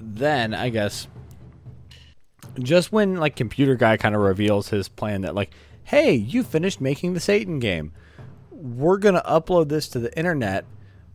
then 0.00 0.54
I 0.54 0.68
guess 0.68 1.08
just 2.60 2.92
when 2.92 3.16
like 3.16 3.34
computer 3.34 3.74
guy 3.74 3.96
kind 3.96 4.14
of 4.14 4.20
reveals 4.20 4.68
his 4.68 4.88
plan 4.88 5.22
that 5.22 5.34
like 5.34 5.50
hey, 5.84 6.14
you 6.14 6.42
finished 6.42 6.80
making 6.80 7.14
the 7.14 7.20
Satan 7.20 7.58
game. 7.58 7.92
We're 8.50 8.96
going 8.96 9.14
to 9.14 9.22
upload 9.22 9.68
this 9.68 9.88
to 9.88 9.98
the 9.98 10.16
internet 10.16 10.64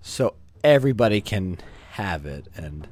so 0.01 0.35
everybody 0.63 1.21
can 1.21 1.57
have 1.91 2.25
it 2.25 2.47
and 2.55 2.87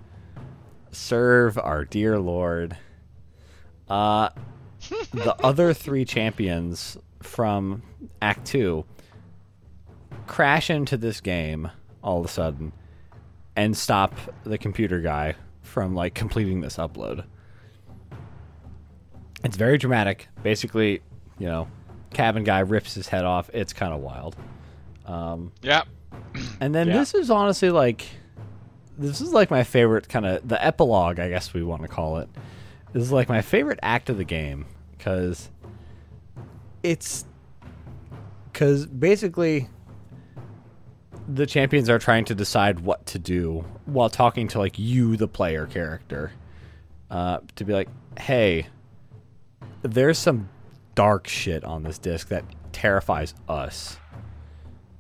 serve 0.92 1.58
our 1.58 1.86
dear 1.86 2.20
lord. 2.20 2.78
Uh 3.90 4.30
the 5.14 5.36
other 5.44 5.74
three 5.74 6.06
champions 6.06 6.98
from 7.22 7.82
Act 8.22 8.46
2 8.46 8.86
crash 10.28 10.70
into 10.70 10.98
this 10.98 11.20
game 11.22 11.70
all 12.04 12.20
of 12.20 12.26
a 12.26 12.28
sudden 12.28 12.72
and 13.56 13.76
stop 13.76 14.14
the 14.44 14.58
computer 14.58 15.00
guy 15.02 15.34
from 15.62 15.96
like 15.96 16.14
completing 16.14 16.62
this 16.62 16.78
upload. 16.78 17.26
It's 19.44 19.58
very 19.58 19.78
dramatic. 19.78 20.28
Basically, 20.44 21.02
you 21.40 21.48
know, 21.48 21.68
cabin 22.12 22.44
guy 22.44 22.60
rips 22.60 22.94
his 22.94 23.08
head 23.08 23.24
off. 23.26 23.50
It's 23.54 23.74
kind 23.74 23.94
of 23.94 24.00
wild. 24.02 24.36
Um, 25.06 25.52
Yeah. 25.62 25.84
and 26.60 26.74
then 26.74 26.88
Yeah. 26.88 26.98
this 26.98 27.14
is 27.14 27.30
honestly 27.32 27.70
like 27.70 28.06
this 28.98 29.22
is 29.22 29.32
like 29.32 29.52
my 29.52 29.64
favorite 29.64 30.10
kind 30.10 30.26
of 30.26 30.48
the 30.48 30.64
epilogue, 30.64 31.20
I 31.20 31.30
guess 31.30 31.54
we 31.54 31.64
want 31.64 31.84
to 31.84 31.88
call 31.88 32.18
it. 32.18 32.30
This 32.94 33.04
is 33.04 33.12
like 33.12 33.30
my 33.30 33.42
favorite 33.42 33.80
act 33.82 34.10
of 34.10 34.18
the 34.18 34.24
game 34.24 34.66
cuz 35.00 35.50
it's 36.84 37.26
cuz 38.54 38.86
basically 38.86 39.70
the 41.28 41.46
champions 41.46 41.90
are 41.90 42.00
trying 42.00 42.26
to 42.26 42.36
decide 42.36 42.80
what 42.80 43.06
to 43.08 43.20
do 43.20 43.66
while 43.86 44.10
talking 44.10 44.48
to 44.48 44.60
like 44.60 44.80
you 44.80 45.18
the 45.18 45.28
player 45.28 45.66
character. 45.66 46.32
Uh, 47.10 47.40
to 47.56 47.64
be 47.64 47.74
like, 47.74 47.88
"Hey, 48.20 48.68
there's 49.82 50.18
some 50.18 50.50
dark 50.96 51.28
shit 51.28 51.64
on 51.64 51.84
this 51.84 51.98
disc 51.98 52.28
that 52.30 52.44
terrifies 52.74 53.34
us." 53.48 53.98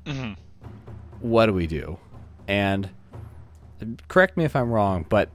hmm 0.06 0.34
what 1.20 1.48
do 1.48 1.54
we 1.54 1.68
do? 1.68 1.98
And 2.48 2.90
correct 4.08 4.38
me 4.38 4.46
if 4.46 4.56
I'm 4.56 4.70
wrong, 4.72 5.06
but 5.08 5.30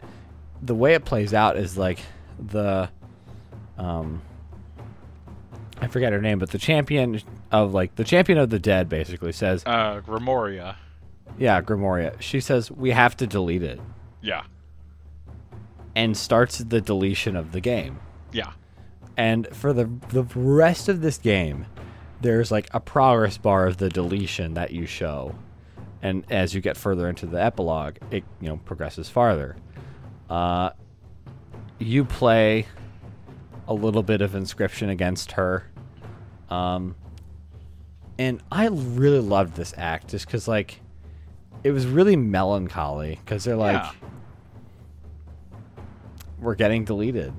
the 0.62 0.74
way 0.74 0.94
it 0.94 1.04
plays 1.04 1.34
out 1.34 1.56
is 1.56 1.76
like 1.76 2.00
the 2.48 2.90
um 3.78 4.22
I 5.80 5.88
forget 5.88 6.12
her 6.12 6.20
name, 6.20 6.38
but 6.38 6.50
the 6.50 6.58
champion 6.58 7.20
of 7.50 7.74
like 7.74 7.96
the 7.96 8.04
champion 8.04 8.38
of 8.38 8.50
the 8.50 8.58
dead 8.58 8.88
basically 8.88 9.32
says, 9.32 9.62
Uh, 9.66 10.00
Grimoria. 10.00 10.76
yeah, 11.38 11.60
Grimoria. 11.60 12.20
She 12.20 12.40
says 12.40 12.70
we 12.70 12.90
have 12.90 13.16
to 13.16 13.26
delete 13.26 13.62
it 13.62 13.80
Yeah. 14.20 14.42
and 15.96 16.16
starts 16.16 16.58
the 16.58 16.80
deletion 16.80 17.36
of 17.36 17.52
the 17.52 17.60
game. 17.60 17.98
Yeah. 18.32 18.52
And 19.16 19.48
for 19.54 19.72
the 19.72 19.90
the 20.10 20.22
rest 20.34 20.88
of 20.88 21.00
this 21.00 21.18
game, 21.18 21.66
there's 22.20 22.50
like 22.52 22.68
a 22.72 22.80
progress 22.80 23.36
bar 23.36 23.66
of 23.66 23.78
the 23.78 23.88
deletion 23.88 24.54
that 24.54 24.70
you 24.70 24.86
show. 24.86 25.34
And 26.00 26.24
as 26.30 26.54
you 26.54 26.60
get 26.60 26.76
further 26.76 27.08
into 27.08 27.26
the 27.26 27.42
epilogue, 27.42 27.96
it 28.10 28.24
you 28.40 28.48
know 28.48 28.56
progresses 28.58 29.08
farther. 29.08 29.56
Uh, 30.30 30.70
you 31.82 32.04
play 32.04 32.66
a 33.68 33.74
little 33.74 34.02
bit 34.02 34.20
of 34.20 34.32
Inscryption 34.32 34.88
against 34.90 35.32
her. 35.32 35.64
Um, 36.50 36.94
and 38.18 38.42
I 38.50 38.66
really 38.68 39.20
loved 39.20 39.54
this 39.56 39.72
act 39.76 40.08
just 40.08 40.26
because 40.26 40.46
like 40.48 40.80
it 41.64 41.70
was 41.70 41.86
really 41.86 42.16
melancholy 42.16 43.18
because 43.24 43.44
they're 43.44 43.56
like 43.56 43.82
Yeah. 43.82 43.92
we're 46.40 46.54
getting 46.54 46.84
deleted. 46.84 47.32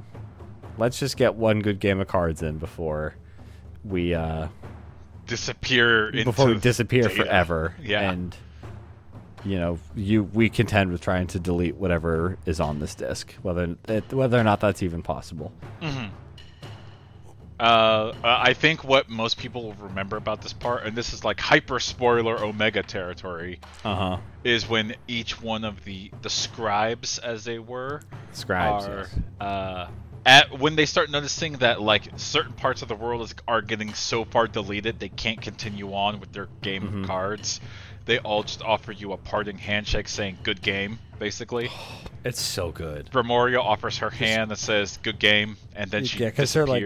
Let's 0.78 0.98
just 1.00 1.18
get 1.18 1.36
one 1.36 1.60
good 1.60 1.80
game 1.80 2.00
of 2.00 2.08
cards 2.08 2.42
in 2.42 2.58
before 2.58 3.16
we 3.84 4.14
uh 4.14 4.48
Disappear 5.26 6.10
into 6.10 6.26
before 6.26 6.48
we 6.48 6.58
disappear 6.60 7.04
data. 7.04 7.16
forever. 7.16 7.76
Yeah. 7.82 8.12
And 8.12 8.36
you 9.46 9.58
know, 9.60 9.78
you 9.96 10.24
we 10.24 10.50
contend 10.50 10.92
with 10.92 11.02
trying 11.02 11.28
to 11.28 11.40
delete 11.40 11.76
whatever 11.76 12.38
is 12.46 12.60
on 12.60 12.80
this 12.80 12.96
disc, 12.96 13.34
whether 13.42 13.76
it, 13.88 14.12
whether 14.14 14.40
or 14.40 14.44
not 14.44 14.60
that's 14.60 14.82
even 14.84 15.02
possible. 15.02 15.52
Uh, 17.60 18.12
I 18.24 18.54
think 18.54 18.84
what 18.84 19.10
most 19.10 19.38
people 19.38 19.74
remember 19.80 20.18
about 20.18 20.42
this 20.42 20.52
part, 20.54 20.86
and 20.86 20.96
this 20.98 21.14
is 21.14 21.24
like 21.24 21.40
hyper 21.40 21.80
spoiler 21.80 22.38
Omega 22.44 22.84
territory, 22.84 23.60
Uh 23.86 23.96
huh. 23.96 24.18
is 24.44 24.68
when 24.68 24.96
each 25.08 25.40
one 25.42 25.64
of 25.64 25.84
the 25.86 26.12
the 26.24 26.30
scribes, 26.30 27.20
as 27.20 27.44
they 27.46 27.60
were, 27.60 28.02
Scribes. 28.34 28.86
are 28.86 28.98
yes. 28.98 29.10
uh, 29.40 29.88
at 30.26 30.58
when 30.60 30.76
they 30.76 30.86
start 30.86 31.12
noticing 31.12 31.54
that 31.58 31.80
like 31.82 32.04
certain 32.18 32.54
parts 32.54 32.82
of 32.82 32.88
the 32.88 32.96
world 32.96 33.22
is, 33.22 33.36
are 33.48 33.62
getting 33.62 33.94
so 33.94 34.26
far 34.26 34.48
deleted 34.48 35.00
they 35.00 35.10
can't 35.10 35.42
continue 35.42 35.94
on 35.94 36.20
with 36.20 36.32
their 36.34 36.48
game 36.62 36.82
Mm-hmm. 36.84 37.02
of 37.04 37.08
cards. 37.08 37.62
They 38.06 38.20
all 38.20 38.44
just 38.44 38.62
offer 38.62 38.92
you 38.92 39.14
a 39.14 39.18
parting 39.18 39.58
handshake 39.58 40.08
saying 40.08 40.40
"good 40.44 40.62
game," 40.62 41.00
basically. 41.20 41.70
It's 42.26 42.42
so 42.42 42.72
good. 42.72 43.10
Grimoria 43.12 43.60
offers 43.60 43.98
her 43.98 44.10
hand 44.10 44.50
that 44.52 44.58
says 44.58 44.96
"good 45.04 45.20
game," 45.20 45.58
and 45.76 45.92
then 45.92 46.06
she 46.06 46.20
yeah, 46.20 46.30
because 46.30 46.54
they're 46.54 46.66
like, 46.66 46.86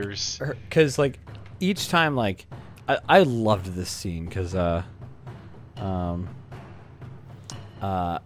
because 0.67 0.97
like 0.97 1.19
each 1.59 1.89
time, 1.89 2.15
like 2.15 2.47
I, 2.87 2.97
I 3.07 3.19
loved 3.19 3.75
this 3.75 3.91
scene 3.91 4.25
because 4.25 4.55
uh, 4.55 4.81
um, 5.75 6.27
uh, 7.83 8.17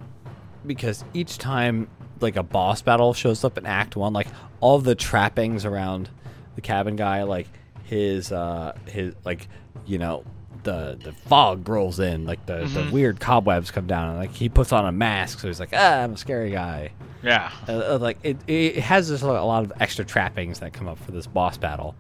because 0.65 1.03
each 1.13 1.37
time 1.37 1.89
like 2.21 2.37
a 2.37 2.43
boss 2.43 2.81
battle 2.81 3.13
shows 3.13 3.43
up 3.43 3.57
in 3.57 3.65
Act 3.65 3.97
One, 3.97 4.13
like 4.13 4.27
all 4.61 4.79
the 4.79 4.95
trappings 4.95 5.65
around 5.65 6.09
the 6.55 6.61
cabin 6.61 6.95
guy, 6.95 7.23
like 7.23 7.47
his 7.83 8.31
uh 8.31 8.73
his 8.85 9.13
like 9.25 9.49
you 9.85 9.97
know 9.97 10.23
the 10.63 10.97
the 11.01 11.11
fog 11.11 11.67
rolls 11.67 11.99
in, 11.99 12.25
like 12.25 12.45
the, 12.45 12.65
the 12.65 12.89
weird 12.91 13.19
cobwebs 13.19 13.71
come 13.71 13.87
down, 13.87 14.09
and 14.09 14.17
like 14.17 14.33
he 14.33 14.49
puts 14.49 14.71
on 14.71 14.85
a 14.85 14.91
mask, 14.91 15.39
so 15.39 15.47
he's 15.47 15.59
like, 15.59 15.69
ah, 15.73 16.01
I'm 16.03 16.13
a 16.13 16.17
scary 16.17 16.51
guy. 16.51 16.91
yeah, 17.23 17.51
Uh, 17.67 17.71
uh, 17.95 17.97
like 17.99 18.17
it, 18.23 18.37
it 18.47 18.77
has 18.77 19.07
just 19.09 19.23
a 19.23 19.27
lot 19.27 19.63
of 19.63 19.73
extra 19.79 20.03
trappings 20.05 20.59
that 20.59 20.73
come 20.73 20.87
up 20.87 20.97
for 20.99 21.11
this 21.11 21.27
boss 21.27 21.57
battle, 21.57 21.95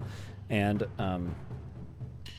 and 0.49 0.85
um, 0.99 1.35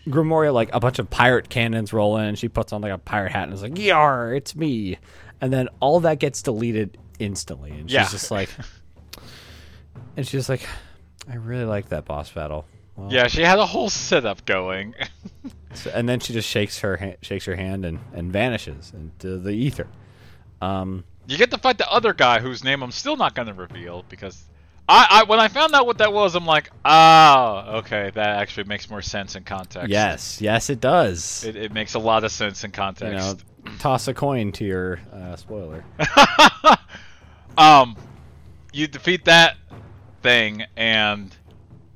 Grimoria 0.08 0.52
like 0.52 0.70
a 0.72 0.80
bunch 0.80 0.98
of 0.98 1.08
pirate 1.10 1.48
cannons 1.48 1.92
roll 1.92 2.16
in, 2.18 2.24
and 2.24 2.38
she 2.38 2.48
puts 2.48 2.72
on 2.72 2.80
like 2.82 2.92
a 2.92 2.98
pirate 2.98 3.32
hat 3.32 3.44
and 3.44 3.52
is 3.52 3.62
like, 3.62 3.78
"Yar, 3.78 4.34
it's 4.34 4.56
me," 4.56 4.98
and 5.40 5.52
then 5.52 5.68
all 5.80 6.00
that 6.00 6.18
gets 6.18 6.42
deleted 6.42 6.98
instantly, 7.18 7.70
and 7.70 7.88
she's 7.88 7.94
Yeah. 7.94 8.08
just 8.08 8.30
like, 8.32 8.48
and 10.16 10.26
she's 10.26 10.48
like, 10.48 10.66
"I 11.30 11.36
really 11.36 11.64
like 11.64 11.88
that 11.90 12.04
boss 12.04 12.30
battle." 12.30 12.66
Well, 12.96 13.12
yeah. 13.12 13.26
She 13.28 13.42
had 13.42 13.58
a 13.58 13.66
whole 13.66 13.90
setup 13.90 14.44
going. 14.46 14.94
so- 15.74 15.90
and 15.94 16.08
then 16.08 16.20
she 16.20 16.32
just 16.32 16.48
shakes 16.48 16.80
her 16.80 16.96
ha- 16.96 17.16
shakes 17.22 17.44
her 17.46 17.56
hand 17.56 17.84
and, 17.84 17.98
and 18.12 18.32
vanishes 18.32 18.92
into 18.94 19.38
the 19.38 19.50
ether. 19.50 19.86
Um, 20.60 21.04
You 21.26 21.36
get 21.38 21.50
to 21.52 21.58
fight 21.58 21.78
the 21.78 21.90
other 21.90 22.12
guy 22.14 22.40
whose 22.40 22.62
name 22.64 22.82
I'm 22.82 22.92
still 22.92 23.16
not 23.16 23.34
going 23.34 23.48
to 23.48 23.54
reveal 23.54 24.04
because 24.08 24.44
I, 24.88 25.06
I 25.10 25.22
when 25.24 25.38
I 25.40 25.48
found 25.48 25.74
out 25.74 25.86
what 25.86 25.98
that 25.98 26.12
was, 26.12 26.34
I'm 26.34 26.44
like, 26.46 26.70
ah, 26.84 27.76
okay, 27.76 28.10
that 28.14 28.26
actually 28.40 28.64
makes 28.64 28.90
more 28.90 29.00
sense 29.02 29.36
in 29.36 29.44
context. 29.44 29.88
yes, 29.88 30.40
yes, 30.40 30.70
it 30.70 30.80
does. 30.80 31.44
it, 31.44 31.56
it 31.56 31.72
makes 31.72 31.94
a 31.94 31.98
lot 32.00 32.24
of 32.24 32.32
sense 32.32 32.62
in 32.64 32.70
you 32.70 32.72
context. 32.74 33.44
know, 33.64 33.72
toss 33.78 34.08
a 34.08 34.14
coin 34.14 34.50
to 34.52 34.64
your 34.64 35.00
uh, 35.12 35.36
spoiler. 35.36 35.84
um, 37.58 37.96
you 38.72 38.86
defeat 38.86 39.24
that 39.26 39.56
thing, 40.22 40.64
and 40.76 41.34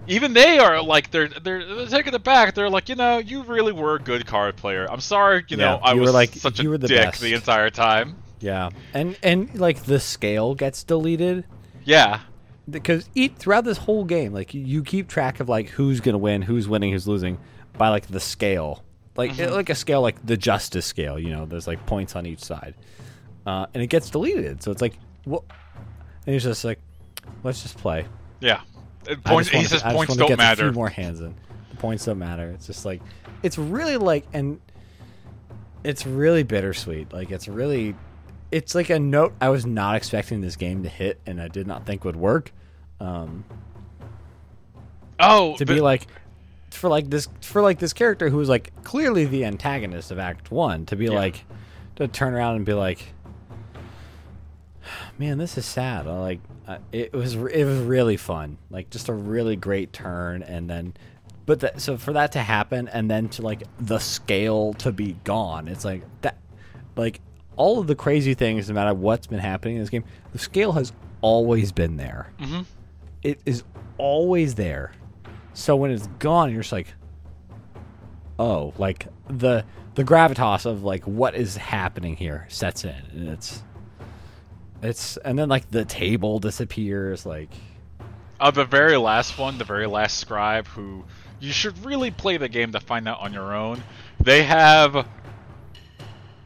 even 0.08 0.32
they 0.32 0.58
are 0.58 0.82
like 0.82 1.10
they're 1.10 1.28
they're, 1.28 1.64
they're 1.64 1.86
taking 1.86 2.14
it 2.14 2.22
back. 2.24 2.54
They're 2.54 2.70
like, 2.70 2.88
you 2.88 2.94
know, 2.94 3.18
you 3.18 3.42
really 3.42 3.72
were 3.72 3.94
a 3.96 3.98
good 3.98 4.26
card 4.26 4.56
player. 4.56 4.86
I'm 4.90 5.00
sorry, 5.00 5.44
you 5.48 5.56
know, 5.56 5.80
I 5.82 5.92
you 5.92 5.96
were 6.00 6.02
was 6.02 6.12
like- 6.14 6.34
such 6.34 6.60
you 6.60 6.68
a 6.68 6.72
were 6.72 6.78
the 6.78 6.88
dick 6.88 7.02
best. 7.10 7.20
the 7.20 7.32
entire 7.34 7.70
time. 7.70 8.16
Yeah, 8.40 8.70
and 8.94 9.16
and 9.22 9.54
like 9.58 9.84
the 9.84 9.98
scale 9.98 10.54
gets 10.54 10.84
deleted 10.84 11.44
Yeah, 11.84 12.20
because 12.68 13.08
eat 13.14 13.36
throughout 13.38 13.64
this 13.64 13.78
whole 13.78 14.04
game, 14.04 14.32
like 14.34 14.52
you 14.54 14.82
keep 14.82 15.08
track 15.08 15.40
of 15.40 15.48
like 15.48 15.70
who's 15.70 16.00
gonna 16.00 16.18
win, 16.18 16.42
who's 16.42 16.68
winning, 16.68 16.92
who's 16.92 17.08
losing 17.08 17.38
by 17.78 17.88
like 17.88 18.06
the 18.08 18.20
scale 18.20 18.82
like 19.16 19.32
Mhm. 19.32 19.50
like 19.52 19.70
a 19.70 19.74
scale 19.74 20.02
like 20.02 20.24
the 20.26 20.36
justice 20.36 20.84
scale. 20.84 21.18
You 21.18 21.30
know, 21.30 21.46
there's 21.46 21.66
like 21.66 21.84
points 21.86 22.14
on 22.14 22.26
each 22.26 22.44
side, 22.44 22.74
uh, 23.46 23.66
and 23.72 23.82
it 23.82 23.86
gets 23.86 24.10
deleted. 24.10 24.62
So 24.62 24.70
it's 24.70 24.82
like, 24.82 24.98
what? 25.24 25.42
And 26.26 26.34
he's 26.34 26.42
just 26.42 26.64
like, 26.64 26.78
let's 27.42 27.62
just 27.62 27.78
play. 27.78 28.04
Yeah. 28.40 28.60
Points, 29.24 29.48
he 29.48 29.64
says 29.64 29.82
points 29.82 30.16
don't 30.16 30.28
get 30.28 30.34
A 30.34 30.36
matter. 30.36 30.62
few 30.64 30.72
more 30.72 30.88
hands 30.88 31.20
in. 31.20 31.34
The 31.70 31.76
points 31.76 32.04
don't 32.04 32.18
matter. 32.18 32.50
It's 32.50 32.66
just 32.66 32.84
like, 32.84 33.02
it's 33.42 33.58
really 33.58 33.96
like, 33.96 34.26
and 34.32 34.60
it's 35.84 36.06
really 36.06 36.42
bittersweet. 36.42 37.12
Like 37.12 37.30
it's 37.30 37.48
really, 37.48 37.94
it's 38.50 38.74
like 38.74 38.90
a 38.90 38.98
note 38.98 39.34
I 39.40 39.48
was 39.50 39.66
not 39.66 39.96
expecting 39.96 40.40
this 40.40 40.56
game 40.56 40.82
to 40.84 40.88
hit, 40.88 41.20
and 41.26 41.40
I 41.40 41.48
did 41.48 41.66
not 41.66 41.86
think 41.86 42.04
would 42.04 42.16
work. 42.16 42.52
Um, 43.00 43.44
Oh, 45.18 45.56
to 45.56 45.64
but- 45.64 45.74
be 45.74 45.80
like 45.80 46.06
for 46.70 46.90
like 46.90 47.08
this 47.08 47.28
for 47.40 47.62
like 47.62 47.78
this 47.78 47.92
character 47.94 48.28
who 48.28 48.36
was 48.36 48.48
like 48.50 48.70
clearly 48.84 49.24
the 49.24 49.44
antagonist 49.46 50.10
of 50.10 50.18
act 50.18 50.50
1 50.50 50.86
to 50.86 50.96
be 50.96 51.06
Yeah. 51.06 51.12
like 51.12 51.44
to 51.96 52.06
turn 52.06 52.34
around 52.34 52.56
and 52.56 52.66
be 52.66 52.74
like 52.74 53.14
man 55.18 55.38
this 55.38 55.56
is 55.58 55.64
sad 55.66 56.06
I 56.06 56.18
like 56.18 56.40
it 56.92 57.12
was 57.12 57.34
it 57.34 57.64
was 57.64 57.78
really 57.80 58.16
fun 58.16 58.58
like 58.70 58.90
just 58.90 59.08
a 59.08 59.12
really 59.12 59.56
great 59.56 59.92
turn 59.92 60.42
and 60.42 60.68
then 60.68 60.94
but 61.46 61.60
that 61.60 61.80
so 61.80 61.96
for 61.96 62.12
that 62.14 62.32
to 62.32 62.40
happen 62.40 62.88
and 62.88 63.10
then 63.10 63.28
to 63.30 63.42
like 63.42 63.62
the 63.78 63.98
scale 63.98 64.72
to 64.74 64.92
be 64.92 65.16
gone 65.24 65.68
it's 65.68 65.84
like 65.84 66.02
that 66.22 66.36
like 66.96 67.20
all 67.56 67.78
of 67.78 67.86
the 67.86 67.94
crazy 67.94 68.34
things 68.34 68.68
no 68.68 68.74
matter 68.74 68.94
what's 68.94 69.26
been 69.26 69.38
happening 69.38 69.76
in 69.76 69.80
this 69.82 69.90
game 69.90 70.04
the 70.32 70.38
scale 70.38 70.72
has 70.72 70.92
always 71.20 71.72
been 71.72 71.96
there 71.96 72.32
Mhm. 72.40 72.64
it 73.22 73.40
is 73.46 73.64
always 73.98 74.54
there. 74.56 74.92
So 75.54 75.74
when 75.74 75.90
it's 75.90 76.06
gone, 76.18 76.52
you're 76.52 76.60
just 76.60 76.70
like, 76.72 76.88
oh, 78.38 78.74
like 78.78 79.06
the 79.28 79.64
the 79.94 80.04
gravitas 80.04 80.66
of 80.66 80.82
like 80.84 81.04
what 81.04 81.34
is 81.34 81.56
happening 81.56 82.16
here 82.16 82.44
sets 82.50 82.84
in, 82.84 82.94
and 83.14 83.28
it's 83.30 83.62
it's 84.86 85.16
and 85.18 85.38
then 85.38 85.48
like 85.48 85.70
the 85.70 85.84
table 85.84 86.38
disappears, 86.38 87.26
like 87.26 87.50
Uh, 88.38 88.50
the 88.50 88.64
very 88.64 88.96
last 88.96 89.38
one, 89.38 89.58
the 89.58 89.64
very 89.64 89.86
last 89.86 90.18
scribe, 90.18 90.66
who 90.68 91.04
you 91.40 91.52
should 91.52 91.84
really 91.84 92.10
play 92.10 92.36
the 92.36 92.48
game 92.48 92.72
to 92.72 92.80
find 92.80 93.08
out 93.08 93.20
on 93.20 93.32
your 93.32 93.54
own. 93.54 93.82
They 94.20 94.42
have 94.44 95.06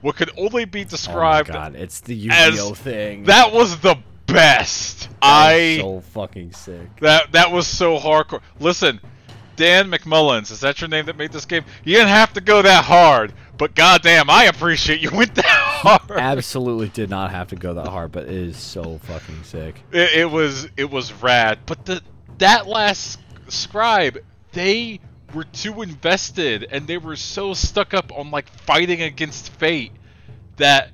what 0.01 0.17
could 0.17 0.31
only 0.39 0.65
be 0.65 0.85
described. 0.85 1.51
oh 1.51 1.55
god, 1.55 1.77
it's 1.77 2.01
the 2.01 2.15
Yu-Gi-Oh 2.15 2.75
thing. 2.75 3.25
that 3.25 3.53
was 3.53 3.79
the 3.81 3.97
best. 4.27 5.01
That 5.01 5.09
I 5.23 5.79
so 5.79 6.01
fucking 6.01 6.53
sick. 6.53 7.01
that 7.01 7.33
that 7.33 7.53
was 7.53 7.67
so 7.67 7.99
hardcore. 7.99 8.41
Listen, 8.59 9.01
Dan 9.61 9.91
McMullins, 9.91 10.51
is 10.51 10.61
that 10.61 10.81
your 10.81 10.89
name 10.89 11.05
that 11.05 11.19
made 11.19 11.33
this 11.33 11.45
game? 11.45 11.67
You 11.85 11.97
didn't 11.97 12.09
have 12.09 12.33
to 12.33 12.41
go 12.41 12.63
that 12.63 12.83
hard, 12.83 13.35
but 13.59 13.75
goddamn, 13.75 14.31
I 14.31 14.45
appreciate 14.45 15.03
you 15.03 15.11
went 15.15 15.35
that 15.35 15.45
hard. 15.45 16.13
Absolutely 16.13 16.89
did 16.89 17.11
not 17.11 17.31
have 17.31 17.49
to 17.49 17.57
go 17.57 17.75
that 17.75 17.89
hard, 17.89 18.11
but 18.11 18.25
it 18.25 18.31
is 18.31 18.57
so 18.57 18.99
fucking 19.03 19.43
sick. 19.43 19.83
It, 19.93 20.21
it 20.21 20.31
was 20.31 20.67
it 20.79 20.91
was 20.91 21.13
rad, 21.13 21.59
but 21.67 21.85
the 21.85 22.01
that 22.39 22.69
last 22.69 23.21
scribe, 23.49 24.21
they 24.53 24.99
were 25.35 25.45
too 25.45 25.83
invested 25.83 26.67
and 26.71 26.87
they 26.87 26.97
were 26.97 27.17
so 27.17 27.53
stuck 27.53 27.93
up 27.93 28.17
on 28.17 28.31
like 28.31 28.49
fighting 28.49 29.03
against 29.03 29.51
fate 29.51 29.93
that 30.57 30.91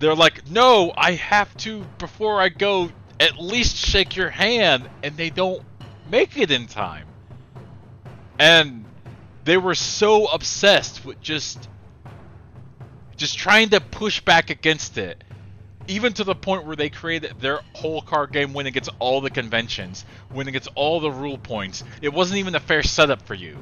they're 0.00 0.14
like, 0.14 0.50
"No, 0.50 0.92
I 0.98 1.12
have 1.12 1.56
to 1.58 1.86
before 1.96 2.42
I 2.42 2.50
go 2.50 2.90
at 3.18 3.38
least 3.38 3.74
shake 3.74 4.16
your 4.16 4.28
hand," 4.28 4.90
and 5.02 5.16
they 5.16 5.30
don't 5.30 5.62
make 6.10 6.36
it 6.36 6.50
in 6.50 6.66
time. 6.66 7.06
And 8.38 8.84
they 9.44 9.56
were 9.56 9.74
so 9.74 10.26
obsessed 10.26 11.04
with 11.04 11.20
just 11.20 11.68
just 13.16 13.38
trying 13.38 13.68
to 13.68 13.80
push 13.80 14.20
back 14.20 14.50
against 14.50 14.98
it 14.98 15.22
even 15.88 16.12
to 16.14 16.24
the 16.24 16.34
point 16.34 16.64
where 16.64 16.76
they 16.76 16.90
created 16.90 17.34
their 17.40 17.60
whole 17.74 18.02
card 18.02 18.32
game 18.32 18.52
winning 18.52 18.70
against 18.70 18.90
all 18.98 19.20
the 19.20 19.30
conventions, 19.30 20.04
winning 20.32 20.50
against 20.50 20.68
all 20.74 21.00
the 21.00 21.10
rule 21.10 21.38
points. 21.38 21.82
It 22.00 22.12
wasn't 22.12 22.38
even 22.38 22.54
a 22.54 22.60
fair 22.60 22.82
setup 22.82 23.22
for 23.22 23.34
you. 23.34 23.58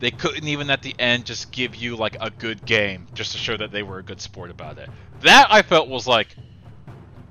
They 0.00 0.10
couldn't 0.10 0.46
even 0.48 0.70
at 0.70 0.82
the 0.82 0.94
end 0.98 1.24
just 1.24 1.52
give 1.52 1.76
you 1.76 1.96
like 1.96 2.16
a 2.20 2.30
good 2.30 2.66
game 2.66 3.06
just 3.14 3.32
to 3.32 3.38
show 3.38 3.56
that 3.56 3.70
they 3.70 3.82
were 3.82 3.98
a 3.98 4.02
good 4.02 4.20
sport 4.20 4.50
about 4.50 4.78
it. 4.78 4.88
That 5.22 5.46
I 5.50 5.62
felt 5.62 5.88
was 5.88 6.06
like, 6.06 6.34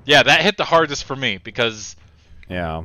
yeah, 0.04 0.22
that 0.22 0.40
hit 0.40 0.56
the 0.56 0.64
hardest 0.64 1.04
for 1.04 1.14
me 1.14 1.38
because 1.38 1.94
Yeah. 2.48 2.84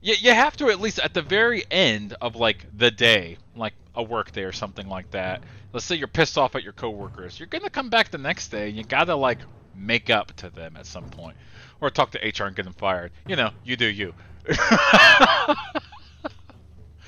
You, 0.00 0.14
you 0.20 0.32
have 0.32 0.56
to 0.58 0.68
at 0.70 0.80
least 0.80 0.98
at 0.98 1.14
the 1.14 1.22
very 1.22 1.64
end 1.70 2.14
of 2.20 2.36
like 2.36 2.66
the 2.76 2.90
day, 2.90 3.38
like 3.54 3.74
a 3.94 4.02
work 4.02 4.32
day 4.32 4.44
or 4.44 4.52
something 4.52 4.88
like 4.88 5.10
that. 5.12 5.42
Let's 5.72 5.84
say 5.84 5.96
you're 5.96 6.06
pissed 6.08 6.38
off 6.38 6.54
at 6.56 6.62
your 6.62 6.72
coworkers, 6.72 7.38
you're 7.38 7.46
gonna 7.48 7.70
come 7.70 7.90
back 7.90 8.10
the 8.10 8.18
next 8.18 8.48
day 8.48 8.68
and 8.68 8.76
you 8.76 8.84
gotta 8.84 9.14
like 9.14 9.38
make 9.74 10.08
up 10.10 10.32
to 10.36 10.48
them 10.50 10.76
at 10.76 10.86
some 10.86 11.04
point, 11.10 11.36
or 11.80 11.90
talk 11.90 12.10
to 12.12 12.18
HR 12.18 12.44
and 12.46 12.56
get 12.56 12.64
them 12.64 12.72
fired. 12.74 13.12
You 13.26 13.36
know, 13.36 13.50
you 13.64 13.76
do 13.76 13.86
you. 13.86 14.14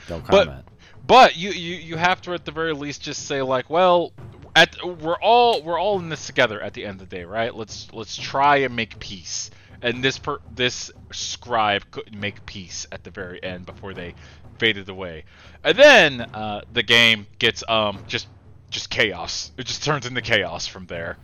Don't 0.06 0.24
comment. 0.24 0.28
But- 0.30 0.64
But 1.06 1.36
you, 1.36 1.50
you 1.50 1.76
you 1.76 1.96
have 1.96 2.20
to 2.22 2.34
at 2.34 2.44
the 2.44 2.52
very 2.52 2.74
least 2.74 3.00
just 3.00 3.24
say 3.26 3.40
like, 3.40 3.70
well, 3.70 4.12
at 4.54 4.76
we're 4.84 5.16
all 5.20 5.62
we're 5.62 5.78
all 5.78 5.98
in 5.98 6.10
this 6.10 6.26
together 6.26 6.60
at 6.60 6.74
the 6.74 6.84
end 6.84 7.00
of 7.00 7.08
the 7.08 7.16
day, 7.16 7.24
right? 7.24 7.54
Let's 7.54 7.90
let's 7.94 8.14
try 8.16 8.56
and 8.58 8.76
make 8.76 8.98
peace. 8.98 9.50
And 9.82 10.02
this 10.02 10.18
per, 10.18 10.38
this 10.54 10.90
scribe 11.12 11.84
couldn't 11.90 12.18
make 12.18 12.44
peace 12.46 12.86
at 12.90 13.04
the 13.04 13.10
very 13.10 13.42
end 13.42 13.64
before 13.66 13.94
they 13.94 14.14
faded 14.58 14.88
away. 14.88 15.24
And 15.62 15.78
then 15.78 16.20
uh, 16.20 16.62
the 16.72 16.82
game 16.82 17.26
gets 17.38 17.62
um 17.68 18.00
just 18.08 18.26
just 18.70 18.90
chaos. 18.90 19.52
It 19.56 19.66
just 19.66 19.84
turns 19.84 20.04
into 20.06 20.20
chaos 20.20 20.66
from 20.66 20.86
there. 20.86 21.16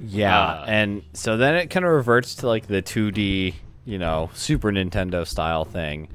Yeah, 0.00 0.38
Uh, 0.38 0.64
and 0.68 1.02
so 1.12 1.36
then 1.36 1.56
it 1.56 1.70
kind 1.70 1.84
of 1.84 1.90
reverts 1.90 2.36
to 2.36 2.46
like 2.46 2.68
the 2.68 2.80
2D, 2.80 3.54
you 3.84 3.98
know, 3.98 4.30
Super 4.32 4.70
Nintendo 4.70 5.26
style 5.26 5.64
thing, 5.64 6.08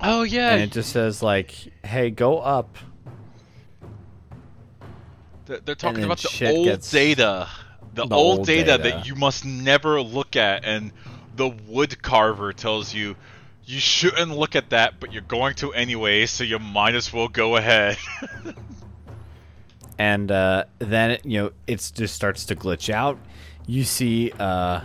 Oh 0.00 0.24
yeah, 0.24 0.50
and 0.50 0.62
it 0.62 0.72
just 0.72 0.90
says 0.90 1.22
like, 1.22 1.52
"Hey, 1.84 2.10
go 2.10 2.38
up." 2.40 2.76
They're 5.46 5.60
they're 5.60 5.74
talking 5.76 6.04
about 6.04 6.18
the 6.18 6.50
old 6.54 6.66
gets- 6.66 6.90
data, 6.90 7.48
the, 7.96 8.06
The 8.06 8.14
old, 8.14 8.38
old 8.38 8.46
data, 8.46 8.78
data. 8.78 8.82
that 8.82 9.06
you 9.06 9.14
must 9.16 9.44
never 9.44 10.00
look 10.00 10.36
at, 10.36 10.64
and 10.64 10.92
the 11.34 11.48
wood 11.48 12.02
carver 12.02 12.52
tells 12.52 12.94
you 12.94 13.16
you 13.64 13.80
shouldn't 13.80 14.30
look 14.30 14.54
at 14.54 14.70
that, 14.70 15.00
but 15.00 15.12
you're 15.12 15.22
going 15.22 15.54
to 15.56 15.72
anyway, 15.72 16.26
so 16.26 16.44
you 16.44 16.58
might 16.60 16.94
as 16.94 17.12
well 17.12 17.28
go 17.28 17.56
ahead. 17.56 17.96
and 19.98 20.30
uh, 20.30 20.64
then 20.78 21.12
it, 21.12 21.26
you 21.26 21.42
know 21.42 21.50
it 21.66 21.90
just 21.94 22.14
starts 22.14 22.46
to 22.46 22.56
glitch 22.56 22.92
out. 22.92 23.18
You 23.66 23.82
see, 23.82 24.30
uh, 24.38 24.82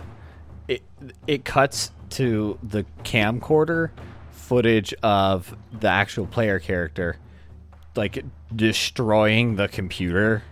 it 0.66 0.82
it 1.26 1.44
cuts 1.44 1.92
to 2.10 2.58
the 2.62 2.84
camcorder 3.04 3.90
footage 4.32 4.92
of 5.02 5.56
the 5.72 5.88
actual 5.88 6.26
player 6.26 6.58
character, 6.58 7.16
like 7.94 8.24
destroying 8.54 9.56
the 9.56 9.68
computer. 9.68 10.42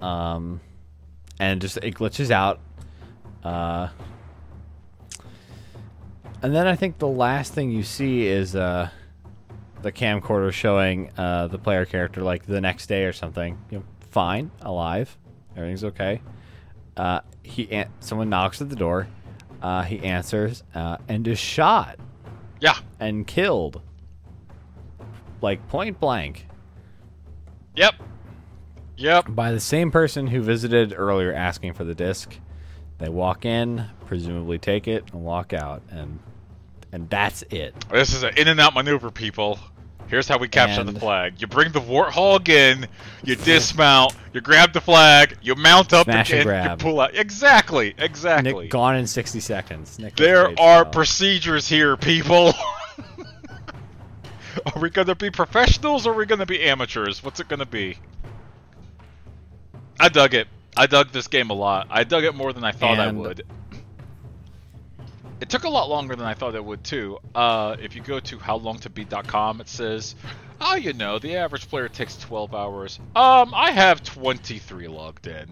Um, 0.00 0.60
and 1.38 1.60
just 1.60 1.76
it 1.78 1.94
glitches 1.94 2.30
out. 2.30 2.60
Uh, 3.42 3.88
and 6.42 6.54
then 6.54 6.66
I 6.66 6.76
think 6.76 6.98
the 6.98 7.08
last 7.08 7.52
thing 7.54 7.70
you 7.70 7.82
see 7.82 8.26
is 8.26 8.54
uh 8.56 8.88
the 9.82 9.92
camcorder 9.92 10.50
showing 10.50 11.10
uh, 11.18 11.46
the 11.46 11.58
player 11.58 11.84
character 11.84 12.22
like 12.22 12.46
the 12.46 12.60
next 12.60 12.86
day 12.86 13.04
or 13.04 13.12
something. 13.12 13.58
You 13.70 13.78
know, 13.78 13.84
fine, 14.10 14.50
alive, 14.62 15.14
everything's 15.54 15.84
okay. 15.84 16.22
Uh, 16.96 17.20
he 17.42 17.70
an- 17.70 17.90
someone 18.00 18.30
knocks 18.30 18.62
at 18.62 18.70
the 18.70 18.76
door. 18.76 19.06
Uh, 19.60 19.82
he 19.82 19.98
answers 20.00 20.62
uh, 20.74 20.96
and 21.08 21.28
is 21.28 21.38
shot 21.38 21.98
yeah, 22.60 22.78
and 22.98 23.26
killed, 23.26 23.82
like 25.42 25.66
point 25.68 26.00
blank, 26.00 26.46
yep, 27.76 27.94
yep. 28.96 29.26
by 29.28 29.52
the 29.52 29.60
same 29.60 29.90
person 29.90 30.28
who 30.28 30.42
visited 30.42 30.94
earlier 30.96 31.32
asking 31.32 31.74
for 31.74 31.84
the 31.84 31.94
disc. 31.94 32.38
They 32.98 33.08
walk 33.08 33.44
in, 33.44 33.86
presumably 34.06 34.58
take 34.58 34.86
it, 34.86 35.04
and 35.12 35.24
walk 35.24 35.52
out, 35.52 35.82
and 35.90 36.20
and 36.92 37.10
that's 37.10 37.42
it. 37.50 37.74
This 37.90 38.14
is 38.14 38.22
an 38.22 38.36
in 38.36 38.46
and 38.46 38.60
out 38.60 38.74
maneuver, 38.74 39.10
people. 39.10 39.58
Here's 40.06 40.28
how 40.28 40.38
we 40.38 40.48
capture 40.48 40.84
the 40.84 40.98
flag. 40.98 41.40
You 41.40 41.46
bring 41.46 41.72
the 41.72 41.80
warthog 41.80 42.48
in, 42.48 42.86
you 43.24 43.36
dismount, 43.36 44.14
you 44.32 44.40
grab 44.40 44.72
the 44.72 44.80
flag, 44.80 45.38
you 45.42 45.54
mount 45.54 45.92
up 45.92 46.08
and 46.08 46.28
you 46.28 46.44
pull 46.78 47.00
out. 47.00 47.16
Exactly, 47.16 47.94
exactly. 47.98 48.52
Nick 48.52 48.70
gone 48.70 48.96
in 48.96 49.06
sixty 49.06 49.40
seconds. 49.40 49.98
Nick 49.98 50.14
There 50.14 50.58
are 50.60 50.84
procedures 50.84 51.68
here, 51.68 51.96
people. 51.96 52.52
are 54.66 54.80
we 54.80 54.90
going 54.90 55.08
to 55.08 55.14
be 55.14 55.30
professionals 55.30 56.06
or 56.06 56.12
are 56.12 56.16
we 56.16 56.26
going 56.26 56.38
to 56.38 56.46
be 56.46 56.62
amateurs? 56.62 57.24
What's 57.24 57.40
it 57.40 57.48
going 57.48 57.60
to 57.60 57.66
be? 57.66 57.98
I 60.00 60.08
dug 60.08 60.34
it. 60.34 60.48
I 60.76 60.86
dug 60.86 61.12
this 61.12 61.28
game 61.28 61.50
a 61.50 61.54
lot. 61.54 61.86
I 61.90 62.04
dug 62.04 62.24
it 62.24 62.34
more 62.34 62.52
than 62.52 62.64
I 62.64 62.72
thought 62.72 62.98
And- 62.98 63.02
I 63.02 63.12
would. 63.12 63.42
It 65.40 65.48
took 65.50 65.64
a 65.64 65.68
lot 65.68 65.90
longer 65.90 66.16
than 66.16 66.26
I 66.26 66.34
thought 66.34 66.54
it 66.54 66.64
would 66.64 66.84
too. 66.84 67.18
Uh, 67.34 67.76
if 67.80 67.94
you 67.94 68.02
go 68.02 68.18
to 68.20 68.38
howlongtobeat.com, 68.38 69.60
it 69.60 69.68
says 69.68 70.14
Oh, 70.60 70.76
you 70.76 70.92
know, 70.92 71.18
the 71.18 71.36
average 71.36 71.68
player 71.68 71.88
takes 71.88 72.16
12 72.16 72.54
hours. 72.54 72.98
Um, 73.16 73.52
I 73.54 73.72
have 73.72 74.02
23 74.02 74.86
logged 74.88 75.26
in. 75.26 75.48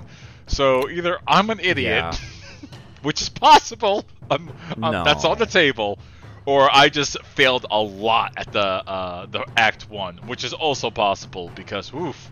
So 0.46 0.88
either 0.88 1.18
I'm 1.26 1.50
an 1.50 1.58
idiot, 1.60 1.86
Yeah. 2.04 2.68
which 3.02 3.20
is 3.20 3.28
possible, 3.28 4.04
um, 4.30 4.50
um, 4.82 4.92
No. 4.92 5.04
that's 5.04 5.24
on 5.24 5.38
the 5.38 5.46
table, 5.46 5.98
or 6.46 6.74
I 6.74 6.88
just 6.88 7.20
failed 7.34 7.66
a 7.70 7.80
lot 7.80 8.34
at 8.36 8.52
the 8.52 8.60
uh, 8.60 9.26
the 9.26 9.44
Act 9.56 9.90
One, 9.90 10.18
which 10.26 10.44
is 10.44 10.52
also 10.52 10.90
possible 10.90 11.50
because 11.54 11.92
oof, 11.92 12.30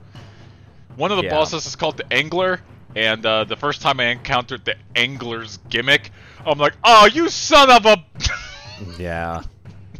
one 1.01 1.11
of 1.11 1.17
the 1.17 1.25
Yeah. 1.25 1.31
bosses 1.31 1.67
is 1.67 1.75
called 1.77 1.97
the 1.97 2.13
Angler, 2.13 2.61
and 2.95 3.25
uh, 3.25 3.45
the 3.45 3.57
first 3.57 3.81
time 3.83 3.99
I 4.01 4.05
encountered 4.07 4.65
the 4.65 4.77
Angler's 4.95 5.59
gimmick, 5.69 6.11
I'm 6.47 6.59
like, 6.59 6.75
oh, 6.85 7.07
you 7.07 7.29
son 7.29 7.71
of 7.71 7.87
a. 7.87 8.05
Yeah, 8.99 9.43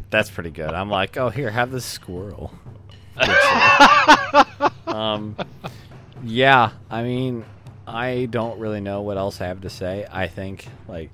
that's 0.09 0.31
pretty 0.31 0.49
good. 0.49 0.69
I'm 0.71 0.89
like, 0.89 1.15
oh, 1.17 1.29
here, 1.29 1.51
have 1.51 1.71
this 1.71 1.85
squirrel. 1.85 2.51
Um, 4.87 5.37
yeah, 6.23 6.71
I 6.89 7.03
mean, 7.03 7.45
I 7.87 8.27
don't 8.29 8.59
really 8.59 8.81
know 8.81 9.01
what 9.01 9.17
else 9.17 9.39
I 9.39 9.47
have 9.47 9.61
to 9.61 9.69
say. 9.69 10.05
I 10.11 10.27
think 10.27 10.67
like 10.87 11.09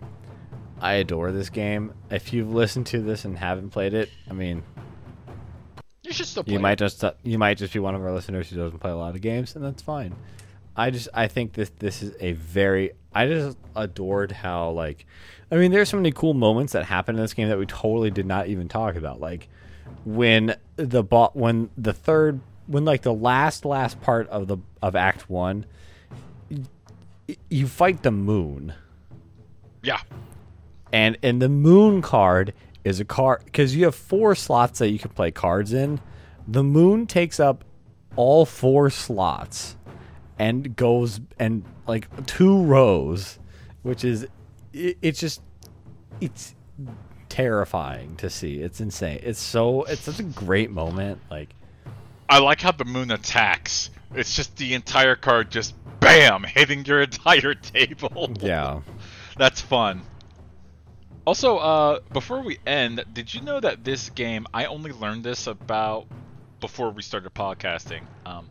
I 0.82 0.94
adore 0.94 1.32
this 1.32 1.50
game. 1.50 1.94
If 2.10 2.34
you've 2.34 2.52
listened 2.52 2.88
to 2.88 3.00
this 3.02 3.24
and 3.26 3.38
haven't 3.38 3.70
played 3.70 3.94
it, 3.94 4.10
I 4.30 4.34
mean, 4.34 4.64
should 6.18 6.28
still 6.28 6.43
you 6.47 6.59
might 6.59 6.78
just 6.78 7.03
uh, 7.03 7.13
you 7.24 7.38
might 7.38 7.57
just 7.57 7.74
be 7.74 7.80
one 7.80 7.95
of 7.95 8.01
our 8.03 8.11
listeners 8.11 8.49
who 8.49 8.57
doesn't 8.57 8.80
play 8.80 8.91
a 8.91 8.95
lot 8.95 9.15
of 9.15 9.22
games, 9.22 9.55
and 9.55 9.63
that's 9.63 9.82
fine. 9.82 10.15
I 10.76 10.91
just 10.91 11.07
I 11.13 11.28
think 11.28 11.53
this 11.53 11.72
this 11.80 12.03
is 12.03 12.13
a 12.20 12.34
very 12.34 12.91
I 13.13 13.28
just 13.28 13.57
adored 13.76 14.32
how 14.32 14.70
like 14.72 15.05
I 15.51 15.55
mean 15.55 15.72
there's 15.72 15.89
so 15.89 15.97
many 15.97 16.11
cool 16.11 16.34
moments 16.34 16.74
that 16.74 16.86
happen 16.86 17.15
in 17.15 17.22
this 17.22 17.34
game 17.34 17.47
that 17.49 17.57
we 17.57 17.65
totally 17.65 18.11
did 18.11 18.26
not 18.26 18.47
even 18.47 18.68
talk 18.68 18.95
about 18.95 19.20
like 19.20 19.47
when 20.05 20.55
the 20.76 21.03
bo- 21.03 21.32
when 21.34 21.70
the 21.78 21.93
third 21.93 22.39
when 22.68 22.86
like 22.86 23.01
the 23.01 23.13
last 23.13 23.65
last 23.65 23.99
part 24.01 24.28
of 24.30 24.47
the 24.47 24.57
of 24.82 24.95
Act 24.95 25.30
One 25.30 25.65
y- 26.51 27.36
you 27.49 27.68
fight 27.68 28.03
the 28.03 28.11
moon 28.11 28.74
Yeah. 29.82 30.01
and 30.93 31.18
and 31.24 31.41
the 31.41 31.49
moon 31.49 32.01
card 32.01 32.53
is 32.88 33.00
a 33.00 33.06
card 33.06 33.42
because 33.46 33.76
you 33.76 33.86
have 33.86 33.96
four 33.96 34.34
slots 34.34 34.80
that 34.80 34.90
you 34.90 35.00
can 35.00 35.12
play 35.12 35.32
cards 35.32 35.74
in. 35.74 36.00
The 36.48 36.64
moon 36.64 37.06
takes 37.06 37.40
up 37.40 37.64
all 38.16 38.46
four 38.46 38.90
slots 38.90 39.76
and 40.40 40.76
goes 40.76 41.20
and 41.38 41.64
like 41.88 42.08
two 42.26 42.64
rows, 42.64 43.40
which 43.84 44.04
is 44.04 44.28
it, 44.74 44.98
it's 45.02 45.20
just 45.20 45.42
it's 46.22 46.56
terrifying 47.30 48.16
to 48.18 48.30
see. 48.30 48.62
It's 48.62 48.80
insane. 48.80 49.20
It's 49.24 49.40
so 49.40 49.84
it's 49.84 50.02
such 50.02 50.20
a 50.20 50.24
great 50.24 50.72
moment. 50.72 51.20
Like 51.30 51.50
I 52.30 52.40
like 52.40 52.62
how 52.62 52.72
the 52.72 52.86
moon 52.86 53.12
attacks. 53.12 53.90
It's 54.16 54.34
just 54.34 54.56
the 54.56 54.74
entire 54.74 55.16
card 55.16 55.52
just 55.52 55.76
bam 56.00 56.44
hitting 56.44 56.86
your 56.86 57.02
entire 57.12 57.54
table. 57.54 58.32
yeah, 58.40 58.80
That's 59.38 59.60
fun. 59.60 60.02
Also, 61.28 61.57
uh, 61.57 61.99
before 62.13 62.39
we 62.41 62.57
end, 62.65 63.03
did 63.11 63.34
you 63.34 63.41
know 63.41 63.59
that 63.59 63.84
this 63.84 64.09
game? 64.11 64.47
I 64.53 64.63
only 64.63 64.93
learned 64.93 65.25
this 65.25 65.47
about 65.47 66.07
before 66.61 66.89
we 66.91 67.01
started 67.01 67.34
podcasting. 67.34 68.03
Um, 68.25 68.47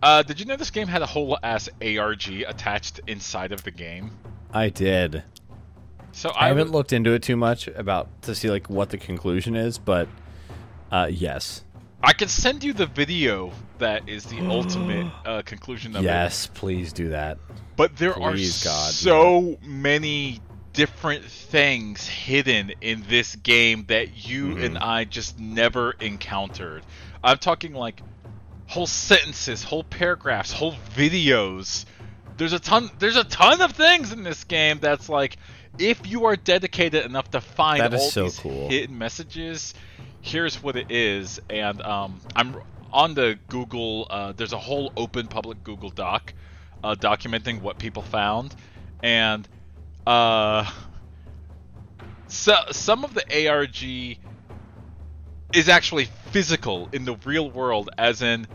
uh, 0.00 0.22
did 0.22 0.38
you 0.38 0.46
know 0.46 0.54
this 0.54 0.70
game 0.70 0.86
had 0.86 1.02
a 1.02 1.06
whole 1.06 1.36
ass 1.42 1.68
ARG 1.82 2.28
attached 2.46 3.00
inside 3.08 3.50
of 3.50 3.64
the 3.64 3.72
game? 3.72 4.12
I 4.52 4.68
did. 4.68 5.24
So 6.12 6.28
I 6.28 6.44
I, 6.44 6.48
haven't 6.50 6.66
w- 6.66 6.76
looked 6.76 6.92
into 6.92 7.10
it 7.12 7.24
too 7.24 7.36
much 7.36 7.66
about 7.66 8.22
to 8.22 8.36
see 8.36 8.48
like 8.48 8.70
what 8.70 8.90
the 8.90 8.96
conclusion 8.96 9.56
is, 9.56 9.76
but 9.76 10.08
uh, 10.92 11.08
yes, 11.10 11.64
I 12.04 12.12
can 12.12 12.28
send 12.28 12.62
you 12.62 12.72
the 12.72 12.86
video 12.86 13.50
that 13.78 14.08
is 14.08 14.24
the 14.26 14.38
ultimate 14.48 15.08
uh, 15.26 15.42
conclusion 15.42 15.96
of 15.96 16.04
it. 16.04 16.06
yes, 16.06 16.46
please 16.46 16.92
do 16.92 17.08
that. 17.08 17.38
But 17.74 17.96
there 17.96 18.12
Please, 18.12 18.64
are 18.64 18.68
God, 18.68 18.92
so 18.92 19.58
many 19.62 20.40
different 20.72 21.24
things 21.24 22.06
hidden 22.06 22.72
in 22.80 23.04
this 23.08 23.36
game 23.36 23.84
that 23.88 24.28
you 24.28 24.54
Mm-hmm. 24.54 24.64
and 24.64 24.78
I 24.78 25.04
just 25.04 25.38
never 25.38 25.92
encountered. 26.00 26.82
I'm 27.22 27.38
talking 27.38 27.74
like 27.74 28.02
whole 28.66 28.86
sentences, 28.86 29.62
whole 29.64 29.84
paragraphs, 29.84 30.52
whole 30.52 30.74
videos. 30.94 31.84
There's 32.36 32.52
a 32.52 32.58
ton 32.60 32.90
there's 32.98 33.16
a 33.16 33.24
ton 33.24 33.60
of 33.60 33.72
things 33.72 34.12
in 34.12 34.22
this 34.22 34.44
game 34.44 34.78
that's 34.80 35.08
like 35.08 35.36
if 35.78 36.06
you 36.06 36.26
are 36.26 36.36
dedicated 36.36 37.04
enough 37.04 37.30
to 37.32 37.40
find 37.40 37.80
That 37.82 37.94
is 37.94 38.00
all 38.00 38.10
so 38.10 38.22
these 38.24 38.38
cool. 38.38 38.68
hidden 38.68 38.96
messages, 38.96 39.74
here's 40.20 40.62
what 40.62 40.76
it 40.76 40.90
is 40.90 41.40
and 41.50 41.82
um 41.82 42.20
I'm 42.34 42.56
on 42.92 43.14
the 43.14 43.38
Google 43.48 44.06
uh, 44.08 44.32
there's 44.32 44.52
a 44.52 44.58
whole 44.58 44.92
open 44.96 45.26
public 45.28 45.62
Google 45.64 45.90
Doc 45.90 46.32
uh, 46.82 46.94
documenting 46.94 47.60
what 47.60 47.78
people 47.78 48.02
found, 48.02 48.54
and 49.02 49.46
uh, 50.06 50.70
so 52.28 52.54
some 52.70 53.04
of 53.04 53.14
the 53.14 53.48
ARG 53.48 53.82
is 55.52 55.68
actually 55.68 56.08
physical 56.30 56.88
in 56.92 57.04
the 57.04 57.16
real 57.24 57.50
world, 57.50 57.90
as 57.98 58.22
in 58.22 58.46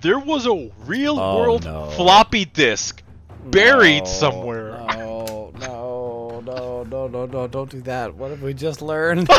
there 0.00 0.18
was 0.18 0.46
a 0.46 0.70
real 0.86 1.18
Oh, 1.18 1.36
world 1.36 1.64
no. 1.64 1.90
floppy 1.90 2.44
disk 2.44 3.02
buried 3.46 4.04
No, 4.04 4.10
somewhere. 4.10 4.70
No, 4.96 5.52
no, 5.60 6.40
no, 6.44 6.84
no, 6.84 7.06
no, 7.08 7.26
no! 7.26 7.46
Don't 7.48 7.70
do 7.70 7.80
that. 7.82 8.14
What 8.14 8.30
have 8.30 8.42
we 8.42 8.54
just 8.54 8.80
learned? 8.80 9.28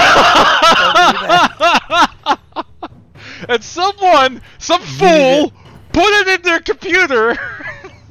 and 3.49 3.63
someone, 3.63 4.41
some 4.59 4.81
fool, 4.81 5.51
put 5.93 6.05
it 6.21 6.27
in 6.27 6.41
their 6.43 6.59
computer, 6.59 7.37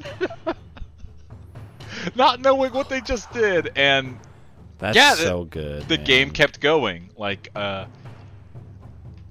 not 2.15 2.39
knowing 2.41 2.73
what 2.73 2.89
they 2.89 3.01
just 3.01 3.31
did, 3.33 3.71
and 3.75 4.17
That's 4.79 4.95
Yeah, 4.95 5.15
so 5.15 5.43
good. 5.45 5.87
the 5.87 5.97
man. 5.97 6.05
game 6.05 6.29
kept 6.31 6.59
going. 6.59 7.09
Like, 7.17 7.49
uh, 7.55 7.85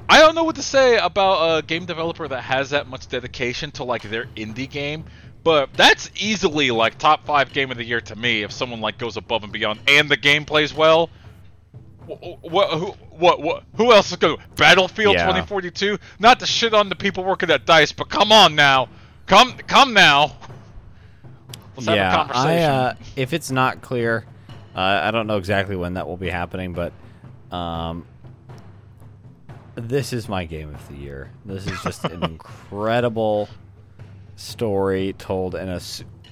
I 0.08 0.18
don't 0.20 0.34
know 0.34 0.44
what 0.44 0.56
to 0.56 0.62
say 0.62 0.96
about 0.98 1.58
a 1.58 1.62
game 1.62 1.84
developer 1.86 2.26
that 2.26 2.42
has 2.42 2.70
that 2.70 2.88
much 2.88 3.08
dedication 3.08 3.70
to 3.72 3.84
like 3.84 4.02
their 4.02 4.24
indie 4.36 4.68
game, 4.68 5.04
but 5.44 5.72
that's 5.74 6.10
easily 6.16 6.70
like 6.70 6.98
top 6.98 7.24
five 7.24 7.52
game 7.52 7.70
of 7.70 7.76
the 7.76 7.84
year 7.84 8.00
to 8.00 8.16
me. 8.16 8.42
If 8.42 8.50
someone 8.52 8.80
like 8.80 8.98
goes 8.98 9.16
above 9.16 9.44
and 9.44 9.52
beyond 9.52 9.80
and 9.88 10.08
the 10.08 10.16
game 10.16 10.44
plays 10.44 10.74
well. 10.74 11.10
What? 12.06 12.70
Who? 12.78 12.86
What? 13.10 13.40
What? 13.40 13.62
Who 13.76 13.92
else 13.92 14.10
is 14.10 14.16
going? 14.16 14.38
to 14.38 14.42
Battlefield 14.56 15.14
Yeah. 15.14 15.26
2042. 15.26 15.96
Not 16.18 16.40
to 16.40 16.46
shit 16.46 16.74
on 16.74 16.88
the 16.88 16.96
people 16.96 17.22
working 17.22 17.50
at 17.50 17.66
Dice, 17.66 17.92
but 17.92 18.08
come 18.08 18.32
on 18.32 18.56
now, 18.56 18.88
come, 19.26 19.52
come 19.68 19.92
now. 19.94 20.32
Let's 21.86 21.96
yeah. 21.96 22.26
I, 22.30 22.58
uh, 22.62 22.94
if 23.16 23.32
it's 23.32 23.50
not 23.50 23.80
clear, 23.82 24.24
uh, 24.74 25.00
I 25.04 25.10
don't 25.10 25.26
know 25.26 25.36
exactly 25.36 25.76
when 25.76 25.94
that 25.94 26.06
will 26.06 26.16
be 26.16 26.30
happening, 26.30 26.72
but 26.72 26.92
um, 27.54 28.06
this 29.74 30.12
is 30.12 30.28
my 30.28 30.44
game 30.44 30.74
of 30.74 30.88
the 30.88 30.96
year. 30.96 31.30
This 31.44 31.66
is 31.66 31.82
just 31.82 32.04
an 32.04 32.22
incredible 32.70 33.48
story 34.36 35.14
told 35.18 35.54
in 35.54 35.68
a 35.68 35.80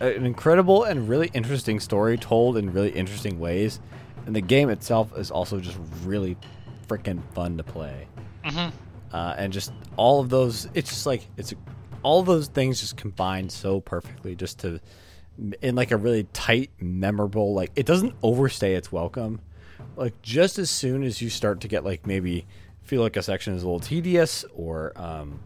an 0.01 0.25
incredible 0.25 0.85
and 0.85 1.09
really 1.09 1.29
interesting 1.35 1.81
story 1.81 2.17
told 2.17 2.57
in 2.57 2.73
really 2.73 2.91
interesting 2.91 3.41
ways, 3.41 3.81
and 4.27 4.35
the 4.35 4.41
game 4.41 4.71
itself 4.71 5.17
is 5.17 5.31
also 5.31 5.59
just 5.59 5.77
really 6.05 6.37
freaking 6.87 7.21
fun 7.35 7.57
to 7.57 7.65
play. 7.65 8.07
Mhm. 8.45 8.73
Uh, 9.13 9.35
and 9.37 9.53
just 9.53 9.73
all 9.97 10.21
of 10.21 10.29
those, 10.29 10.69
it's 10.75 10.91
just 10.91 11.07
like 11.07 11.27
it's 11.37 11.53
all 12.03 12.23
those 12.23 12.47
things 12.49 12.81
just 12.81 12.97
combined 12.97 13.51
so 13.51 13.81
perfectly, 13.81 14.37
just 14.37 14.61
to 14.61 14.81
in 15.63 15.75
like 15.75 15.91
a 15.91 15.97
really 15.97 16.25
tight, 16.33 16.71
memorable. 16.81 17.55
Like 17.55 17.73
it 17.77 17.87
doesn't 17.87 18.15
overstay 18.23 18.75
its 18.75 18.91
welcome. 18.91 19.41
Like 19.97 20.21
just 20.23 20.59
as 20.59 20.71
soon 20.71 21.03
as 21.03 21.23
you 21.23 21.31
start 21.31 21.61
to 21.61 21.69
get 21.69 21.85
like 21.85 22.07
maybe 22.07 22.47
feel 22.83 23.03
like 23.03 23.17
a 23.17 23.23
section 23.23 23.55
is 23.55 23.63
a 23.63 23.67
little 23.67 23.81
tedious 23.81 24.45
or 24.55 24.93
um, 24.97 25.41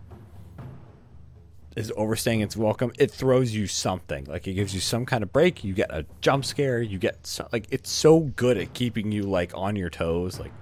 is 1.76 1.92
overstaying 1.96 2.40
its 2.40 2.56
welcome, 2.56 2.92
it 2.98 3.10
throws 3.10 3.54
you 3.54 3.66
something. 3.66 4.24
Like 4.24 4.46
it 4.46 4.54
gives 4.54 4.74
you 4.74 4.80
some 4.80 5.04
kind 5.06 5.22
of 5.22 5.32
break. 5.32 5.64
You 5.64 5.74
get 5.74 5.90
a 5.90 6.06
jump 6.20 6.44
scare. 6.44 6.80
You 6.80 6.98
get 6.98 7.26
so, 7.26 7.48
like 7.52 7.66
it's 7.70 7.90
so 7.90 8.20
good 8.20 8.56
at 8.56 8.72
keeping 8.74 9.12
you 9.12 9.22
like 9.22 9.52
on 9.54 9.76
your 9.76 9.90
toes. 9.90 10.38
Like 10.38 10.52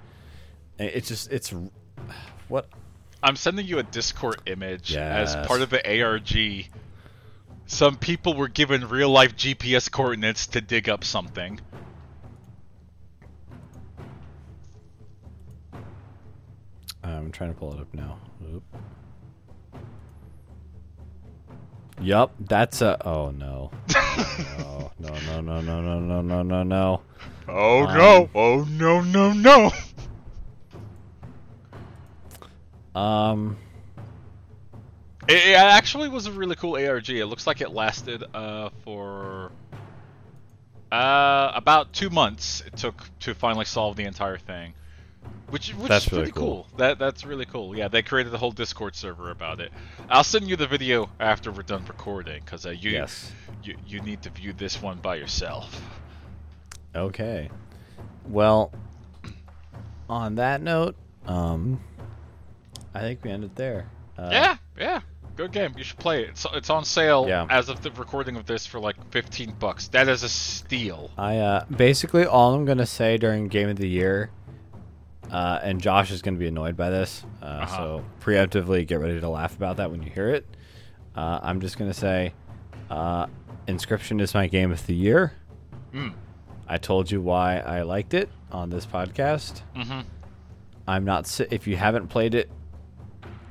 it's 0.79 1.07
just 1.07 1.31
it's 1.31 1.53
what 2.47 2.67
I'm 3.23 3.35
sending 3.35 3.67
you 3.67 3.79
a 3.79 3.83
Discord 3.83 4.41
image 4.45 4.95
as 4.95 5.35
part 5.47 5.61
of 5.61 5.69
the 5.69 6.01
ARG. 6.01 6.67
Some 7.71 7.95
people 7.95 8.33
were 8.33 8.49
given 8.49 8.89
real 8.89 9.09
life 9.09 9.37
GPS 9.37 9.89
coordinates 9.89 10.45
to 10.47 10.59
dig 10.59 10.89
up 10.89 11.05
something. 11.05 11.57
I'm 17.01 17.31
trying 17.31 17.53
to 17.53 17.57
pull 17.57 17.73
it 17.73 17.79
up 17.79 17.93
now. 17.93 18.19
Oop. 18.43 18.63
Yup, 22.01 22.33
that's 22.41 22.81
a. 22.81 23.01
Oh 23.07 23.31
no. 23.31 23.71
no, 23.95 24.91
no, 24.99 25.41
no, 25.41 25.41
no, 25.41 25.61
no, 25.61 25.81
no, 25.81 25.99
no, 26.01 26.21
no, 26.21 26.41
no, 26.43 26.63
no. 26.63 27.01
Oh 27.47 27.85
Um, 27.85 27.97
no! 27.97 28.29
Oh 28.35 28.67
no! 28.69 29.01
No! 29.01 29.31
No! 29.31 29.71
Um, 32.99 33.57
It, 35.31 35.47
it 35.51 35.55
actually 35.55 36.09
was 36.09 36.25
a 36.27 36.31
really 36.31 36.55
cool 36.55 36.75
ARG. 36.75 37.09
It 37.09 37.25
looks 37.25 37.47
like 37.47 37.61
it 37.61 37.71
lasted 37.71 38.23
uh, 38.33 38.69
for 38.83 39.51
uh, 40.91 41.51
about 41.55 41.93
two 41.93 42.09
months. 42.09 42.61
It 42.65 42.75
took 42.77 43.03
to 43.21 43.33
finally 43.33 43.65
solve 43.65 43.95
the 43.95 44.03
entire 44.03 44.37
thing, 44.37 44.73
which 45.49 45.73
which 45.75 45.87
That's 45.89 46.05
is 46.07 46.11
really 46.11 46.23
pretty 46.25 46.39
cool. 46.39 46.67
cool. 46.69 46.77
That 46.77 46.99
that's 46.99 47.25
really 47.25 47.45
cool. 47.45 47.75
Yeah, 47.77 47.87
they 47.87 48.01
created 48.01 48.33
a 48.33 48.37
whole 48.37 48.51
Discord 48.51 48.95
server 48.95 49.31
about 49.31 49.59
it. 49.61 49.71
I'll 50.09 50.23
send 50.23 50.49
you 50.49 50.55
the 50.57 50.67
video 50.67 51.09
after 51.19 51.51
we're 51.51 51.63
done 51.63 51.85
recording 51.85 52.41
because 52.43 52.65
uh, 52.65 52.71
you, 52.71 52.91
Yes. 52.91 53.31
you 53.63 53.77
you 53.87 54.01
need 54.01 54.21
to 54.23 54.29
view 54.29 54.53
this 54.53 54.81
one 54.81 54.97
by 54.97 55.15
yourself. 55.15 55.81
Okay. 56.93 57.49
Well, 58.27 58.71
on 60.09 60.35
that 60.35 60.61
note, 60.61 60.95
um, 61.25 61.79
I 62.93 62.99
think 62.99 63.23
we 63.23 63.31
ended 63.31 63.55
there. 63.55 63.89
Uh, 64.17 64.29
yeah, 64.31 64.57
yeah. 64.77 64.99
Good 65.35 65.51
game. 65.53 65.73
You 65.77 65.83
should 65.83 65.97
play 65.97 66.23
it. 66.23 66.29
It's, 66.29 66.45
it's 66.53 66.69
on 66.69 66.83
sale 66.85 67.25
Yeah. 67.27 67.47
as 67.49 67.69
of 67.69 67.81
the 67.81 67.91
recording 67.91 68.35
of 68.35 68.45
this 68.45 68.65
for 68.65 68.79
like 68.79 68.95
15 69.11 69.55
bucks. 69.59 69.87
That 69.89 70.07
is 70.07 70.23
a 70.23 70.29
steal. 70.29 71.09
I 71.17 71.37
uh, 71.37 71.65
basically 71.65 72.25
all 72.25 72.53
I'm 72.53 72.65
gonna 72.65 72.85
say 72.85 73.17
during 73.17 73.47
game 73.47 73.69
of 73.69 73.77
the 73.77 73.87
year, 73.87 74.29
uh, 75.31 75.59
and 75.63 75.81
Josh 75.81 76.11
is 76.11 76.21
gonna 76.21 76.37
be 76.37 76.47
annoyed 76.47 76.75
by 76.75 76.89
this, 76.89 77.23
uh, 77.41 77.45
Uh-huh. 77.45 77.77
so 77.77 78.05
preemptively 78.19 78.85
get 78.85 78.99
ready 78.99 79.19
to 79.19 79.29
laugh 79.29 79.55
about 79.55 79.77
that 79.77 79.89
when 79.89 80.03
you 80.03 80.09
hear 80.11 80.29
it. 80.29 80.45
Uh, 81.15 81.39
I'm 81.41 81.59
just 81.61 81.77
gonna 81.77 81.93
say, 81.93 82.33
uh, 82.89 83.27
Inscryption 83.67 84.19
is 84.21 84.33
my 84.33 84.47
game 84.47 84.71
of 84.71 84.85
the 84.85 84.93
year. 84.95 85.33
Mm. 85.93 86.13
I 86.67 86.77
told 86.77 87.09
you 87.11 87.21
why 87.21 87.59
I 87.59 87.81
liked 87.83 88.13
it 88.13 88.29
on 88.51 88.69
this 88.69 88.85
podcast. 88.85 89.61
Mm-hmm. 89.75 90.01
I'm 90.87 91.05
not. 91.05 91.39
If 91.51 91.67
you 91.67 91.77
haven't 91.77 92.07
played 92.07 92.33
it, 92.35 92.49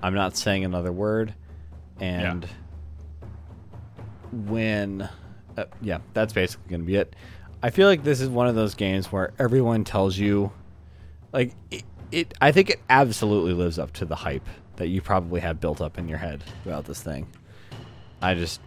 I'm 0.03 0.15
not 0.15 0.37
saying 0.37 0.65
another 0.65 0.93
word. 0.93 1.35
And 2.01 2.47
when, 4.33 5.09
uh, 5.57 5.65
yeah, 5.81 5.99
that's 6.15 6.33
basically 6.33 6.71
gonna 6.71 6.85
be 6.85 6.97
it. 6.97 7.15
I 7.63 7.71
feel 7.71 7.87
like 7.89 8.05
this 8.05 8.21
is 8.21 8.29
one 8.29 8.49
of 8.49 8.55
those 8.55 8.75
games 8.75 9.13
where 9.13 9.33
everyone 9.39 9.85
tells 9.85 10.17
you, 10.17 10.51
like, 11.33 11.55
it. 11.71 11.85
it 12.11 12.35
I 12.41 12.53
think 12.53 12.71
it 12.71 12.81
absolutely 12.89 13.53
lives 13.53 13.79
up 13.79 13.93
to 13.95 14.05
the 14.07 14.17
hype 14.17 14.47
that 14.77 14.89
you 14.89 15.03
probably 15.03 15.41
have 15.41 15.61
built 15.61 15.81
up 15.81 15.99
in 15.99 16.09
your 16.09 16.19
head 16.19 16.43
about 16.65 16.87
this 16.87 17.03
thing. 17.03 17.27
I 18.23 18.35
just, 18.35 18.61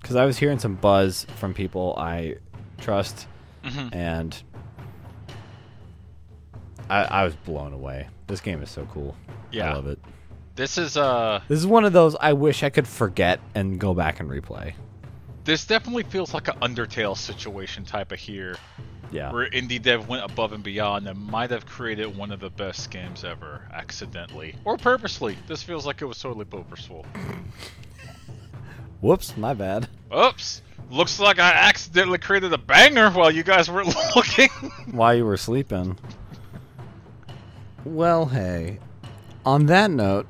because 0.00 0.16
I 0.16 0.24
was 0.24 0.38
hearing 0.38 0.58
some 0.58 0.74
buzz 0.74 1.24
from 1.36 1.54
people 1.54 1.94
I 1.96 2.36
trust, 2.78 3.26
Mhm. 3.62 3.94
and 3.94 4.42
I, 6.90 7.02
I 7.04 7.24
was 7.24 7.36
blown 7.36 7.72
away. 7.72 8.08
This 8.26 8.40
game 8.40 8.60
is 8.62 8.70
so 8.70 8.86
cool. 8.92 9.14
Yeah. 9.52 9.70
I 9.70 9.74
love 9.74 9.86
it. 9.86 10.00
This 10.54 10.76
is 10.78 10.96
uh 10.96 11.40
This 11.48 11.58
is 11.58 11.66
one 11.66 11.84
of 11.84 11.92
those 11.92 12.14
I 12.20 12.32
wish 12.34 12.62
I 12.62 12.70
could 12.70 12.86
forget 12.86 13.40
and 13.54 13.78
go 13.78 13.94
back 13.94 14.20
and 14.20 14.28
replay. 14.28 14.74
this 15.44 15.66
definitely 15.66 16.04
feels 16.04 16.34
like 16.34 16.48
an 16.48 16.58
Undertale 16.60 17.16
situation 17.16 17.84
type 17.84 18.12
of 18.12 18.18
here, 18.18 18.56
Yeah. 19.10 19.32
where 19.32 19.48
indie 19.50 19.80
dev 19.82 20.08
went 20.08 20.24
above 20.24 20.52
and 20.52 20.62
beyond 20.62 21.08
and 21.08 21.18
might 21.18 21.50
have 21.50 21.66
created 21.66 22.16
one 22.16 22.30
of 22.30 22.38
the 22.40 22.50
best 22.50 22.90
games 22.90 23.24
ever, 23.24 23.62
accidentally 23.72 24.54
or 24.64 24.76
purposely. 24.76 25.36
This 25.48 25.62
feels 25.62 25.86
like 25.86 26.02
it 26.02 26.04
was 26.06 26.18
totally 26.20 26.44
purposeful. 26.44 27.06
Whoops, 29.00 29.36
my 29.36 29.52
bad. 29.54 29.88
Oops! 30.16 30.62
Looks 30.90 31.18
like 31.18 31.38
I 31.40 31.50
accidentally 31.52 32.18
created 32.18 32.52
a 32.52 32.58
banger 32.58 33.10
while 33.10 33.30
you 33.30 33.42
guys 33.42 33.68
were 33.70 33.84
looking. 34.14 34.48
While 34.92 35.14
you 35.14 35.24
were 35.24 35.36
sleeping. 35.38 35.98
Well, 37.84 38.26
hey. 38.26 38.78
On 39.44 39.66
that 39.66 39.90
note, 39.90 40.26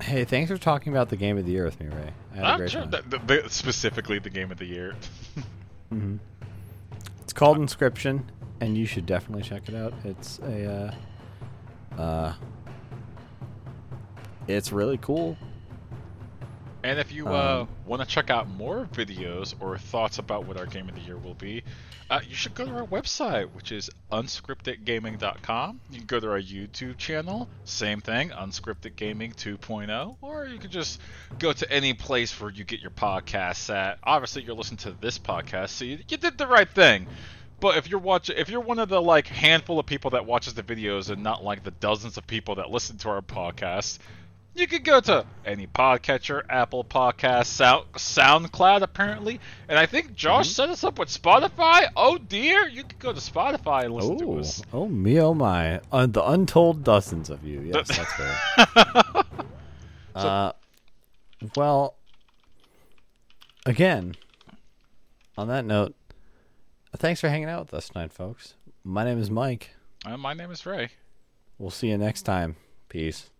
hey, 0.00 0.24
thanks 0.24 0.50
for 0.50 0.58
talking 0.58 0.92
about 0.92 1.08
the 1.08 1.16
game 1.16 1.36
of 1.38 1.44
the 1.46 1.52
year 1.52 1.64
with 1.64 1.78
me, 1.80 1.86
Ray. 1.86 2.10
I 2.32 2.36
had 2.36 2.44
a 2.44 2.48
I'm 2.48 2.58
great 2.58 2.70
sure 2.70 2.86
that- 2.86 3.10
that- 3.26 3.50
specifically 3.50 4.18
the 4.18 4.30
game 4.30 4.50
of 4.50 4.58
the 4.58 4.64
year. 4.66 4.94
hmm 5.90 6.16
It's 7.22 7.32
called 7.32 7.58
Inscryption, 7.58 8.22
and 8.60 8.76
you 8.76 8.86
should 8.86 9.06
definitely 9.06 9.42
check 9.42 9.68
it 9.68 9.74
out. 9.74 9.92
It's 10.04 10.38
a, 10.40 10.94
uh, 11.98 12.00
uh, 12.00 12.34
it's 14.48 14.72
really 14.72 14.98
cool. 14.98 15.36
And 16.82 16.98
if 16.98 17.12
you 17.12 17.28
uh, 17.28 17.60
Um, 17.62 17.68
want 17.86 18.00
to 18.02 18.08
check 18.08 18.30
out 18.30 18.48
more 18.48 18.88
videos 18.94 19.54
or 19.60 19.76
thoughts 19.76 20.18
about 20.18 20.46
what 20.46 20.56
our 20.56 20.64
game 20.66 20.88
of 20.88 20.94
the 20.94 21.02
year 21.02 21.18
will 21.18 21.34
be, 21.34 21.62
uh, 22.10 22.20
you 22.28 22.34
should 22.34 22.54
go 22.54 22.64
to 22.64 22.72
our 22.72 22.86
website, 22.86 23.48
which 23.52 23.70
is 23.70 23.88
unscriptedgaming.com. 24.10 25.80
You 25.90 25.98
can 25.98 26.06
go 26.06 26.18
to 26.18 26.30
our 26.30 26.40
YouTube 26.40 26.98
channel, 26.98 27.48
same 27.64 28.00
thing, 28.00 28.30
Unscripted 28.30 28.96
Gaming 28.96 29.32
2.0, 29.32 30.16
or 30.20 30.46
you 30.46 30.58
can 30.58 30.72
just 30.72 31.00
go 31.38 31.52
to 31.52 31.72
any 31.72 31.94
place 31.94 32.38
where 32.40 32.50
you 32.50 32.64
get 32.64 32.80
your 32.80 32.90
podcasts 32.90 33.72
at. 33.72 34.00
Obviously, 34.02 34.42
you're 34.42 34.56
listening 34.56 34.78
to 34.78 34.96
this 35.00 35.20
podcast, 35.20 35.68
so 35.68 35.84
you, 35.84 35.98
you 36.08 36.16
did 36.16 36.36
the 36.36 36.48
right 36.48 36.68
thing. 36.68 37.06
But 37.60 37.76
if 37.76 37.88
you're 37.88 38.00
watching, 38.00 38.36
if 38.38 38.48
you're 38.48 38.60
one 38.60 38.80
of 38.80 38.88
the 38.88 39.00
like 39.00 39.28
handful 39.28 39.78
of 39.78 39.86
people 39.86 40.10
that 40.12 40.26
watches 40.26 40.54
the 40.54 40.62
videos 40.62 41.10
and 41.10 41.22
not 41.22 41.44
like 41.44 41.62
the 41.62 41.70
dozens 41.70 42.16
of 42.16 42.26
people 42.26 42.56
that 42.56 42.70
listen 42.70 42.96
to 42.98 43.10
our 43.10 43.20
podcast, 43.20 43.98
you 44.60 44.66
could 44.66 44.84
go 44.84 45.00
to 45.00 45.24
any 45.44 45.66
podcatcher, 45.66 46.42
Apple 46.48 46.84
Podcasts, 46.84 47.46
Sound, 47.46 47.86
SoundCloud, 47.94 48.82
apparently, 48.82 49.40
and 49.68 49.78
I 49.78 49.86
think 49.86 50.14
Josh 50.14 50.48
Mhm. 50.48 50.52
set 50.52 50.68
us 50.68 50.84
up 50.84 50.98
with 50.98 51.08
Spotify. 51.08 51.86
Oh 51.96 52.18
dear, 52.18 52.68
you 52.68 52.84
could 52.84 52.98
go 52.98 53.12
to 53.12 53.20
Spotify 53.20 53.84
and 53.84 53.94
listen 53.94 54.18
to 54.18 54.24
Oh, 54.32 54.38
us. 54.38 54.62
oh 54.72 54.86
me, 54.88 55.18
oh 55.20 55.34
my! 55.34 55.80
Uh, 55.90 56.06
the 56.06 56.24
untold 56.24 56.84
dozens 56.84 57.30
of 57.30 57.42
you. 57.44 57.60
Yes, 57.62 57.88
that's 57.88 58.12
fair. 58.12 59.24
uh, 60.14 60.52
well, 61.56 61.96
again, 63.66 64.14
on 65.38 65.48
that 65.48 65.64
note, 65.64 65.94
thanks 66.96 67.20
for 67.20 67.28
hanging 67.28 67.48
out 67.48 67.60
with 67.60 67.74
us 67.74 67.88
tonight, 67.88 68.12
folks. 68.12 68.54
My 68.84 69.04
name 69.04 69.18
is 69.18 69.30
Mike. 69.30 69.70
Uh, 70.04 70.16
my 70.16 70.34
name 70.34 70.50
is 70.50 70.64
Ray. 70.66 70.90
We'll 71.58 71.70
see 71.70 71.88
you 71.88 71.98
next 71.98 72.22
time. 72.22 72.56
Peace. 72.88 73.30